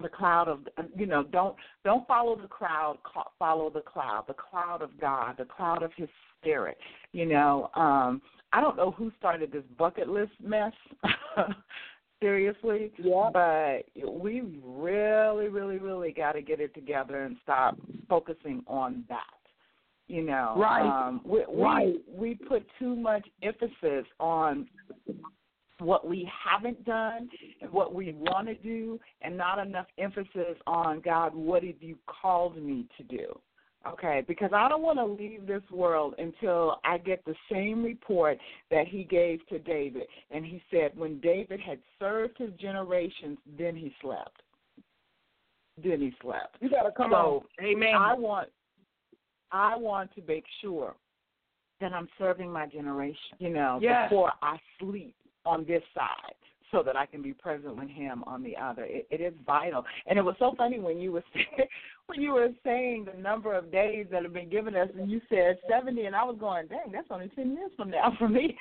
the 0.00 0.08
cloud 0.08 0.48
of 0.48 0.60
you 0.96 1.06
know 1.06 1.24
don't 1.24 1.56
don't 1.84 2.06
follow 2.06 2.36
the 2.40 2.46
crowd 2.46 2.98
follow 3.38 3.68
the 3.68 3.80
cloud 3.80 4.24
the 4.28 4.34
cloud 4.34 4.80
of 4.80 4.90
god 5.00 5.34
the 5.38 5.44
cloud 5.44 5.82
of 5.82 5.90
his 5.96 6.08
spirit 6.38 6.78
you 7.12 7.26
know 7.26 7.68
um 7.74 8.22
i 8.52 8.60
don't 8.60 8.76
know 8.76 8.92
who 8.92 9.10
started 9.18 9.50
this 9.50 9.64
bucket 9.76 10.08
list 10.08 10.30
mess 10.40 10.72
seriously 12.20 12.92
Yeah. 12.98 13.30
but 13.32 14.08
we 14.08 14.42
really 14.64 15.48
really 15.48 15.78
really 15.78 16.12
got 16.12 16.32
to 16.32 16.42
get 16.42 16.60
it 16.60 16.74
together 16.74 17.24
and 17.24 17.36
stop 17.42 17.76
focusing 18.08 18.62
on 18.68 19.04
that 19.08 19.24
you 20.06 20.22
know 20.22 20.54
Right. 20.56 21.08
um 21.08 21.22
we 21.24 21.44
we, 21.48 21.62
Right. 21.62 21.94
we 22.08 22.34
put 22.34 22.64
too 22.78 22.94
much 22.94 23.26
emphasis 23.42 24.06
on 24.20 24.68
what 25.80 26.06
we 26.06 26.30
haven't 26.44 26.84
done 26.84 27.28
and 27.60 27.70
what 27.70 27.94
we 27.94 28.12
want 28.12 28.48
to 28.48 28.54
do, 28.54 28.98
and 29.22 29.36
not 29.36 29.58
enough 29.64 29.86
emphasis 29.98 30.56
on 30.66 31.00
God, 31.00 31.34
what 31.34 31.62
have 31.62 31.80
you 31.80 31.96
called 32.06 32.56
me 32.56 32.86
to 32.96 33.04
do? 33.04 33.38
Okay, 33.86 34.24
because 34.26 34.50
I 34.52 34.68
don't 34.68 34.82
want 34.82 34.98
to 34.98 35.04
leave 35.04 35.46
this 35.46 35.62
world 35.70 36.14
until 36.18 36.80
I 36.84 36.98
get 36.98 37.24
the 37.24 37.34
same 37.50 37.82
report 37.82 38.36
that 38.70 38.88
he 38.88 39.04
gave 39.04 39.46
to 39.48 39.58
David. 39.60 40.02
And 40.30 40.44
he 40.44 40.60
said, 40.70 40.90
when 40.96 41.20
David 41.20 41.60
had 41.60 41.78
served 41.98 42.36
his 42.38 42.50
generations, 42.60 43.38
then 43.56 43.76
he 43.76 43.94
slept. 44.02 44.42
Then 45.82 46.00
he 46.00 46.12
slept. 46.20 46.56
you 46.60 46.68
got 46.68 46.82
to 46.82 46.90
come 46.90 47.12
So, 47.12 47.44
on. 47.60 47.64
Amen. 47.64 47.94
I 47.94 48.14
want 48.14 48.48
I 49.52 49.76
want 49.76 50.14
to 50.16 50.22
make 50.26 50.44
sure 50.60 50.94
that 51.80 51.92
I'm 51.92 52.08
serving 52.18 52.52
my 52.52 52.66
generation, 52.66 53.36
you 53.38 53.50
know, 53.50 53.78
Yes. 53.80 54.10
before 54.10 54.32
I 54.42 54.58
sleep 54.80 55.14
on 55.48 55.64
this 55.66 55.82
side 55.94 56.34
so 56.70 56.82
that 56.82 56.96
I 56.96 57.06
can 57.06 57.22
be 57.22 57.32
present 57.32 57.76
with 57.76 57.88
him 57.88 58.22
on 58.24 58.42
the 58.42 58.54
other. 58.56 58.84
It, 58.84 59.06
it 59.10 59.20
is 59.20 59.32
vital. 59.46 59.84
And 60.06 60.18
it 60.18 60.22
was 60.22 60.34
so 60.38 60.54
funny 60.56 60.78
when 60.78 60.98
you 60.98 61.12
were 61.12 61.24
when 62.06 62.20
you 62.20 62.32
were 62.32 62.48
saying 62.64 63.06
the 63.12 63.20
number 63.20 63.54
of 63.54 63.72
days 63.72 64.06
that 64.10 64.22
have 64.22 64.32
been 64.32 64.50
given 64.50 64.76
us 64.76 64.88
and 64.98 65.10
you 65.10 65.20
said 65.28 65.58
70 65.68 66.04
and 66.04 66.14
I 66.14 66.24
was 66.24 66.36
going, 66.38 66.66
"Dang, 66.66 66.92
that's 66.92 67.08
only 67.10 67.28
10 67.34 67.52
years 67.52 67.70
from 67.76 67.90
now 67.90 68.12
for 68.18 68.28
me." 68.28 68.56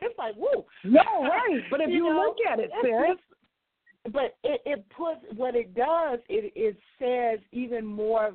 it's 0.00 0.18
like, 0.18 0.34
"Woo." 0.36 0.64
no, 0.84 1.02
right. 1.22 1.60
But 1.70 1.80
if 1.80 1.90
you, 1.90 2.04
know, 2.10 2.26
look 2.26 2.36
at 2.50 2.58
it, 2.58 2.70
just- 2.82 4.12
but 4.12 4.36
it, 4.42 4.60
it 4.66 4.84
puts 4.96 5.20
what 5.36 5.54
it 5.54 5.74
does. 5.74 6.18
It 6.28 6.52
it 6.56 6.76
says 6.98 7.38
even 7.52 7.84
more. 7.86 8.32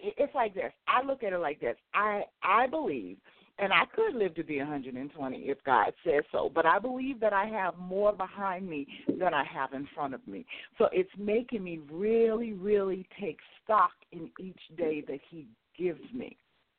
It's 0.00 0.34
like 0.34 0.54
this. 0.54 0.72
I 0.86 1.04
look 1.04 1.24
at 1.24 1.32
it 1.32 1.38
like 1.38 1.60
this. 1.60 1.76
I 1.92 2.22
I 2.42 2.68
believe, 2.68 3.16
and 3.58 3.72
I 3.72 3.84
could 3.94 4.14
live 4.14 4.34
to 4.36 4.44
be 4.44 4.58
120 4.58 5.36
if 5.38 5.62
God 5.64 5.92
says 6.04 6.22
so. 6.30 6.50
But 6.54 6.66
I 6.66 6.78
believe 6.78 7.20
that 7.20 7.32
I 7.32 7.46
have 7.46 7.76
more 7.78 8.12
behind 8.12 8.68
me 8.68 8.86
than 9.06 9.34
I 9.34 9.44
have 9.44 9.72
in 9.72 9.88
front 9.94 10.14
of 10.14 10.26
me. 10.26 10.46
So 10.78 10.88
it's 10.92 11.10
making 11.18 11.64
me 11.64 11.80
really, 11.90 12.52
really 12.52 13.06
take 13.20 13.38
stock 13.64 13.92
in 14.12 14.30
each 14.38 14.60
day 14.76 15.02
that 15.08 15.20
He 15.28 15.46
gives 15.76 16.00
me. 16.12 16.36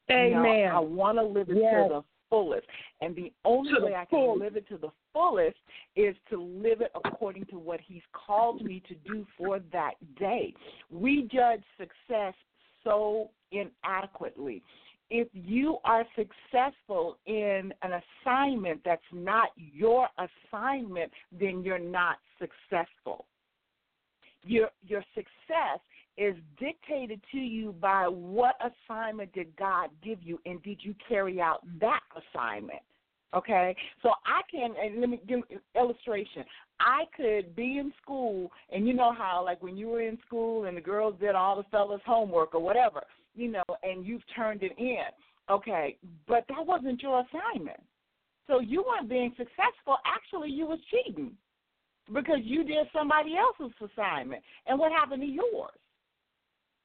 You 0.09 0.31
know, 0.31 0.39
amen. 0.39 0.71
I 0.71 0.79
want 0.79 1.17
to 1.17 1.23
live 1.23 1.49
it 1.49 1.57
Yes. 1.57 1.87
to 1.87 1.95
the 1.95 2.03
fullest. 2.29 2.67
And 3.01 3.15
the 3.15 3.31
only 3.45 3.73
way 3.81 3.95
I 3.95 4.05
can 4.05 4.39
live 4.39 4.55
it 4.55 4.67
to 4.69 4.77
the 4.77 4.89
fullest 5.13 5.57
is 5.95 6.15
to 6.29 6.41
live 6.41 6.81
it 6.81 6.91
according 6.95 7.45
to 7.47 7.59
what 7.59 7.79
He's 7.81 8.01
called 8.13 8.61
me 8.63 8.81
to 8.87 8.95
do 8.95 9.25
for 9.37 9.59
that 9.71 9.93
day. 10.17 10.53
We 10.89 11.23
judge 11.31 11.63
success 11.77 12.33
so 12.83 13.29
inadequately. 13.51 14.63
If 15.09 15.27
you 15.33 15.77
are 15.85 16.05
successful 16.15 17.17
in 17.25 17.73
an 17.81 18.01
assignment 18.23 18.81
that's 18.85 19.01
not 19.11 19.49
your 19.55 20.07
assignment, 20.17 21.11
then 21.31 21.63
you're 21.63 21.79
not 21.79 22.17
successful 22.37 23.25
your 24.43 24.69
your 24.85 25.03
success 25.15 25.79
is 26.17 26.35
dictated 26.59 27.21
to 27.31 27.37
you 27.37 27.73
by 27.79 28.07
what 28.07 28.55
assignment 28.59 29.31
did 29.33 29.55
God 29.55 29.89
give 30.03 30.19
you 30.21 30.39
and 30.45 30.61
did 30.63 30.79
you 30.81 30.93
carry 31.07 31.39
out 31.39 31.61
that 31.79 32.01
assignment? 32.15 32.81
Okay? 33.33 33.75
So 34.01 34.09
I 34.25 34.41
can 34.51 34.73
and 34.81 34.99
let 34.99 35.09
me 35.09 35.21
give 35.27 35.41
an 35.49 35.59
illustration. 35.75 36.43
I 36.79 37.03
could 37.15 37.55
be 37.55 37.77
in 37.77 37.93
school 38.01 38.51
and 38.73 38.87
you 38.87 38.93
know 38.93 39.13
how 39.13 39.43
like 39.45 39.61
when 39.61 39.77
you 39.77 39.87
were 39.87 40.01
in 40.01 40.17
school 40.25 40.65
and 40.65 40.75
the 40.75 40.81
girls 40.81 41.15
did 41.19 41.35
all 41.35 41.55
the 41.55 41.63
fellas 41.71 42.01
homework 42.05 42.53
or 42.53 42.61
whatever, 42.61 43.03
you 43.39 43.51
know, 43.51 43.63
and 43.83 44.05
you've 44.05 44.23
turned 44.35 44.63
it 44.63 44.73
in. 44.77 44.97
Okay, 45.49 45.97
but 46.27 46.45
that 46.49 46.65
wasn't 46.65 47.01
your 47.01 47.25
assignment. 47.25 47.79
So 48.47 48.59
you 48.59 48.83
weren't 48.87 49.09
being 49.09 49.31
successful. 49.37 49.97
Actually, 50.05 50.49
you 50.49 50.65
was 50.65 50.79
cheating 50.89 51.31
because 52.13 52.39
you 52.43 52.63
did 52.63 52.87
somebody 52.93 53.35
else's 53.37 53.75
assignment. 53.79 54.41
And 54.67 54.77
what 54.79 54.91
happened 54.91 55.21
to 55.21 55.27
yours? 55.27 55.71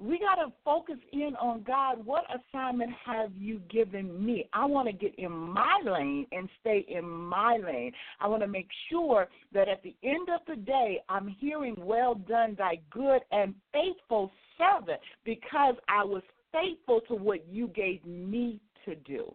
We 0.01 0.19
got 0.19 0.35
to 0.45 0.53
focus 0.65 0.97
in 1.13 1.37
on 1.41 1.63
God. 1.63 2.05
What 2.05 2.25
assignment 2.29 2.91
have 3.07 3.31
you 3.37 3.61
given 3.71 4.25
me? 4.25 4.49
I 4.53 4.67
want 4.67 4.89
to 4.89 4.93
get 4.93 5.15
in 5.19 5.31
my 5.31 5.81
lane 5.85 6.27
and 6.33 6.49
stay 6.61 6.85
in 6.89 7.09
my 7.09 7.59
lane. 7.65 7.93
I 8.21 8.27
want 8.27 8.43
to 8.43 8.49
make 8.49 8.69
sure 8.91 9.29
that 9.53 9.69
at 9.69 9.83
the 9.83 9.95
end 10.03 10.29
of 10.29 10.41
the 10.49 10.57
day, 10.57 11.01
I'm 11.09 11.29
hearing, 11.29 11.77
Well 11.79 12.17
done, 12.17 12.57
thy 12.59 12.81
good 12.91 13.21
and 13.31 13.55
faithful 13.73 14.33
servant, 14.59 15.01
because 15.25 15.77
I 15.89 16.03
was 16.05 16.23
faithful 16.55 17.01
to 17.09 17.15
what 17.15 17.47
you 17.51 17.69
gave 17.69 18.05
me 18.07 18.61
to 18.85 18.95
do. 18.95 19.35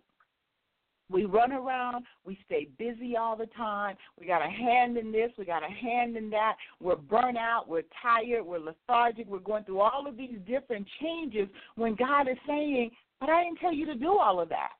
We 1.11 1.25
run 1.25 1.51
around, 1.51 2.05
we 2.23 2.37
stay 2.45 2.67
busy 2.77 3.17
all 3.17 3.35
the 3.35 3.47
time. 3.57 3.95
We 4.19 4.27
got 4.27 4.45
a 4.45 4.49
hand 4.49 4.95
in 4.95 5.11
this, 5.11 5.31
we 5.39 5.45
got 5.45 5.63
a 5.63 5.73
hand 5.73 6.15
in 6.15 6.29
that. 6.29 6.55
We're 6.79 6.97
burnt 6.97 7.37
out, 7.37 7.67
we're 7.67 7.83
tired, 8.01 8.43
we're 8.45 8.59
lethargic, 8.59 9.27
we're 9.27 9.39
going 9.39 9.63
through 9.63 9.79
all 9.79 10.05
of 10.07 10.17
these 10.17 10.37
different 10.47 10.87
changes 11.01 11.47
when 11.75 11.95
God 11.95 12.27
is 12.27 12.37
saying, 12.47 12.91
But 13.19 13.29
I 13.29 13.43
didn't 13.43 13.57
tell 13.57 13.73
you 13.73 13.87
to 13.87 13.95
do 13.95 14.19
all 14.19 14.39
of 14.39 14.49
that. 14.49 14.73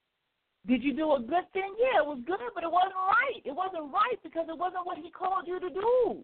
Did 0.67 0.83
you 0.83 0.93
do 0.93 1.13
a 1.13 1.19
good 1.19 1.51
thing? 1.51 1.73
Yeah, 1.79 2.03
it 2.03 2.05
was 2.05 2.19
good, 2.27 2.37
but 2.53 2.63
it 2.63 2.71
wasn't 2.71 2.93
right. 2.95 3.41
It 3.43 3.55
wasn't 3.55 3.91
right 3.91 4.21
because 4.21 4.45
it 4.49 4.57
wasn't 4.57 4.85
what 4.85 4.99
He 4.99 5.09
called 5.09 5.47
you 5.47 5.59
to 5.59 5.69
do. 5.69 6.23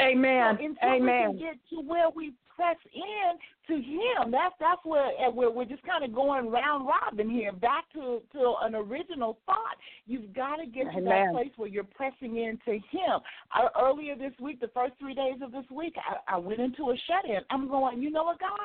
Amen. 0.00 0.58
So 0.58 0.64
until 0.64 0.88
Amen. 0.88 1.32
we 1.32 1.38
can 1.38 1.48
get 1.48 1.56
to 1.70 1.82
where 1.82 2.08
we 2.14 2.34
press 2.54 2.76
in 2.94 3.38
to 3.68 3.74
Him, 3.74 4.30
that's 4.30 4.54
that's 4.60 4.84
where 4.84 5.10
we're 5.30 5.50
we're 5.50 5.64
just 5.64 5.82
kind 5.82 6.04
of 6.04 6.14
going 6.14 6.50
round 6.50 6.86
robin 6.86 7.30
here, 7.30 7.52
back 7.52 7.84
to 7.94 8.20
to 8.32 8.54
an 8.62 8.74
original 8.74 9.38
thought. 9.46 9.76
You've 10.06 10.34
got 10.34 10.56
to 10.56 10.66
get 10.66 10.92
to 10.94 11.02
that 11.04 11.32
place 11.32 11.52
where 11.56 11.68
you're 11.68 11.84
pressing 11.84 12.38
into 12.38 12.72
Him. 12.90 13.20
I, 13.52 13.68
earlier 13.80 14.16
this 14.16 14.32
week, 14.40 14.60
the 14.60 14.68
first 14.68 14.94
three 14.98 15.14
days 15.14 15.40
of 15.42 15.52
this 15.52 15.64
week, 15.70 15.94
I, 15.96 16.34
I 16.34 16.38
went 16.38 16.60
into 16.60 16.90
a 16.90 16.96
shut 17.06 17.28
in. 17.28 17.40
I'm 17.50 17.68
going, 17.68 18.02
you 18.02 18.10
know 18.10 18.24
what, 18.24 18.40
God, 18.40 18.58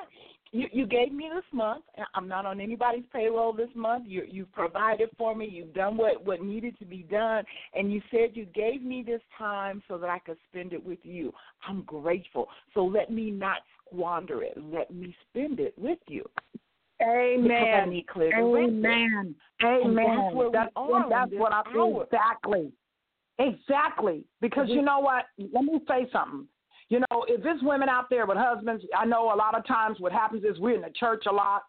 you 0.51 0.67
you 0.71 0.85
gave 0.85 1.11
me 1.11 1.29
this 1.33 1.43
month. 1.51 1.83
I'm 2.15 2.27
not 2.27 2.45
on 2.45 2.59
anybody's 2.61 3.03
payroll 3.11 3.53
this 3.53 3.69
month. 3.75 4.05
You 4.07 4.23
you've 4.29 4.51
provided 4.51 5.09
for 5.17 5.35
me. 5.35 5.47
You've 5.51 5.73
done 5.73 5.97
what 5.97 6.25
what 6.25 6.41
needed 6.41 6.77
to 6.79 6.85
be 6.85 7.03
done, 7.03 7.43
and 7.73 7.91
you 7.91 8.01
said 8.11 8.31
you 8.33 8.45
gave 8.45 8.81
me 8.81 9.03
this 9.05 9.21
time 9.37 9.83
so 9.87 9.97
that 9.97 10.09
I 10.09 10.19
could 10.19 10.37
spend 10.49 10.73
it 10.73 10.83
with 10.83 10.99
you. 11.03 11.33
I'm 11.67 11.83
grateful. 11.83 12.47
So 12.73 12.85
let 12.85 13.11
me 13.11 13.31
not 13.31 13.57
squander 13.87 14.43
it. 14.43 14.53
Let 14.57 14.93
me 14.93 15.15
spend 15.29 15.59
it 15.59 15.73
with 15.77 15.99
you. 16.07 16.23
Because 16.99 17.09
I 17.09 17.35
Amen. 17.35 17.89
need 17.91 18.07
clear. 18.07 18.39
Amen. 18.39 19.35
Amen. 19.63 19.95
that's 19.95 20.35
where 20.35 20.49
we 20.49 20.57
are 20.75 21.09
that's 21.09 21.31
what 21.33 21.53
I 21.53 21.61
feel 21.71 22.01
exactly. 22.01 22.71
Exactly. 23.39 24.23
Because 24.41 24.67
you 24.67 24.81
know 24.81 24.99
what? 24.99 25.25
Let 25.37 25.63
me 25.63 25.79
say 25.87 26.07
something. 26.11 26.47
You 26.89 26.99
know, 26.99 27.25
if 27.27 27.43
there's 27.43 27.61
women 27.61 27.89
out 27.89 28.09
there 28.09 28.25
with 28.25 28.37
husbands, 28.37 28.83
I 28.97 29.05
know 29.05 29.33
a 29.33 29.35
lot 29.35 29.55
of 29.55 29.67
times 29.67 29.99
what 29.99 30.11
happens 30.11 30.43
is 30.43 30.57
we're 30.57 30.75
in 30.75 30.81
the 30.81 30.93
church 30.97 31.25
a 31.29 31.33
lot. 31.33 31.63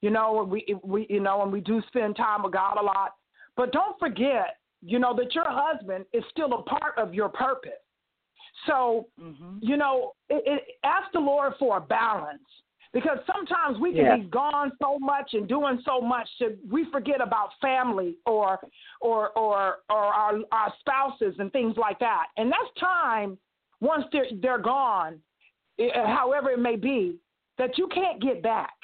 You 0.00 0.10
know, 0.10 0.40
and 0.40 0.50
we 0.50 0.74
we 0.82 1.06
you 1.10 1.20
know, 1.20 1.42
and 1.42 1.52
we 1.52 1.60
do 1.60 1.82
spend 1.88 2.16
time 2.16 2.42
with 2.42 2.52
God 2.52 2.78
a 2.80 2.82
lot. 2.82 3.12
But 3.56 3.72
don't 3.72 3.98
forget, 3.98 4.56
you 4.80 4.98
know, 4.98 5.14
that 5.16 5.34
your 5.34 5.44
husband 5.46 6.06
is 6.12 6.24
still 6.30 6.52
a 6.54 6.62
part 6.62 6.96
of 6.96 7.12
your 7.12 7.28
purpose. 7.28 7.72
So 8.66 9.08
hmm 9.18 9.58
you 9.60 9.76
know, 9.76 10.12
it, 10.28 10.42
it, 10.44 10.62
ask 10.84 11.12
the 11.12 11.20
Lord 11.20 11.52
for 11.58 11.76
a 11.76 11.80
balance 11.80 12.42
because 12.92 13.18
sometimes 13.32 13.78
we 13.80 13.94
can 13.94 14.04
Yes. 14.04 14.18
be 14.20 14.26
gone 14.26 14.72
so 14.80 14.98
much 14.98 15.30
and 15.34 15.48
doing 15.48 15.80
so 15.84 16.00
much 16.00 16.28
that 16.40 16.58
we 16.68 16.86
forget 16.90 17.20
about 17.20 17.50
family 17.60 18.16
or 18.26 18.58
or 19.00 19.30
or 19.38 19.78
or 19.88 19.96
our 19.96 20.40
our 20.50 20.72
spouses 20.80 21.34
and 21.38 21.50
things 21.52 21.76
like 21.76 21.98
that. 22.00 22.26
And 22.36 22.50
that's 22.50 22.80
time 22.80 23.38
once 23.80 24.04
they're 24.12 24.26
they're 24.40 24.58
gone, 24.58 25.20
eh, 25.78 25.90
however 25.94 26.50
it 26.50 26.58
may 26.58 26.76
be, 26.76 27.16
that 27.58 27.78
you 27.78 27.88
can't 27.94 28.20
get 28.20 28.42
back. 28.42 28.74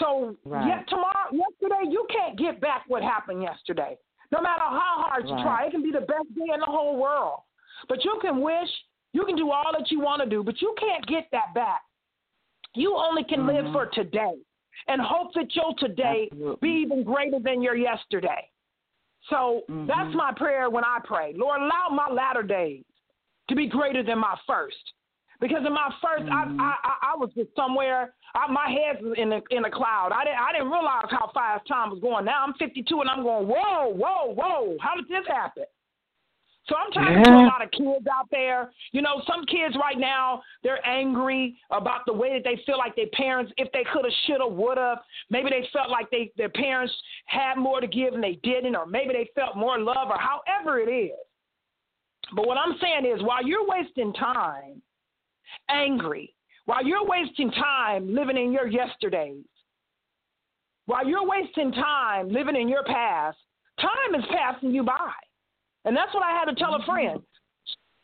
So 0.00 0.36
Right. 0.44 0.66
yet 0.66 0.88
tomorrow, 0.88 1.30
yesterday, 1.32 1.88
you 1.90 2.06
can't 2.10 2.36
get 2.38 2.60
back 2.60 2.84
what 2.88 3.02
happened 3.02 3.42
yesterday. 3.42 3.96
No 4.32 4.40
matter 4.40 4.62
how 4.62 5.04
hard 5.06 5.28
you 5.28 5.34
Right. 5.34 5.42
try, 5.42 5.66
it 5.66 5.70
can 5.70 5.82
be 5.82 5.92
the 5.92 6.00
best 6.00 6.34
day 6.34 6.52
in 6.52 6.60
the 6.60 6.66
whole 6.66 6.96
world. 6.96 7.40
But 7.88 8.04
you 8.04 8.18
can 8.22 8.40
wish, 8.40 8.68
you 9.12 9.24
can 9.24 9.36
do 9.36 9.50
all 9.50 9.72
that 9.72 9.90
you 9.90 10.00
want 10.00 10.22
to 10.22 10.28
do, 10.28 10.42
but 10.42 10.60
you 10.60 10.74
can't 10.78 11.06
get 11.06 11.28
that 11.32 11.54
back. 11.54 11.82
You 12.74 12.96
only 12.96 13.24
can 13.24 13.46
live 13.46 13.66
Mhm. 13.66 13.72
for 13.72 13.86
today 13.86 14.34
and 14.88 15.00
hope 15.00 15.32
that 15.34 15.54
your 15.54 15.74
today 15.74 16.28
Absolutely. 16.32 16.68
be 16.68 16.74
even 16.82 17.04
greater 17.04 17.38
than 17.38 17.62
your 17.62 17.76
yesterday. 17.76 18.50
So 19.28 19.62
Mhm. 19.68 19.86
that's 19.86 20.14
my 20.14 20.32
prayer 20.32 20.68
when 20.68 20.84
I 20.84 20.98
pray. 21.04 21.32
Lord, 21.34 21.62
allow 21.62 21.88
my 21.90 22.08
latter 22.08 22.42
days 22.42 22.84
to 23.48 23.54
be 23.54 23.66
greater 23.66 24.02
than 24.02 24.18
my 24.18 24.36
first. 24.46 24.92
Because 25.40 25.66
in 25.66 25.72
my 25.72 25.90
1st 26.00 26.26
Mhm. 26.26 26.60
I, 26.60 26.64
I 26.64 26.76
I 26.84 27.12
I 27.12 27.16
was 27.16 27.32
just 27.34 27.54
somewhere. 27.56 28.14
I, 28.34 28.46
my 28.46 28.68
head 28.68 29.02
was 29.02 29.14
in 29.18 29.32
a 29.32 29.42
in 29.50 29.64
a 29.64 29.70
cloud. 29.70 30.12
I 30.12 30.24
didn't 30.24 30.40
I 30.40 30.52
didn't 30.52 30.70
realize 30.70 31.10
how 31.10 31.26
fast 31.34 31.66
time 31.66 31.90
was 31.90 31.98
going. 32.00 32.24
Now 32.24 32.44
I'm 32.44 32.54
52 32.54 33.00
and 33.00 33.10
I'm 33.10 33.22
going 33.22 33.48
whoa 33.48 33.88
whoa 33.88 34.32
whoa. 34.32 34.76
How 34.80 34.94
did 34.94 35.08
this 35.08 35.26
happen? 35.26 35.64
So 36.66 36.76
I'm 36.76 36.90
talking 36.92 37.22
to 37.24 37.30
a 37.30 37.44
lot 37.44 37.62
of 37.62 37.70
kids 37.72 38.06
out 38.10 38.28
there. 38.30 38.72
You 38.92 39.02
know, 39.02 39.22
some 39.26 39.44
kids 39.44 39.76
right 39.78 39.98
now 39.98 40.42
they're 40.62 40.84
angry 40.86 41.58
about 41.70 42.02
the 42.06 42.12
way 42.12 42.32
that 42.32 42.42
they 42.42 42.62
feel 42.64 42.78
like 42.78 42.96
their 42.96 43.08
parents, 43.12 43.52
if 43.58 43.70
they 43.72 43.84
could 43.92 44.04
have, 44.04 44.14
should 44.26 44.40
have, 44.40 44.52
would 44.52 44.78
have. 44.78 44.98
Maybe 45.28 45.50
they 45.50 45.68
felt 45.72 45.90
like 45.90 46.10
they 46.10 46.32
their 46.38 46.48
parents 46.48 46.94
had 47.26 47.56
more 47.56 47.80
to 47.80 47.86
give 47.86 48.14
and 48.14 48.22
they 48.22 48.38
didn't, 48.42 48.76
or 48.76 48.86
maybe 48.86 49.12
they 49.12 49.28
felt 49.34 49.56
more 49.56 49.78
love, 49.78 50.08
or 50.08 50.18
however 50.18 50.80
it 50.80 50.90
is. 50.90 51.18
But 52.34 52.46
what 52.46 52.56
I'm 52.56 52.76
saying 52.80 53.04
is, 53.04 53.22
while 53.22 53.46
you're 53.46 53.66
wasting 53.66 54.14
time 54.14 54.80
angry, 55.68 56.34
while 56.64 56.84
you're 56.84 57.06
wasting 57.06 57.50
time 57.50 58.14
living 58.14 58.38
in 58.38 58.52
your 58.52 58.66
yesterdays, 58.66 59.44
while 60.86 61.06
you're 61.06 61.26
wasting 61.26 61.72
time 61.72 62.30
living 62.30 62.56
in 62.56 62.68
your 62.68 62.84
past, 62.84 63.36
time 63.78 64.14
is 64.18 64.24
passing 64.30 64.70
you 64.70 64.82
by. 64.82 65.12
And 65.84 65.96
that's 65.96 66.12
what 66.14 66.22
I 66.22 66.32
had 66.32 66.46
to 66.46 66.54
tell 66.54 66.74
a 66.74 66.84
friend. 66.84 67.20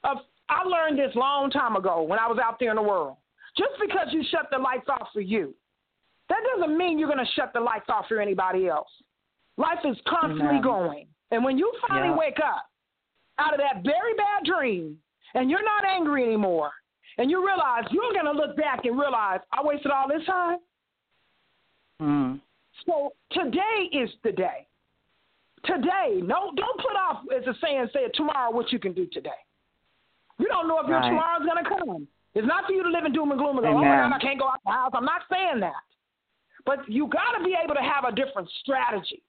Uh, 0.05 0.17
I 0.49 0.65
learned 0.65 0.99
this 0.99 1.15
long 1.15 1.51
time 1.51 1.77
ago 1.77 2.03
when 2.03 2.19
I 2.19 2.27
was 2.27 2.39
out 2.43 2.59
there 2.59 2.71
in 2.71 2.77
the 2.77 2.83
world. 2.83 3.17
Just 3.57 3.73
because 3.81 4.09
you 4.13 4.23
shut 4.31 4.47
the 4.51 4.59
lights 4.59 4.87
off 4.89 5.09
for 5.13 5.21
you, 5.21 5.55
that 6.29 6.39
doesn't 6.55 6.77
mean 6.77 6.99
you're 6.99 7.13
going 7.13 7.25
to 7.25 7.33
shut 7.35 7.53
the 7.53 7.61
lights 7.61 7.87
off 7.89 8.07
for 8.09 8.21
anybody 8.21 8.69
else. 8.69 8.89
Life 9.57 9.81
is 9.85 9.97
constantly 10.07 10.59
Amen. 10.59 10.63
going. 10.63 11.07
And 11.31 11.45
when 11.45 11.59
you 11.59 11.73
finally 11.89 12.11
Yeah. 12.11 12.17
wake 12.17 12.39
up 12.41 12.67
out 13.39 13.53
of 13.53 13.61
that 13.61 13.83
very 13.85 14.15
bad 14.15 14.45
dream 14.45 14.99
and 15.35 15.51
you're 15.51 15.65
not 15.65 15.85
angry 15.85 16.25
anymore, 16.25 16.73
and 17.19 17.31
you 17.31 17.45
realize 17.45 17.85
you're 17.91 18.13
going 18.13 18.25
to 18.25 18.33
look 18.33 18.57
back 18.57 18.85
and 18.85 18.99
realize, 18.99 19.41
I 19.53 19.63
wasted 19.63 19.91
all 19.91 20.09
this 20.09 20.25
time. 20.25 20.59
Mm. 22.01 22.41
So 22.87 23.13
today 23.33 23.89
is 23.93 24.11
the 24.23 24.33
day. 24.33 24.67
Today, 25.65 26.21
no, 26.23 26.53
don't 26.57 26.79
put 26.81 26.97
off, 26.97 27.23
as 27.37 27.45
the 27.45 27.55
saying 27.63 27.89
said, 27.93 28.13
tomorrow 28.15 28.51
what 28.51 28.73
you 28.73 28.79
can 28.79 28.93
do 28.93 29.07
today. 29.13 29.31
You 30.39 30.49
don't 30.49 30.69
know 30.69 30.81
if 30.81 30.89
your 30.89 31.01
Right. 31.01 31.11
tomorrow's 31.11 31.45
going 31.45 31.63
to 31.63 31.69
come. 31.69 32.09
It's 32.35 32.47
not 32.47 32.65
for 32.67 32.73
you 32.73 32.83
to 32.83 32.89
live 32.89 33.05
in 33.05 33.13
doom 33.13 33.31
and 33.31 33.39
gloom 33.39 33.59
and 33.59 33.67
go, 33.67 33.73
oh 33.73 33.85
my 33.85 33.97
God, 33.97 34.13
I 34.13 34.19
can't 34.19 34.39
go 34.39 34.49
out 34.49 34.61
the 34.65 34.71
house. 34.71 34.93
I'm 34.95 35.05
not 35.05 35.23
saying 35.31 35.61
that. 35.61 35.75
But 36.65 36.89
you 36.89 37.09
got 37.09 37.37
to 37.37 37.45
be 37.45 37.55
able 37.63 37.75
to 37.75 37.83
have 37.83 38.05
a 38.05 38.13
different 38.13 38.49
strategy. 38.61 39.23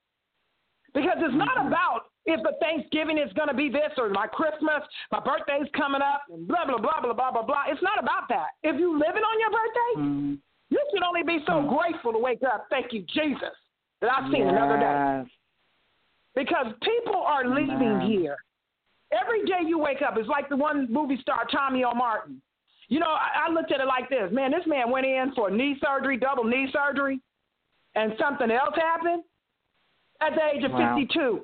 Because 0.93 1.17
it's 1.17 1.34
not 1.34 1.55
Mhm. 1.57 1.67
about 1.67 2.05
if 2.25 2.41
the 2.43 2.53
Thanksgiving 2.61 3.17
is 3.17 3.32
going 3.34 3.47
to 3.47 3.53
be 3.53 3.69
this 3.69 3.91
or 3.97 4.09
my 4.09 4.27
Christmas, 4.27 4.84
my 5.11 5.19
birthday's 5.19 5.67
coming 5.71 6.01
up, 6.01 6.23
and 6.29 6.47
blah, 6.47 6.65
blah, 6.65 6.77
blah, 6.77 7.01
blah, 7.01 7.13
blah, 7.13 7.32
blah, 7.32 7.41
blah. 7.41 7.63
It's 7.67 7.82
not 7.82 7.97
about 7.99 8.27
that. 8.29 8.51
If 8.63 8.79
you're 8.79 8.97
living 8.97 9.23
on 9.23 9.39
your 9.39 9.49
birthday, 9.49 9.93
Mm. 9.97 10.39
you 10.69 10.88
should 10.91 11.03
only 11.03 11.23
be 11.23 11.43
so 11.45 11.61
Mm. 11.61 11.69
grateful 11.69 12.13
to 12.13 12.19
wake 12.19 12.43
up. 12.43 12.69
Thank 12.69 12.93
you, 12.93 13.01
Jesus, 13.03 13.55
that 14.01 14.11
I've 14.15 14.29
seen 14.32 14.47
another 14.47 14.77
day. 14.77 15.25
Because 16.36 16.67
people 16.82 17.15
are 17.21 17.45
leaving 17.45 17.99
here. 18.01 18.38
Every 19.11 19.43
day 19.45 19.59
you 19.67 19.77
wake 19.77 20.01
up, 20.01 20.15
it's 20.17 20.29
like 20.29 20.47
the 20.47 20.55
one 20.55 20.88
movie 20.91 21.17
star, 21.21 21.45
Tommy 21.51 21.84
O. 21.84 21.93
Martin. 21.93 22.41
You 22.88 22.99
know, 22.99 23.09
I, 23.09 23.47
I 23.47 23.51
looked 23.51 23.71
at 23.71 23.82
it 23.82 23.86
like 23.88 24.09
this 24.09 24.32
man, 24.32 24.51
this 24.51 24.65
man 24.65 24.89
went 24.89 25.05
in 25.05 25.34
for 25.36 25.49
knee 25.49 25.77
surgery, 25.84 26.17
double 26.17 26.43
knee 26.45 26.69
surgery, 26.71 27.19
and 27.95 28.13
something 28.19 28.49
else 28.51 28.75
happened 28.75 29.23
at 30.21 30.34
the 30.36 30.41
age 30.57 30.63
of 30.63 30.71
Wow. 30.71 30.95
52. 30.95 31.41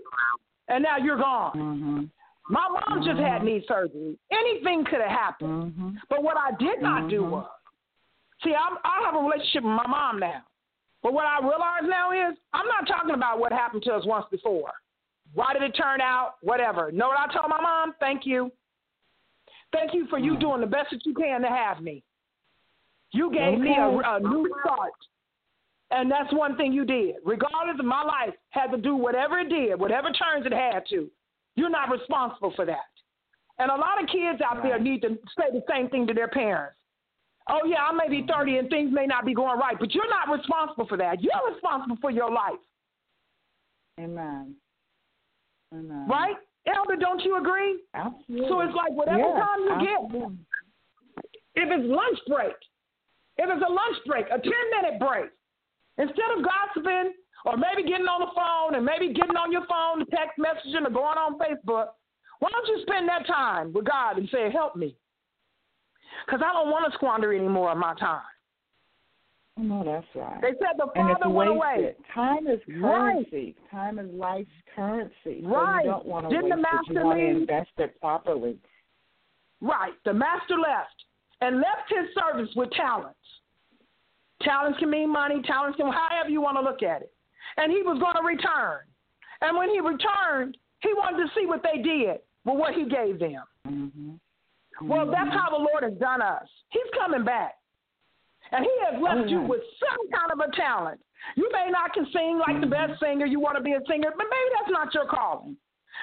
And 0.69 0.83
now 0.83 0.97
you're 0.97 1.17
gone. 1.17 1.51
hmm 1.51 2.03
My 2.49 2.67
mom 2.69 3.03
just 3.03 3.19
had 3.19 3.41
Mhm. 3.41 3.45
knee 3.45 3.65
surgery. 3.67 4.17
Anything 4.31 4.85
could 4.85 5.01
have 5.01 5.11
happened. 5.11 5.73
hmm 5.73 5.97
But 6.09 6.23
what 6.23 6.37
I 6.37 6.51
did 6.51 6.81
not 6.81 7.09
do 7.09 7.23
Mhm. 7.23 7.29
was, 7.31 7.49
see, 8.43 8.55
I'm, 8.55 8.77
I 8.85 9.01
have 9.03 9.15
a 9.15 9.19
relationship 9.19 9.63
with 9.63 9.73
my 9.73 9.87
mom 9.87 10.19
now. 10.19 10.43
But 11.03 11.13
what 11.13 11.25
I 11.25 11.39
realize 11.39 11.83
now 11.83 12.11
is, 12.11 12.37
I'm 12.53 12.67
not 12.67 12.87
talking 12.87 13.13
about 13.13 13.39
what 13.39 13.51
happened 13.51 13.83
to 13.83 13.93
us 13.93 14.05
once 14.05 14.25
before. 14.31 14.71
Why 15.33 15.53
did 15.53 15.61
it 15.61 15.71
turn 15.73 16.01
out? 16.01 16.35
Whatever. 16.41 16.91
Know 16.91 17.07
what 17.07 17.17
I 17.19 17.31
told 17.33 17.49
my 17.49 17.61
mom? 17.61 17.93
Thank 17.99 18.25
you. 18.25 18.51
Thank 19.71 19.93
you 19.93 20.07
for 20.07 20.17
you 20.17 20.35
Mm. 20.35 20.39
doing 20.39 20.61
the 20.61 20.67
best 20.67 20.89
that 20.91 21.05
you 21.05 21.13
can 21.13 21.41
to 21.41 21.49
have 21.49 21.81
me. 21.81 22.03
You 23.11 23.31
gave 23.31 23.59
me 23.59 23.75
a, 23.75 23.87
a 23.87 24.19
new 24.19 24.49
start. 24.63 24.91
And 25.91 26.11
that's 26.11 26.31
one 26.33 26.57
thing 26.57 26.73
you 26.73 26.83
did. 26.83 27.15
Regardless 27.23 27.79
of 27.79 27.85
my 27.85 28.03
life 28.03 28.33
had 28.49 28.71
to 28.71 28.77
do 28.77 28.95
whatever 28.95 29.39
it 29.39 29.49
did, 29.49 29.79
whatever 29.79 30.09
turns 30.11 30.45
it 30.45 30.51
had 30.51 30.85
to. 30.89 31.09
You're 31.55 31.69
not 31.69 31.89
responsible 31.89 32.51
for 32.55 32.65
that. 32.65 32.91
And 33.59 33.71
a 33.71 33.75
lot 33.75 34.01
of 34.01 34.09
kids 34.09 34.41
out 34.41 34.61
there 34.61 34.79
need 34.79 35.01
to 35.01 35.17
say 35.37 35.45
the 35.51 35.63
same 35.69 35.89
thing 35.89 36.05
to 36.07 36.13
their 36.13 36.27
parents. 36.27 36.75
Oh 37.49 37.65
yeah, 37.65 37.77
I 37.89 37.93
may 37.93 38.09
be 38.09 38.27
30 38.27 38.57
and 38.57 38.69
things 38.69 38.91
may 38.93 39.05
not 39.05 39.25
be 39.25 39.33
going 39.33 39.57
right, 39.57 39.77
but 39.79 39.93
you're 39.93 40.09
not 40.09 40.35
responsible 40.35 40.87
for 40.87 40.97
that. 40.97 41.21
You're 41.21 41.53
responsible 41.53 41.97
for 42.01 42.11
your 42.11 42.31
life, 42.31 42.59
Amen. 43.99 44.55
Amen. 45.73 46.07
right? 46.09 46.35
Elder, 46.67 46.97
don't 46.97 47.23
you 47.23 47.37
agree? 47.37 47.79
Absolutely. 47.93 48.49
So 48.49 48.59
it's 48.59 48.75
like 48.75 48.91
whatever 48.91 49.23
time 49.23 49.59
you 49.63 49.75
get, 49.79 50.31
if 51.55 51.69
it's 51.71 51.87
lunch 51.87 52.19
break, 52.27 52.55
if 53.37 53.49
it's 53.49 53.63
a 53.65 53.71
lunch 53.71 53.97
break, 54.05 54.25
a 54.27 54.37
10 54.37 54.51
minute 54.75 54.99
break, 54.99 55.31
instead 55.97 56.29
of 56.35 56.43
gossiping 56.43 57.13
or 57.45 57.55
maybe 57.55 57.87
getting 57.87 58.07
on 58.07 58.19
the 58.19 58.31
phone 58.35 58.75
and 58.75 58.83
maybe 58.83 59.13
getting 59.13 59.37
on 59.37 59.51
your 59.51 59.65
phone, 59.67 60.03
text 60.11 60.35
messaging 60.37 60.85
or 60.85 60.91
going 60.91 61.17
on 61.17 61.39
Facebook, 61.39 61.95
why 62.39 62.49
don't 62.51 62.67
you 62.67 62.83
spend 62.83 63.07
that 63.07 63.25
time 63.25 63.71
with 63.71 63.85
God 63.85 64.17
and 64.17 64.27
say, 64.29 64.51
Help 64.51 64.75
me? 64.75 64.95
Because 66.25 66.41
I 66.45 66.51
don't 66.53 66.69
want 66.71 66.85
to 66.91 66.97
squander 66.97 67.33
any 67.33 67.47
more 67.47 67.71
of 67.71 67.77
my 67.77 67.93
time. 67.95 68.21
No, 69.59 69.83
that's 69.83 70.05
right. 70.13 70.39
They 70.41 70.49
said 70.59 70.77
the 70.77 70.87
Father 70.95 71.29
went 71.29 71.49
away. 71.49 71.95
Time 72.13 72.47
is 72.47 72.59
Right. 72.67 73.25
currency. 73.25 73.55
Time 73.71 73.97
is 73.97 74.07
life's 74.13 74.51
currency. 74.75 75.41
So 75.41 75.47
Right. 75.49 75.85
you 75.85 75.91
don't 75.91 76.05
want 76.05 76.29
to 76.29 76.35
Didn't 76.35 76.49
the 76.49 76.55
waste 76.57 76.67
it. 76.67 76.73
master 76.73 76.93
You 76.93 77.05
want 77.05 77.19
to 77.19 77.25
leave? 77.25 77.35
invest 77.37 77.71
it 77.77 77.99
properly. 77.99 78.59
Right. 79.59 79.93
The 80.03 80.13
master 80.13 80.57
left 80.59 81.05
and 81.41 81.59
left 81.59 81.89
his 81.89 82.13
servants 82.13 82.55
with 82.55 82.69
talents. 82.71 83.17
Talents 84.41 84.77
can 84.77 84.91
mean 84.91 85.09
money, 85.09 85.41
talents 85.41 85.77
can, 85.77 85.91
however 85.91 86.29
you 86.29 86.41
want 86.41 86.57
to 86.57 86.61
look 86.61 86.83
at 86.83 87.01
it. 87.01 87.11
And 87.57 87.71
he 87.71 87.81
was 87.81 87.97
going 87.97 88.15
to 88.15 88.21
return. 88.21 88.81
And 89.41 89.57
when 89.57 89.69
he 89.69 89.79
returned, 89.79 90.55
he 90.81 90.93
wanted 90.93 91.25
to 91.25 91.33
see 91.33 91.47
what 91.47 91.63
they 91.63 91.81
did 91.81 92.21
with 92.45 92.57
what 92.57 92.75
he 92.75 92.85
gave 92.85 93.17
them. 93.17 93.43
Mm-hmm. 93.67 94.13
Well, 94.81 95.05
that's 95.09 95.31
how 95.33 95.49
the 95.49 95.57
Lord 95.57 95.83
has 95.83 95.93
done 95.99 96.21
us. 96.21 96.47
He's 96.69 96.89
coming 96.97 97.23
back. 97.23 97.55
And 98.51 98.63
he 98.63 98.71
has 98.89 99.01
left 99.01 99.25
Oh, 99.25 99.27
you 99.27 99.41
with 99.41 99.61
some 99.79 100.09
kind 100.11 100.31
of 100.31 100.39
a 100.39 100.55
talent. 100.55 101.01
You 101.35 101.49
may 101.51 101.67
not 101.69 101.93
can 101.93 102.05
sing 102.13 102.39
like 102.39 102.61
the 102.61 102.67
Mm-hmm. 102.67 102.87
best 102.93 102.99
singer, 103.01 103.25
you 103.25 103.39
want 103.39 103.57
to 103.57 103.63
be 103.63 103.73
a 103.73 103.81
singer, 103.89 104.11
but 104.15 104.25
maybe 104.29 104.49
that's 104.55 104.71
not 104.71 104.93
your 104.93 105.05
calling. 105.07 105.57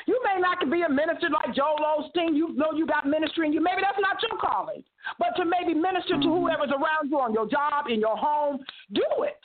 You 0.06 0.20
may 0.24 0.40
not 0.40 0.58
can 0.58 0.70
be 0.70 0.82
a 0.82 0.88
minister 0.88 1.30
like 1.30 1.54
Joel 1.54 1.78
Osteen. 1.78 2.34
You 2.36 2.52
know 2.54 2.72
you 2.74 2.84
got 2.84 3.06
ministry 3.06 3.46
in 3.46 3.52
you. 3.52 3.60
Maybe 3.62 3.80
that's 3.80 4.00
not 4.00 4.20
your 4.20 4.36
calling. 4.40 4.82
But 5.18 5.36
to 5.36 5.44
maybe 5.44 5.72
minister 5.72 6.18
to 6.18 6.26
Mhm. 6.26 6.40
whoever's 6.40 6.72
around 6.72 7.10
you 7.10 7.20
on 7.20 7.32
your 7.32 7.46
job, 7.46 7.86
in 7.88 8.00
your 8.00 8.16
home, 8.16 8.64
do 8.92 9.06
it. 9.22 9.38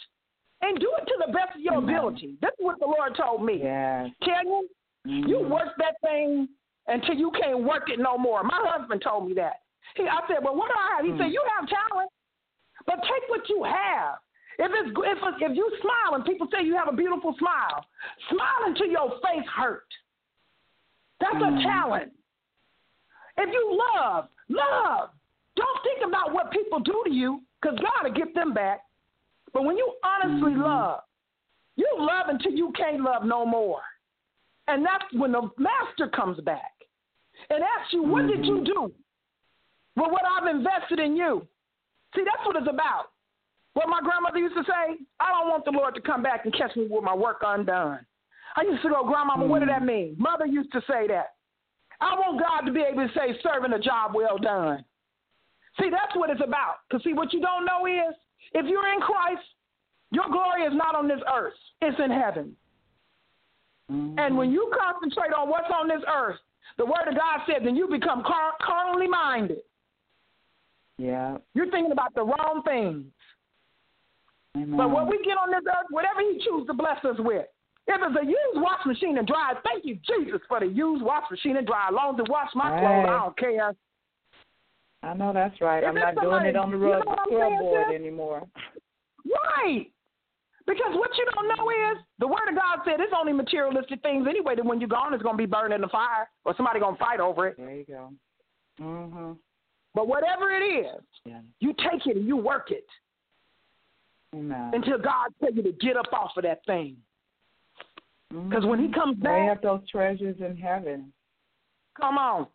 And 0.62 0.78
do 0.80 0.92
it 0.98 1.06
to 1.08 1.24
the 1.26 1.32
best 1.32 1.56
of 1.56 1.62
your 1.62 1.76
ability. 1.78 2.36
This 2.42 2.52
is 2.60 2.66
what 2.66 2.80
the 2.80 2.88
Lord 2.88 3.16
told 3.16 3.44
me. 3.44 3.62
Yes. 3.64 4.12
Kenyon, 4.22 4.68
you 5.06 5.38
Mhm. 5.40 5.50
work 5.50 5.74
that 5.78 6.02
thing 6.02 6.50
until 6.90 7.16
you 7.16 7.32
can't 7.32 7.64
work 7.64 7.90
it 7.90 8.00
no 8.00 8.18
more. 8.18 8.44
My 8.44 8.60
husband 8.66 9.02
told 9.02 9.28
me 9.28 9.34
that. 9.36 9.62
He, 9.96 10.04
I 10.04 10.22
said, 10.28 10.44
"Well, 10.44 10.56
what 10.56 10.70
do 10.70 10.76
I 10.78 10.96
have?" 10.96 11.06
He 11.06 11.12
Hmm. 11.12 11.18
said, 11.18 11.32
"You 11.32 11.44
have 11.56 11.70
talent, 11.70 12.12
but 12.86 13.02
take 13.04 13.30
what 13.30 13.48
you 13.50 13.64
have. 13.64 14.20
If 14.58 14.72
it's 14.74 14.92
if 14.92 15.52
if 15.52 15.56
you 15.56 15.72
smile 15.82 16.16
and 16.16 16.26
people 16.26 16.48
say 16.52 16.64
you 16.64 16.76
have 16.76 16.90
a 16.90 16.96
beautiful 16.96 17.34
smile, 17.38 17.86
smile 18.30 18.62
until 18.66 18.88
your 18.88 19.20
face 19.22 19.48
hurt. 19.48 19.88
That's 21.20 21.36
Mhm. 21.36 21.60
a 21.60 21.64
talent. 21.64 22.14
If 23.38 23.54
you 23.54 23.82
love, 23.96 24.30
love. 24.50 25.12
Don't 25.56 25.84
think 25.84 26.02
about 26.02 26.32
what 26.32 26.52
people 26.52 26.80
do 26.80 27.04
to 27.06 27.12
you, 27.12 27.42
because 27.62 27.80
God 27.80 28.04
will 28.04 28.12
get 28.12 28.34
them 28.34 28.54
back. 28.54 28.86
But 29.54 29.64
when 29.64 29.78
you 29.78 29.96
honestly 30.04 30.54
Mhm. 30.54 30.64
love, 30.64 31.04
you 31.76 31.90
love 31.98 32.30
until 32.30 32.52
you 32.52 32.72
can't 32.74 33.02
love 33.02 33.24
no 33.26 33.46
more. 33.46 33.82
And 34.68 34.86
that's 34.86 35.12
when 35.14 35.32
the 35.32 35.50
master 35.58 36.08
comes 36.10 36.40
back 36.42 36.79
and 37.50 37.64
ask 37.64 37.92
you, 37.94 38.04
What 38.04 38.28
did 38.28 38.46
you 38.46 38.60
Mhm. 38.60 38.66
do 38.66 38.82
with 39.96 40.12
what 40.12 40.26
I've 40.26 40.48
invested 40.48 41.00
in 41.00 41.16
you? 41.16 41.48
See, 42.16 42.24
that's 42.24 42.46
what 42.46 42.56
it's 42.56 42.68
about. 42.68 43.12
What 43.74 43.88
my 43.88 44.02
grandmother 44.02 44.40
used 44.40 44.56
to 44.56 44.64
say, 44.64 44.98
I 45.20 45.30
don't 45.30 45.50
want 45.50 45.66
the 45.66 45.72
Lord 45.72 45.96
to 45.96 46.02
come 46.02 46.22
back 46.22 46.46
and 46.46 46.54
catch 46.54 46.76
me 46.76 46.88
with 46.88 47.04
my 47.04 47.14
work 47.14 47.42
undone. 47.46 48.06
I 48.56 48.64
used 48.64 48.82
to 48.82 48.90
go, 48.90 49.04
Grandmama, 49.04 49.46
what 49.46 49.60
did 49.60 49.70
that 49.70 49.84
mean? 49.84 50.16
Mother 50.18 50.46
used 50.46 50.72
to 50.72 50.82
say 50.82 51.08
that. 51.08 51.36
I 52.02 52.16
want 52.16 52.40
God 52.40 52.62
to 52.62 52.72
be 52.72 52.82
able 52.82 53.08
to 53.08 53.14
say, 53.14 53.40
serving 53.42 53.74
a 53.74 53.80
job 53.80 54.16
well 54.16 54.38
done. 54.38 54.84
See, 55.80 55.90
that's 55.90 56.16
what 56.16 56.30
it's 56.30 56.42
about. 56.42 56.78
Because, 56.88 57.04
see, 57.04 57.14
what 57.14 57.32
you 57.32 57.42
don't 57.42 57.66
know 57.66 57.86
is 57.86 58.16
if 58.54 58.66
you're 58.66 58.88
in 58.94 59.02
Christ, 59.02 59.46
your 60.12 60.28
glory 60.30 60.64
is 60.64 60.74
not 60.74 60.96
on 60.96 61.08
this 61.08 61.22
earth, 61.32 61.54
it's 61.82 62.00
in 62.00 62.10
heaven. 62.10 62.56
Mhm. 63.92 64.20
And 64.20 64.38
when 64.38 64.52
you 64.52 64.72
concentrate 64.74 65.34
on 65.34 65.50
what's 65.50 65.70
on 65.70 65.88
this 65.88 66.04
earth, 66.08 66.40
the 66.80 66.86
Word 66.86 67.06
of 67.08 67.14
God 67.16 67.42
said, 67.46 67.64
then 67.66 67.76
you 67.76 67.88
become 67.88 68.24
car- 68.24 68.54
carnally 68.62 69.08
minded. 69.08 69.60
yeah. 70.98 71.38
You're 71.54 71.70
thinking 71.70 71.92
about 71.92 72.16
the 72.16 72.24
wrong 72.24 72.64
things. 72.66 73.06
Amen. 74.58 74.76
But 74.78 74.90
when 74.90 75.08
we 75.08 75.20
get 75.24 75.38
on 75.38 75.52
this 75.52 75.62
earth, 75.68 75.86
whatever 75.92 76.22
He 76.22 76.40
chooses 76.44 76.66
to 76.68 76.74
bless 76.74 77.04
us 77.06 77.18
with, 77.20 77.46
if 77.88 78.00
it's 78.02 78.18
a 78.22 78.26
used 78.26 78.56
wash 78.64 78.84
machine 78.86 79.18
and 79.18 79.28
dryer, 79.28 79.56
thank 79.64 79.84
you, 79.86 79.98
Jesus, 80.08 80.42
for 80.48 80.60
the 80.60 80.66
used 80.68 81.04
wash 81.04 81.30
machine 81.30 81.58
and 81.58 81.68
dryer. 81.68 81.90
As 81.90 81.94
long 81.94 82.16
as 82.16 82.22
it 82.26 82.30
wash 82.30 82.50
my 82.56 82.70
clothes, 82.70 82.82
Right. 82.82 83.06
I 83.10 83.20
don't 83.20 83.38
care. 83.38 83.76
I 85.04 85.14
know 85.14 85.34
that's 85.34 85.60
right. 85.62 85.84
If 85.84 85.90
I'm 85.90 85.96
not 85.96 86.16
doing 86.22 86.46
it 86.46 86.56
on 86.56 86.72
the 86.72 86.78
you 86.78 86.84
know 86.84 86.92
rug 86.92 87.06
what 87.08 87.20
I'm 87.20 87.26
saying, 87.30 87.40
scoreboard 87.58 87.86
sis? 87.90 87.96
anymore. 87.96 88.48
Right. 89.26 89.92
Because 90.70 90.94
what 90.94 91.10
you 91.18 91.26
don't 91.34 91.48
know 91.48 91.70
is 91.72 91.98
the 92.20 92.28
Word 92.28 92.48
of 92.48 92.54
God 92.54 92.80
said 92.86 93.00
it's 93.00 93.12
only 93.18 93.34
materialistic 93.34 94.04
things 94.04 94.28
anyway. 94.30 94.56
That 94.56 94.64
when 94.64 94.80
you're 94.80 94.88
gone, 94.88 95.16
it's 95.16 95.24
going 95.24 95.34
to 95.34 95.42
be 95.42 95.48
burned 95.48 95.74
in 95.74 95.82
the 95.82 95.88
fire, 95.88 96.30
or 96.46 96.54
somebody 96.56 96.80
going 96.80 96.94
to 96.94 97.00
fight 97.00 97.20
over 97.20 97.48
it. 97.48 97.58
There 97.58 97.72
you 97.72 97.86
go. 97.86 98.14
Mhm. 98.80 99.40
But 99.96 100.08
whatever 100.08 100.52
it 100.52 100.62
is, 100.62 101.02
Yeah. 101.26 101.42
you 101.60 101.74
take 101.74 102.06
it 102.06 102.18
and 102.18 102.28
you 102.28 102.38
work 102.38 102.70
it 102.70 102.88
until 104.32 105.00
God 105.00 105.34
tells 105.40 105.56
you 105.56 105.64
to 105.64 105.72
get 105.72 105.98
up 105.98 106.14
off 106.14 106.38
of 106.38 106.44
that 106.44 106.64
thing. 106.66 106.98
Because 108.30 108.64
Mhm. 108.64 108.70
when 108.70 108.80
He 108.80 108.90
comes 108.92 109.18
Lay 109.18 109.48
back, 109.48 109.58
up 109.58 109.62
those 109.64 109.90
treasures 109.90 110.40
in 110.40 110.56
heaven. 110.56 111.12
come 111.96 112.20
on. 112.20 112.48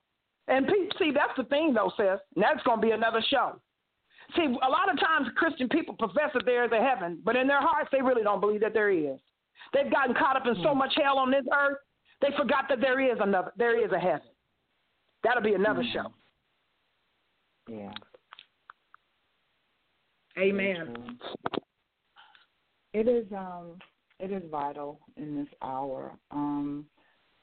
And 0.46 0.72
see, 0.98 1.10
that's 1.10 1.36
the 1.36 1.44
thing, 1.44 1.74
though, 1.74 1.90
sis. 1.96 2.20
And 2.36 2.44
that's 2.44 2.62
going 2.62 2.80
to 2.80 2.86
be 2.86 2.92
another 2.92 3.22
show. 3.22 3.60
See, 4.36 4.42
a 4.44 4.68
lot 4.70 4.90
of 4.92 4.98
times 4.98 5.28
Christian 5.36 5.68
people 5.68 5.94
profess 5.94 6.30
that 6.34 6.44
there 6.44 6.64
is 6.64 6.72
a 6.72 6.80
heaven, 6.82 7.20
but 7.24 7.36
in 7.36 7.46
their 7.46 7.60
hearts, 7.60 7.88
they 7.92 8.00
really 8.02 8.22
don't 8.22 8.40
believe 8.40 8.60
that 8.60 8.72
there 8.72 8.90
is. 8.90 9.20
They've 9.72 9.90
gotten 9.90 10.14
caught 10.14 10.36
up 10.36 10.46
in 10.46 10.54
so 10.56 10.72
Hmm. 10.72 10.78
much 10.78 10.94
hell 10.96 11.18
on 11.18 11.30
this 11.30 11.44
earth, 11.52 11.78
they 12.20 12.30
forgot 12.36 12.68
that 12.68 12.80
there 12.80 13.00
is 13.00 13.18
another, 13.20 13.52
there 13.56 13.78
is 13.82 13.92
a 13.92 13.98
heaven. 13.98 14.28
That'll 15.22 15.42
be 15.42 15.54
another 15.54 15.82
Hmm. 15.82 15.92
show. 15.92 16.12
Yeah. 17.68 17.92
Amen. 20.38 21.18
It 22.92 23.08
is 23.08 23.30
um 23.32 23.78
it 24.20 24.30
is 24.30 24.42
vital 24.50 25.00
in 25.16 25.36
this 25.36 25.48
hour 25.62 26.16
um 26.30 26.88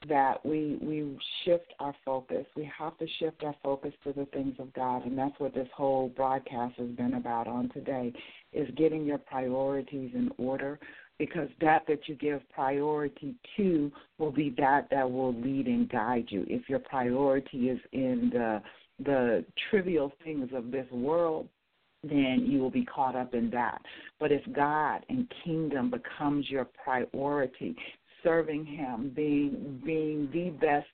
that 0.08 0.44
we 0.44 0.78
we 0.82 1.16
shift 1.44 1.72
our 1.78 1.94
focus. 2.04 2.44
We 2.56 2.70
have 2.78 2.96
to 2.98 3.06
shift 3.18 3.44
our 3.44 3.54
focus 3.62 3.92
to 4.04 4.12
the 4.12 4.26
things 4.26 4.54
of 4.58 4.72
God 4.74 5.06
and 5.06 5.16
that's 5.16 5.38
what 5.38 5.54
this 5.54 5.68
whole 5.74 6.08
broadcast 6.08 6.74
has 6.78 6.88
been 6.90 7.14
about 7.14 7.46
on 7.46 7.68
today 7.70 8.12
is 8.52 8.68
getting 8.76 9.04
your 9.04 9.18
priorities 9.18 10.10
in 10.14 10.30
order 10.38 10.78
because 11.18 11.48
that 11.60 11.84
that 11.86 12.08
you 12.08 12.14
give 12.16 12.40
priority 12.50 13.34
to 13.56 13.92
will 14.18 14.32
be 14.32 14.54
that 14.58 14.88
that 14.90 15.10
will 15.10 15.34
lead 15.34 15.66
and 15.66 15.88
guide 15.88 16.26
you. 16.28 16.44
If 16.48 16.68
your 16.68 16.80
priority 16.80 17.68
is 17.68 17.78
in 17.92 18.30
the 18.32 18.62
the 19.04 19.44
trivial 19.70 20.12
things 20.24 20.50
of 20.54 20.70
this 20.70 20.90
world, 20.90 21.48
then 22.02 22.44
you 22.48 22.58
will 22.58 22.70
be 22.70 22.84
caught 22.84 23.14
up 23.14 23.34
in 23.34 23.50
that. 23.50 23.80
But 24.18 24.32
if 24.32 24.42
God 24.52 25.04
and 25.08 25.32
kingdom 25.44 25.90
becomes 25.90 26.50
your 26.50 26.66
priority, 26.84 27.76
serving 28.22 28.64
him, 28.64 29.12
being 29.14 29.80
being 29.84 30.28
the 30.32 30.50
best 30.64 30.86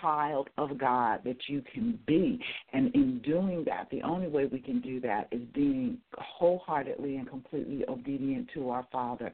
child 0.00 0.48
of 0.58 0.76
God 0.78 1.20
that 1.24 1.36
you 1.46 1.62
can 1.72 1.98
be, 2.06 2.38
and 2.72 2.94
in 2.94 3.20
doing 3.20 3.64
that, 3.66 3.88
the 3.90 4.02
only 4.02 4.28
way 4.28 4.46
we 4.46 4.60
can 4.60 4.80
do 4.80 5.00
that 5.00 5.28
is 5.30 5.40
being 5.54 5.98
wholeheartedly 6.16 7.16
and 7.16 7.28
completely 7.28 7.84
obedient 7.88 8.48
to 8.54 8.70
our 8.70 8.86
Father. 8.92 9.32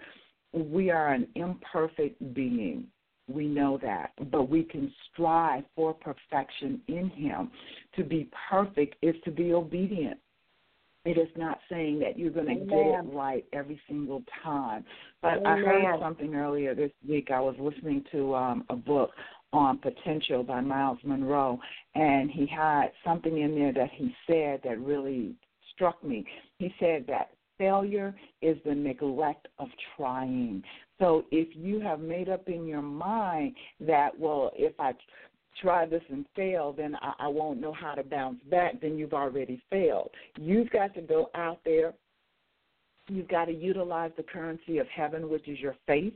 We 0.53 0.90
are 0.90 1.12
an 1.12 1.26
imperfect 1.34 2.34
being. 2.34 2.86
We 3.26 3.47
know 3.47 3.78
that, 3.82 4.12
but 4.30 4.51
we 4.51 4.64
can 4.64 4.92
strive 5.12 5.64
for 5.74 5.95
perfection 5.95 6.80
in 6.88 7.09
Him. 7.11 7.51
To 7.97 8.05
be 8.05 8.28
perfect 8.51 8.97
is 9.03 9.14
to 9.24 9.30
be 9.30 9.55
obedient. 9.55 10.18
It 11.05 11.18
is 11.18 11.28
not 11.36 11.59
saying 11.70 11.98
that 12.00 12.18
you're 12.18 12.30
going 12.30 12.46
to 12.46 12.64
get 12.64 12.78
it 12.78 13.14
right 13.14 13.44
every 13.52 13.78
single 13.86 14.22
time. 14.42 14.84
But 15.20 15.46
I 15.46 15.59
heard 15.59 16.00
something 16.00 16.34
earlier 16.34 16.74
this 16.74 16.92
week. 17.07 17.30
I 17.30 17.40
was 17.40 17.55
listening 17.59 18.05
to 18.12 18.34
um, 18.34 18.64
a 18.70 18.76
book 18.76 19.11
on 19.52 19.78
potential 19.78 20.42
by 20.42 20.61
Myles 20.61 20.98
Munroe, 21.05 21.61
and 21.94 22.30
he 22.30 22.46
had 22.46 22.86
something 23.05 23.38
in 23.38 23.55
there 23.55 23.72
that 23.72 23.90
he 23.94 24.14
said 24.26 24.61
that 24.64 24.80
really 24.80 25.34
struck 25.74 26.02
me. 26.02 26.24
He 26.59 26.74
said 26.80 27.05
that 27.09 27.30
failure 27.59 28.14
is 28.42 28.57
the 28.64 28.74
neglect 28.74 29.48
of 29.59 29.68
trying. 29.96 30.62
So 30.98 31.24
if 31.30 31.48
you 31.55 31.80
have 31.80 32.00
made 32.00 32.28
up 32.28 32.48
in 32.48 32.66
your 32.66 32.82
mind 32.82 33.55
that, 33.80 34.18
well, 34.18 34.50
if 34.57 34.78
I 34.78 34.92
try 35.61 35.86
this 35.86 36.02
and 36.11 36.24
fail, 36.34 36.72
then 36.72 36.96
I, 37.00 37.12
I 37.20 37.28
won't 37.28 37.61
know 37.61 37.72
how 37.72 37.94
to 37.94 38.02
bounce 38.02 38.40
back, 38.50 38.80
then 38.80 38.98
you've 38.98 39.14
already 39.14 39.62
failed. 39.70 40.11
You've 40.36 40.70
got 40.70 40.94
to 40.94 41.02
go 41.02 41.30
out 41.34 41.61
there 41.64 41.94
You've 43.09 43.28
got 43.28 43.46
to 43.46 43.52
utilize 43.52 44.12
the 44.16 44.22
currency 44.22 44.78
of 44.78 44.86
heaven, 44.88 45.28
which 45.28 45.46
is 45.46 45.59
your 45.61 45.76
faith. 45.86 46.14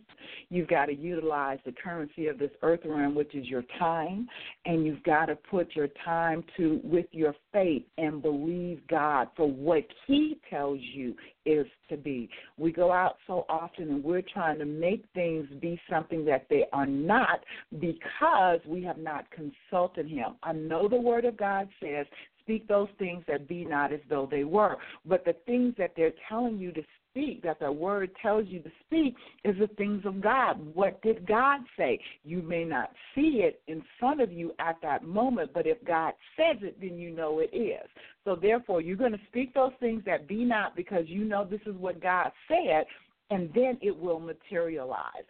You've 0.48 0.68
got 0.68 0.86
to 0.86 0.94
utilize 0.94 1.58
the 1.66 1.72
currency 1.72 2.28
of 2.28 2.38
this 2.38 2.50
earth 2.62 2.80
realm, 2.86 3.14
which 3.14 3.34
is 3.34 3.46
your 3.46 3.64
time. 3.78 4.26
And 4.64 4.86
you've 4.86 5.02
got 5.02 5.26
to 5.26 5.36
put 5.36 5.76
your 5.76 5.88
time 6.02 6.42
to 6.56 6.80
with 6.82 7.04
your 7.12 7.34
faith 7.52 7.84
and 7.98 8.22
believe 8.22 8.80
God 8.88 9.28
for 9.36 9.50
what 9.50 9.84
He 10.06 10.38
tells 10.48 10.78
you 10.80 11.14
is 11.44 11.66
to 11.90 11.98
be. 11.98 12.30
We 12.56 12.72
go 12.72 12.90
out 12.90 13.16
so 13.26 13.44
often 13.50 13.90
and 13.90 14.02
we're 14.02 14.22
trying 14.22 14.58
to 14.58 14.64
make 14.64 15.04
things 15.14 15.46
be 15.60 15.78
something 15.90 16.24
that 16.24 16.46
they 16.48 16.64
are 16.72 16.86
not 16.86 17.40
because 17.80 18.60
we 18.66 18.82
have 18.84 18.98
not 18.98 19.26
consulted 19.30 20.08
Him. 20.08 20.36
I 20.42 20.52
know 20.52 20.88
the 20.88 20.96
Word 20.96 21.26
of 21.26 21.36
God 21.36 21.68
says 21.82 22.06
speak 22.48 22.66
those 22.66 22.88
things 22.98 23.22
that 23.28 23.46
be 23.46 23.62
not 23.62 23.92
as 23.92 24.00
though 24.08 24.26
they 24.30 24.44
were. 24.44 24.76
But 25.04 25.26
the 25.26 25.34
things 25.44 25.74
that 25.76 25.92
they're 25.94 26.14
telling 26.30 26.58
you 26.58 26.72
to 26.72 26.82
speak, 27.10 27.42
that 27.42 27.60
the 27.60 27.70
word 27.70 28.10
tells 28.22 28.46
you 28.48 28.60
to 28.60 28.70
speak, 28.86 29.14
is 29.44 29.54
the 29.58 29.66
things 29.76 30.06
of 30.06 30.22
God. 30.22 30.58
What 30.72 31.02
did 31.02 31.26
God 31.26 31.60
say? 31.76 32.00
You 32.24 32.40
may 32.40 32.64
not 32.64 32.90
see 33.14 33.42
it 33.42 33.60
in 33.66 33.82
front 34.00 34.22
of 34.22 34.32
you 34.32 34.54
at 34.58 34.76
that 34.82 35.04
moment, 35.04 35.50
but 35.52 35.66
if 35.66 35.82
God 35.84 36.14
says 36.38 36.56
it, 36.62 36.80
then 36.80 36.98
you 36.98 37.10
know 37.10 37.40
it 37.40 37.54
is. 37.54 37.86
So 38.24 38.34
therefore, 38.34 38.80
you're 38.80 38.96
going 38.96 39.12
to 39.12 39.18
speak 39.28 39.52
those 39.52 39.72
things 39.78 40.02
that 40.06 40.26
be 40.26 40.46
not 40.46 40.74
because 40.74 41.04
you 41.06 41.24
know 41.24 41.44
this 41.44 41.60
is 41.66 41.74
what 41.76 42.00
God 42.00 42.30
said, 42.48 42.86
and 43.28 43.50
then 43.54 43.76
it 43.82 43.94
will 43.94 44.20
materialize. 44.20 45.28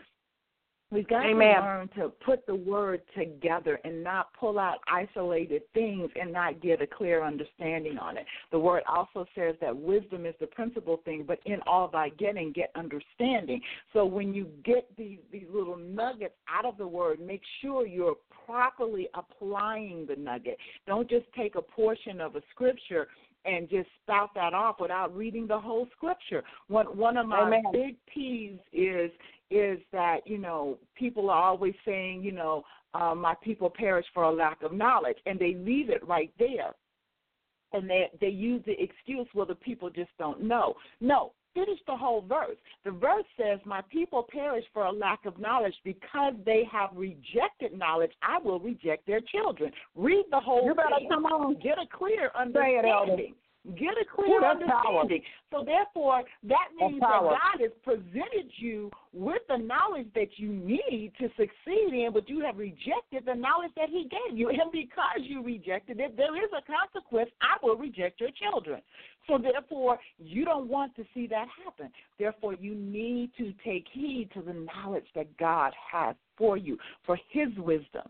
We've 0.91 1.07
got 1.07 1.27
Amen. 1.27 1.57
to 1.57 1.61
learn 1.61 1.89
to 1.97 2.09
put 2.25 2.47
the 2.47 2.55
word 2.55 3.03
together 3.17 3.79
and 3.85 4.03
not 4.03 4.29
pull 4.39 4.59
out 4.59 4.79
isolated 4.91 5.63
things 5.75 6.09
and 6.19 6.33
not 6.33 6.63
get 6.63 6.81
a 6.81 6.87
clear 6.87 7.23
understanding 7.23 7.99
on 7.99 8.17
it. 8.17 8.25
The 8.53 8.59
word 8.59 8.85
also 8.89 9.27
says 9.35 9.55
that 9.61 9.77
wisdom 9.77 10.25
is 10.25 10.35
the 10.41 10.47
principal 10.47 11.01
thing, 11.05 11.25
but 11.27 11.41
in 11.45 11.61
all 11.67 11.89
thy 11.89 12.09
getting, 12.11 12.53
get 12.53 12.71
understanding. 12.75 13.61
So 13.93 14.07
when 14.07 14.33
you 14.33 14.49
get 14.65 14.89
these, 14.97 15.19
these 15.31 15.47
little 15.53 15.77
nuggets 15.77 16.37
out 16.49 16.65
of 16.65 16.79
the 16.79 16.89
word, 16.89 17.21
make 17.21 17.43
sure 17.61 17.87
you're 17.87 18.17
properly 18.47 19.09
applying 19.13 20.07
the 20.07 20.17
nugget. 20.17 20.57
Don't 20.87 21.09
just 21.09 21.27
take 21.37 21.55
a 21.55 21.63
portion 21.63 22.19
of 22.19 22.35
a 22.35 22.41
scripture 22.51 23.09
and 23.45 23.69
just 23.69 23.89
spout 24.03 24.31
that 24.35 24.55
off 24.55 24.77
without 24.81 25.15
reading 25.15 25.47
the 25.47 25.59
whole 25.59 25.87
scripture. 25.97 26.43
One 26.69 26.87
one 26.97 27.17
of 27.17 27.27
my 27.27 27.43
Amen. 27.43 27.63
big 27.73 27.97
peeves 28.15 28.59
is 28.73 29.11
is 29.51 29.79
that 29.93 30.19
you 30.27 30.39
know 30.39 30.79
people 30.97 31.31
are 31.31 31.43
always 31.43 31.75
saying 31.85 32.23
you 32.23 32.33
know 32.33 32.65
uh, 32.95 33.15
my 33.15 33.35
people 33.43 33.71
perish 33.71 34.07
for 34.15 34.25
a 34.25 34.31
lack 34.31 34.63
of 34.63 34.73
knowledge, 34.73 35.19
and 35.27 35.39
they 35.39 35.55
leave 35.55 35.91
it 35.91 36.07
right 36.07 36.33
there, 36.39 36.75
and 37.73 37.89
they 37.89 38.09
they 38.21 38.29
use 38.29 38.63
the 38.67 38.81
excuse 38.81 39.27
well 39.35 39.47
the 39.47 39.55
people 39.55 39.91
just 39.91 40.11
don't 40.19 40.43
know. 40.43 40.75
No, 41.01 41.33
finish 41.55 41.79
the 41.87 41.97
whole 41.97 42.23
verse. 42.23 42.57
The 42.85 42.91
verse 42.93 43.25
says, 43.37 43.59
My 43.65 43.83
people 43.91 44.27
perish 44.31 44.65
for 44.73 44.85
a 44.85 44.93
lack 44.93 45.25
of 45.27 45.39
knowledge 45.39 45.75
because 45.85 46.35
they 46.45 46.63
have 46.71 46.91
rejected 46.95 47.77
knowledge. 47.77 48.13
I 48.23 48.39
will 48.39 48.61
reject 48.61 49.07
their 49.07 49.21
children. 49.21 49.73
Read 49.95 50.25
the 50.31 50.41
whole 50.41 50.65
You 50.67 50.75
better 50.75 50.97
thing. 50.99 51.09
come 51.11 51.27
on. 51.27 51.55
Get 51.61 51.79
a 51.79 51.87
clear 51.97 52.31
Say 52.35 52.77
it, 52.77 52.85
Elder. 52.85 53.13
understanding. 53.13 53.35
Get 53.77 53.99
a 54.01 54.05
clear 54.15 54.39
Ooh, 54.39 54.41
that's 54.41 54.61
power. 54.71 55.01
understanding. 55.01 55.23
So 55.51 55.65
therefore, 55.65 56.23
that 56.45 56.69
means 56.79 57.01
that. 57.01 57.21
God 57.21 57.61
has 57.61 57.71
presented 57.85 58.51
you 58.57 58.91
with 59.13 59.43
the 59.49 59.59
knowledge 59.59 60.07
that 60.15 60.29
you 60.37 60.49
need 60.49 61.13
to 61.19 61.29
succeed 61.37 61.93
in, 61.93 62.11
but 62.15 62.29
you 62.29 62.41
have 62.41 62.57
rejected 62.57 63.25
the 63.27 63.35
knowledge 63.35 63.73
that 63.77 63.89
He 63.91 64.09
gave 64.09 64.39
you. 64.39 64.49
And 64.49 64.73
because 64.73 65.21
you 65.23 65.43
rejected 65.43 66.01
it, 66.01 66.17
there 66.17 66.37
is 66.37 66.51
a 66.57 66.63
consequence. 66.63 67.31
I 67.43 67.57
will 67.63 67.77
reject 67.77 68.21
your 68.21 68.31
children. 68.31 68.81
So 69.27 69.37
therefore, 69.37 69.99
you 70.19 70.45
don't 70.45 70.69
want 70.69 70.97
to 70.97 71.05
see 71.13 71.27
that 71.27 71.47
happen. 71.65 71.91
Therefore, 72.19 72.55
you 72.55 72.75
need 72.75 73.33
to 73.39 73.53
take 73.65 73.87
heed 73.93 74.31
to 74.35 74.41
the 74.41 74.55
knowledge 74.55 75.07
that 75.15 75.37
God 75.37 75.73
has 75.93 76.17
for 76.39 76.57
you, 76.57 76.79
for 77.05 77.19
His 77.31 77.49
wisdom. 77.59 78.09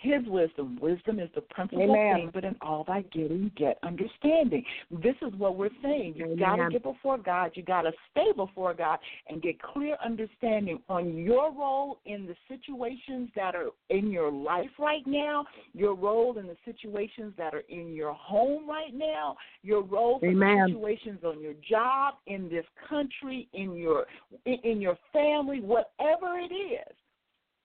His 0.00 0.22
wisdom. 0.26 0.78
Wisdom 0.80 1.20
is 1.20 1.28
the 1.34 1.42
principal 1.42 1.82
Amen. 1.82 2.14
thing, 2.14 2.30
but 2.32 2.44
in 2.44 2.56
all 2.62 2.84
thy 2.84 3.02
getting, 3.12 3.50
get 3.54 3.78
understanding. 3.82 4.64
This 4.90 5.14
is 5.20 5.34
what 5.36 5.56
we're 5.56 5.68
saying. 5.82 6.14
You've 6.16 6.38
got 6.38 6.56
to 6.56 6.70
get 6.70 6.82
before 6.82 7.18
God. 7.18 7.50
You 7.54 7.62
got 7.62 7.82
to 7.82 7.92
stay 8.10 8.32
before 8.34 8.72
God 8.72 8.98
and 9.28 9.42
get 9.42 9.60
clear 9.60 9.98
understanding 10.02 10.80
on 10.88 11.18
your 11.18 11.52
role 11.52 12.00
in 12.06 12.26
the 12.26 12.34
situations 12.48 13.28
that 13.36 13.54
are 13.54 13.70
in 13.90 14.10
your 14.10 14.32
life 14.32 14.70
right 14.78 15.06
now, 15.06 15.44
your 15.74 15.94
role 15.94 16.38
in 16.38 16.46
the 16.46 16.56
situations 16.64 17.34
that 17.36 17.54
are 17.54 17.64
in 17.68 17.92
your 17.92 18.14
home 18.14 18.68
right 18.68 18.94
now, 18.94 19.36
your 19.62 19.82
role 19.82 20.18
in 20.22 20.38
the 20.38 20.66
situations 20.66 21.18
on 21.24 21.42
your 21.42 21.54
job, 21.68 22.14
in 22.26 22.48
this 22.48 22.64
country, 22.88 23.48
in 23.52 23.74
your 23.74 24.06
in, 24.46 24.56
in 24.64 24.80
your 24.80 24.96
family, 25.12 25.60
whatever 25.60 26.38
it 26.38 26.54
is. 26.54 26.94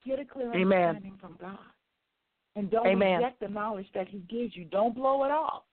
Get 0.05 0.19
a 0.19 0.25
clear 0.25 0.53
Amen. 0.53 0.89
understanding 0.89 1.17
from 1.21 1.37
God. 1.39 1.57
And 2.55 2.71
don't 2.71 2.87
Amen. 2.87 3.17
reject 3.17 3.39
the 3.39 3.47
knowledge 3.47 3.87
that 3.93 4.07
He 4.07 4.19
gives 4.29 4.55
you. 4.55 4.65
Don't 4.65 4.95
blow 4.95 5.25
it 5.25 5.31
off. 5.31 5.63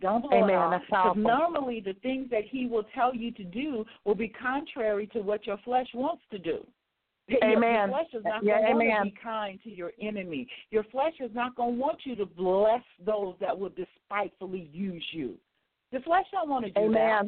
Don't 0.00 0.22
blow 0.22 0.32
Amen. 0.32 0.50
it 0.50 0.92
off. 0.92 1.14
Because 1.14 1.16
normally 1.16 1.80
the 1.80 1.94
things 2.02 2.28
that 2.30 2.44
He 2.50 2.66
will 2.66 2.84
tell 2.94 3.14
you 3.14 3.30
to 3.32 3.44
do 3.44 3.84
will 4.04 4.14
be 4.14 4.28
contrary 4.28 5.06
to 5.08 5.20
what 5.20 5.46
your 5.46 5.58
flesh 5.58 5.86
wants 5.94 6.22
to 6.30 6.38
do. 6.38 6.66
Your- 7.28 7.44
Amen. 7.44 7.72
Your 7.72 7.88
flesh 7.88 8.06
is 8.12 8.24
not 8.24 8.44
Yeah, 8.44 8.72
going 8.72 8.88
to 8.88 9.02
be 9.04 9.14
kind 9.22 9.58
to 9.64 9.70
your 9.70 9.92
enemy. 10.00 10.48
Your 10.70 10.84
flesh 10.84 11.14
is 11.18 11.30
not 11.34 11.56
going 11.56 11.74
to 11.74 11.80
want 11.80 11.98
you 12.04 12.14
to 12.16 12.26
bless 12.26 12.82
those 13.04 13.34
that 13.40 13.58
will 13.58 13.70
despitefully 13.70 14.70
use 14.72 15.04
you. 15.12 15.36
The 15.92 16.00
flesh 16.00 16.26
don't 16.32 16.48
want 16.48 16.66
to 16.66 16.70
do 16.70 16.92
that. 16.92 17.24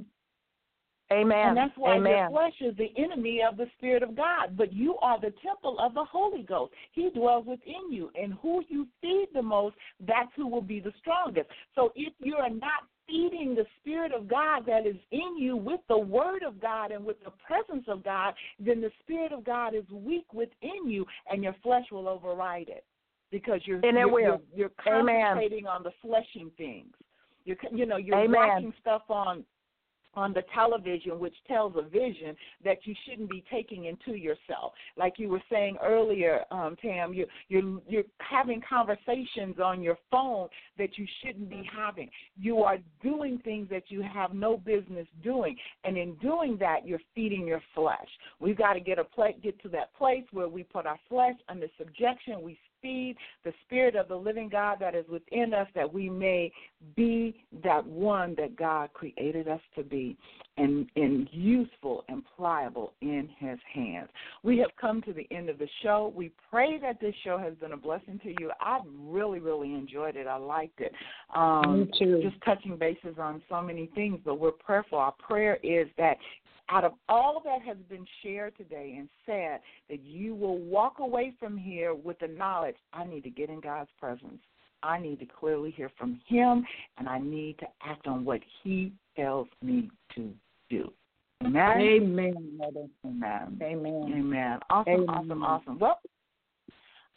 Amen. 1.11 1.33
Amen. 1.33 1.49
And 1.49 1.57
that's 1.57 1.77
why 1.77 1.97
your 1.97 2.31
flesh 2.31 2.53
is 2.61 2.77
the 2.77 2.93
enemy 2.97 3.41
of 3.49 3.57
the 3.57 3.67
Spirit 3.79 4.03
of 4.03 4.15
God. 4.15 4.57
But 4.57 4.73
you 4.73 4.97
are 4.99 5.19
the 5.19 5.33
temple 5.43 5.79
of 5.79 5.95
the 5.95 6.05
Holy 6.05 6.43
Ghost. 6.43 6.73
He 6.93 7.09
dwells 7.11 7.47
within 7.47 7.91
you. 7.91 8.11
And 8.15 8.35
who 8.43 8.63
you 8.69 8.87
feed 9.01 9.29
the 9.33 9.43
most, 9.43 9.75
that's 10.07 10.31
who 10.37 10.47
will 10.47 10.63
be 10.63 10.81
the 10.81 10.93
strongest. 10.99 11.49
So 11.75 11.93
if 11.97 12.13
you 12.21 12.37
are 12.37 12.51
not 12.51 12.85
feeding 13.07 13.55
the 13.55 13.65
Spirit 13.81 14.13
of 14.13 14.29
God 14.29 14.65
that 14.67 14.87
is 14.87 14.97
in 15.11 15.39
you 15.39 15.57
with 15.57 15.81
the 15.89 15.99
Word 15.99 16.43
of 16.43 16.61
God 16.61 16.93
and 16.93 17.05
with 17.05 17.17
the 17.25 17.33
presence 17.47 17.87
of 17.89 18.05
God, 18.05 18.35
then 18.61 18.83
the 18.83 18.91
Spirit 19.03 19.33
of 19.33 19.45
God 19.45 19.75
is 19.75 19.85
weak 19.91 20.27
within 20.35 20.89
you 20.89 21.07
and 21.31 21.43
your 21.43 21.57
flesh 21.63 21.85
will 21.91 22.07
override 22.09 22.69
it. 22.69 22.85
Because 23.31 23.61
you're, 23.65 23.81
And 23.85 23.97
it 23.97 24.01
you're, 24.01 24.11
will. 24.11 24.41
you're, 24.55 24.71
you're 24.87 25.01
Amen. 25.01 25.21
concentrating 25.23 25.67
on 25.67 25.83
the 25.83 25.91
fleshing 26.03 26.51
things. 26.59 26.93
You're, 27.45 27.57
you 27.73 27.87
know, 27.87 27.97
you're 27.97 28.17
Amen. 28.17 28.35
watching 28.35 28.75
stuff 28.81 29.03
on 29.09 29.45
on 30.19 30.33
the 30.33 30.43
television 30.53 31.21
which 31.21 31.35
tells 31.47 31.75
a 31.77 31.89
vision 31.89 32.35
that 32.64 32.79
you 32.83 32.95
shouldn't 33.07 33.31
be 33.31 33.45
taking 33.51 33.85
into 33.85 34.19
yourself. 34.19 34.73
Like 34.97 35.14
you 35.16 35.29
were 35.29 35.43
saying 35.49 35.77
earlier 35.81 36.45
um 36.51 36.77
tam 36.83 37.14
you 37.14 37.25
you're 37.49 37.81
you're 37.87 38.03
having 38.19 38.61
conversations 38.69 39.61
on 39.62 39.81
your 39.81 39.97
phone 40.11 40.49
that 40.77 40.99
you 40.99 41.07
shouldn't 41.23 41.49
be 41.49 41.62
having. 41.73 42.11
You 42.37 42.59
are 42.64 42.79
doing 43.01 43.39
things 43.45 43.69
that 43.71 43.85
you 43.89 44.03
have 44.03 44.35
no 44.35 44.57
business 44.57 45.07
doing. 45.23 45.57
And 45.85 45.97
in 45.97 46.16
doing 46.16 46.57
that 46.59 46.85
you're 46.85 47.01
feeding 47.14 47.47
your 47.47 47.62
flesh. 47.73 48.09
We've 48.41 48.59
got 48.59 48.73
to 48.73 48.81
get 48.81 48.99
a 48.99 49.05
pla- 49.05 49.39
get 49.41 49.61
to 49.62 49.69
that 49.69 49.95
place 49.95 50.25
where 50.33 50.49
we 50.49 50.64
put 50.64 50.85
our 50.85 50.99
flesh 51.09 51.37
under 51.49 51.69
subjection. 51.79 52.43
We 52.43 52.59
feed 52.81 53.16
the 53.45 53.53
spirit 53.64 53.97
of 53.97 54.09
the 54.09 54.16
living 54.16 54.49
God 54.49 54.79
that 54.81 54.95
is 54.95 55.05
within 55.09 55.55
us 55.55 55.68
that 55.74 55.93
we 55.93 56.09
may 56.09 56.53
be 56.97 57.45
that 57.64 57.85
one 57.85 58.35
that 58.37 58.57
God 58.57 58.93
created 58.93 59.49
us 59.49 59.61
to 59.76 59.83
be 59.83 60.16
and, 60.57 60.87
and 60.97 61.29
useful 61.33 62.05
and 62.09 62.22
pliable 62.37 62.93
in 63.01 63.29
his 63.39 63.59
hands. 63.72 64.09
We 64.43 64.59
have 64.59 64.70
come 64.81 65.03
to 65.03 65.12
the 65.12 65.26
end 65.31 65.49
of 65.49 65.59
the 65.59 65.68
show. 65.83 66.12
We 66.14 66.33
pray 66.51 66.79
that 66.81 67.01
this 67.01 67.14
show 67.24 67.39
has 67.39 67.55
been 67.55 67.72
a 67.72 67.76
blessing 67.76 68.20
to 68.24 68.31
you. 68.41 68.51
I 68.61 68.79
really, 69.01 69.39
really 69.39 69.74
enjoyed 69.74 70.16
it. 70.16 70.26
I 70.26 70.37
liked 70.37 70.81
it. 70.81 70.93
Um, 71.35 71.81
Me 71.81 71.91
too. 71.99 72.20
Just 72.22 72.43
touching 72.45 72.76
bases 72.76 73.16
on 73.18 73.43
so 73.49 73.62
many 73.62 73.91
things, 73.95 74.18
but 74.24 74.39
we're 74.39 74.53
prayerful. 74.53 74.99
Our 74.99 75.12
prayer 75.12 75.59
is 75.62 75.89
that 75.97 76.16
out 76.71 76.85
of 76.85 76.93
all 77.09 77.43
that 77.45 77.62
has 77.62 77.77
been 77.89 78.07
shared 78.23 78.57
today 78.57 78.97
and 78.99 79.09
said, 79.25 79.61
that 79.89 80.03
you 80.03 80.35
will 80.35 80.59
walk 80.59 80.97
away 81.01 81.33
from 81.39 81.57
here 81.57 81.95
with 81.95 82.19
the 82.19 82.29
knowledge 82.29 82.77
I 82.93 83.05
need 83.05 83.25
to 83.25 83.31
get 83.31 83.49
in 83.49 83.61
God's 83.61 83.91
presence. 83.99 84.41
I 84.83 84.99
need 84.99 85.19
to 85.21 85.27
clearly 85.27 85.71
hear 85.71 85.91
from 85.99 86.21
Him, 86.27 86.64
and 86.99 87.09
I 87.09 87.19
need 87.19 87.59
to 87.59 87.66
act 87.83 88.07
on 88.07 88.25
what 88.25 88.41
He 88.62 88.93
tells 89.16 89.49
me 89.62 89.91
to 90.14 90.33
do. 90.71 90.93
Amen. 91.45 91.81
Amen, 91.81 92.59
mother. 92.59 92.87
Amen. 93.05 93.59
Amen. 93.62 94.14
Amen. 94.16 94.59
Awesome, 94.71 94.93
Amen. 94.93 95.09
awesome, 95.09 95.43
awesome. 95.43 95.79
Well, 95.79 96.01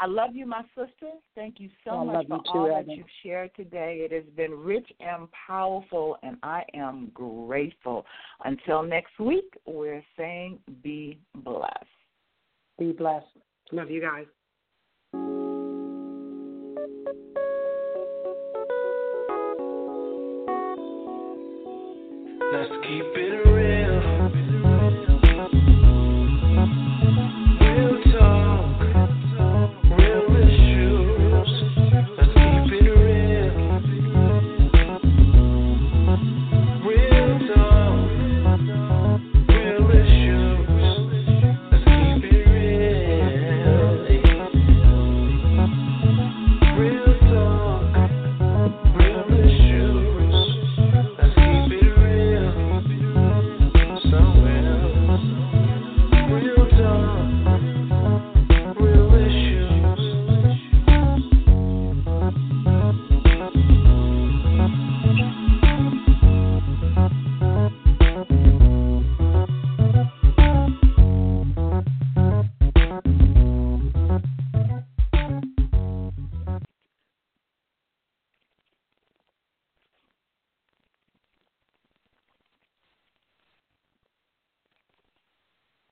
I 0.01 0.07
love 0.07 0.31
you, 0.35 0.47
my 0.47 0.63
sister. 0.69 1.11
Thank 1.35 1.59
you 1.59 1.69
so 1.85 1.91
I 1.91 2.03
much 2.05 2.27
for 2.27 2.37
too, 2.37 2.43
all 2.47 2.67
that 2.69 2.87
you've 2.89 3.05
shared 3.21 3.51
today. 3.55 3.99
It 3.99 4.11
has 4.11 4.23
been 4.35 4.51
rich 4.51 4.91
and 4.99 5.27
powerful, 5.47 6.17
and 6.23 6.37
I 6.41 6.63
am 6.73 7.11
grateful. 7.13 8.03
Until 8.43 8.81
next 8.81 9.19
week, 9.19 9.53
we're 9.67 10.03
saying 10.17 10.57
be 10.81 11.19
blessed. 11.35 11.85
Be 12.79 12.93
blessed. 12.93 13.27
Love 13.71 13.91
you 13.91 14.01
guys. 14.01 14.25
Let's 22.51 22.71
keep 22.87 23.05
it 23.15 23.30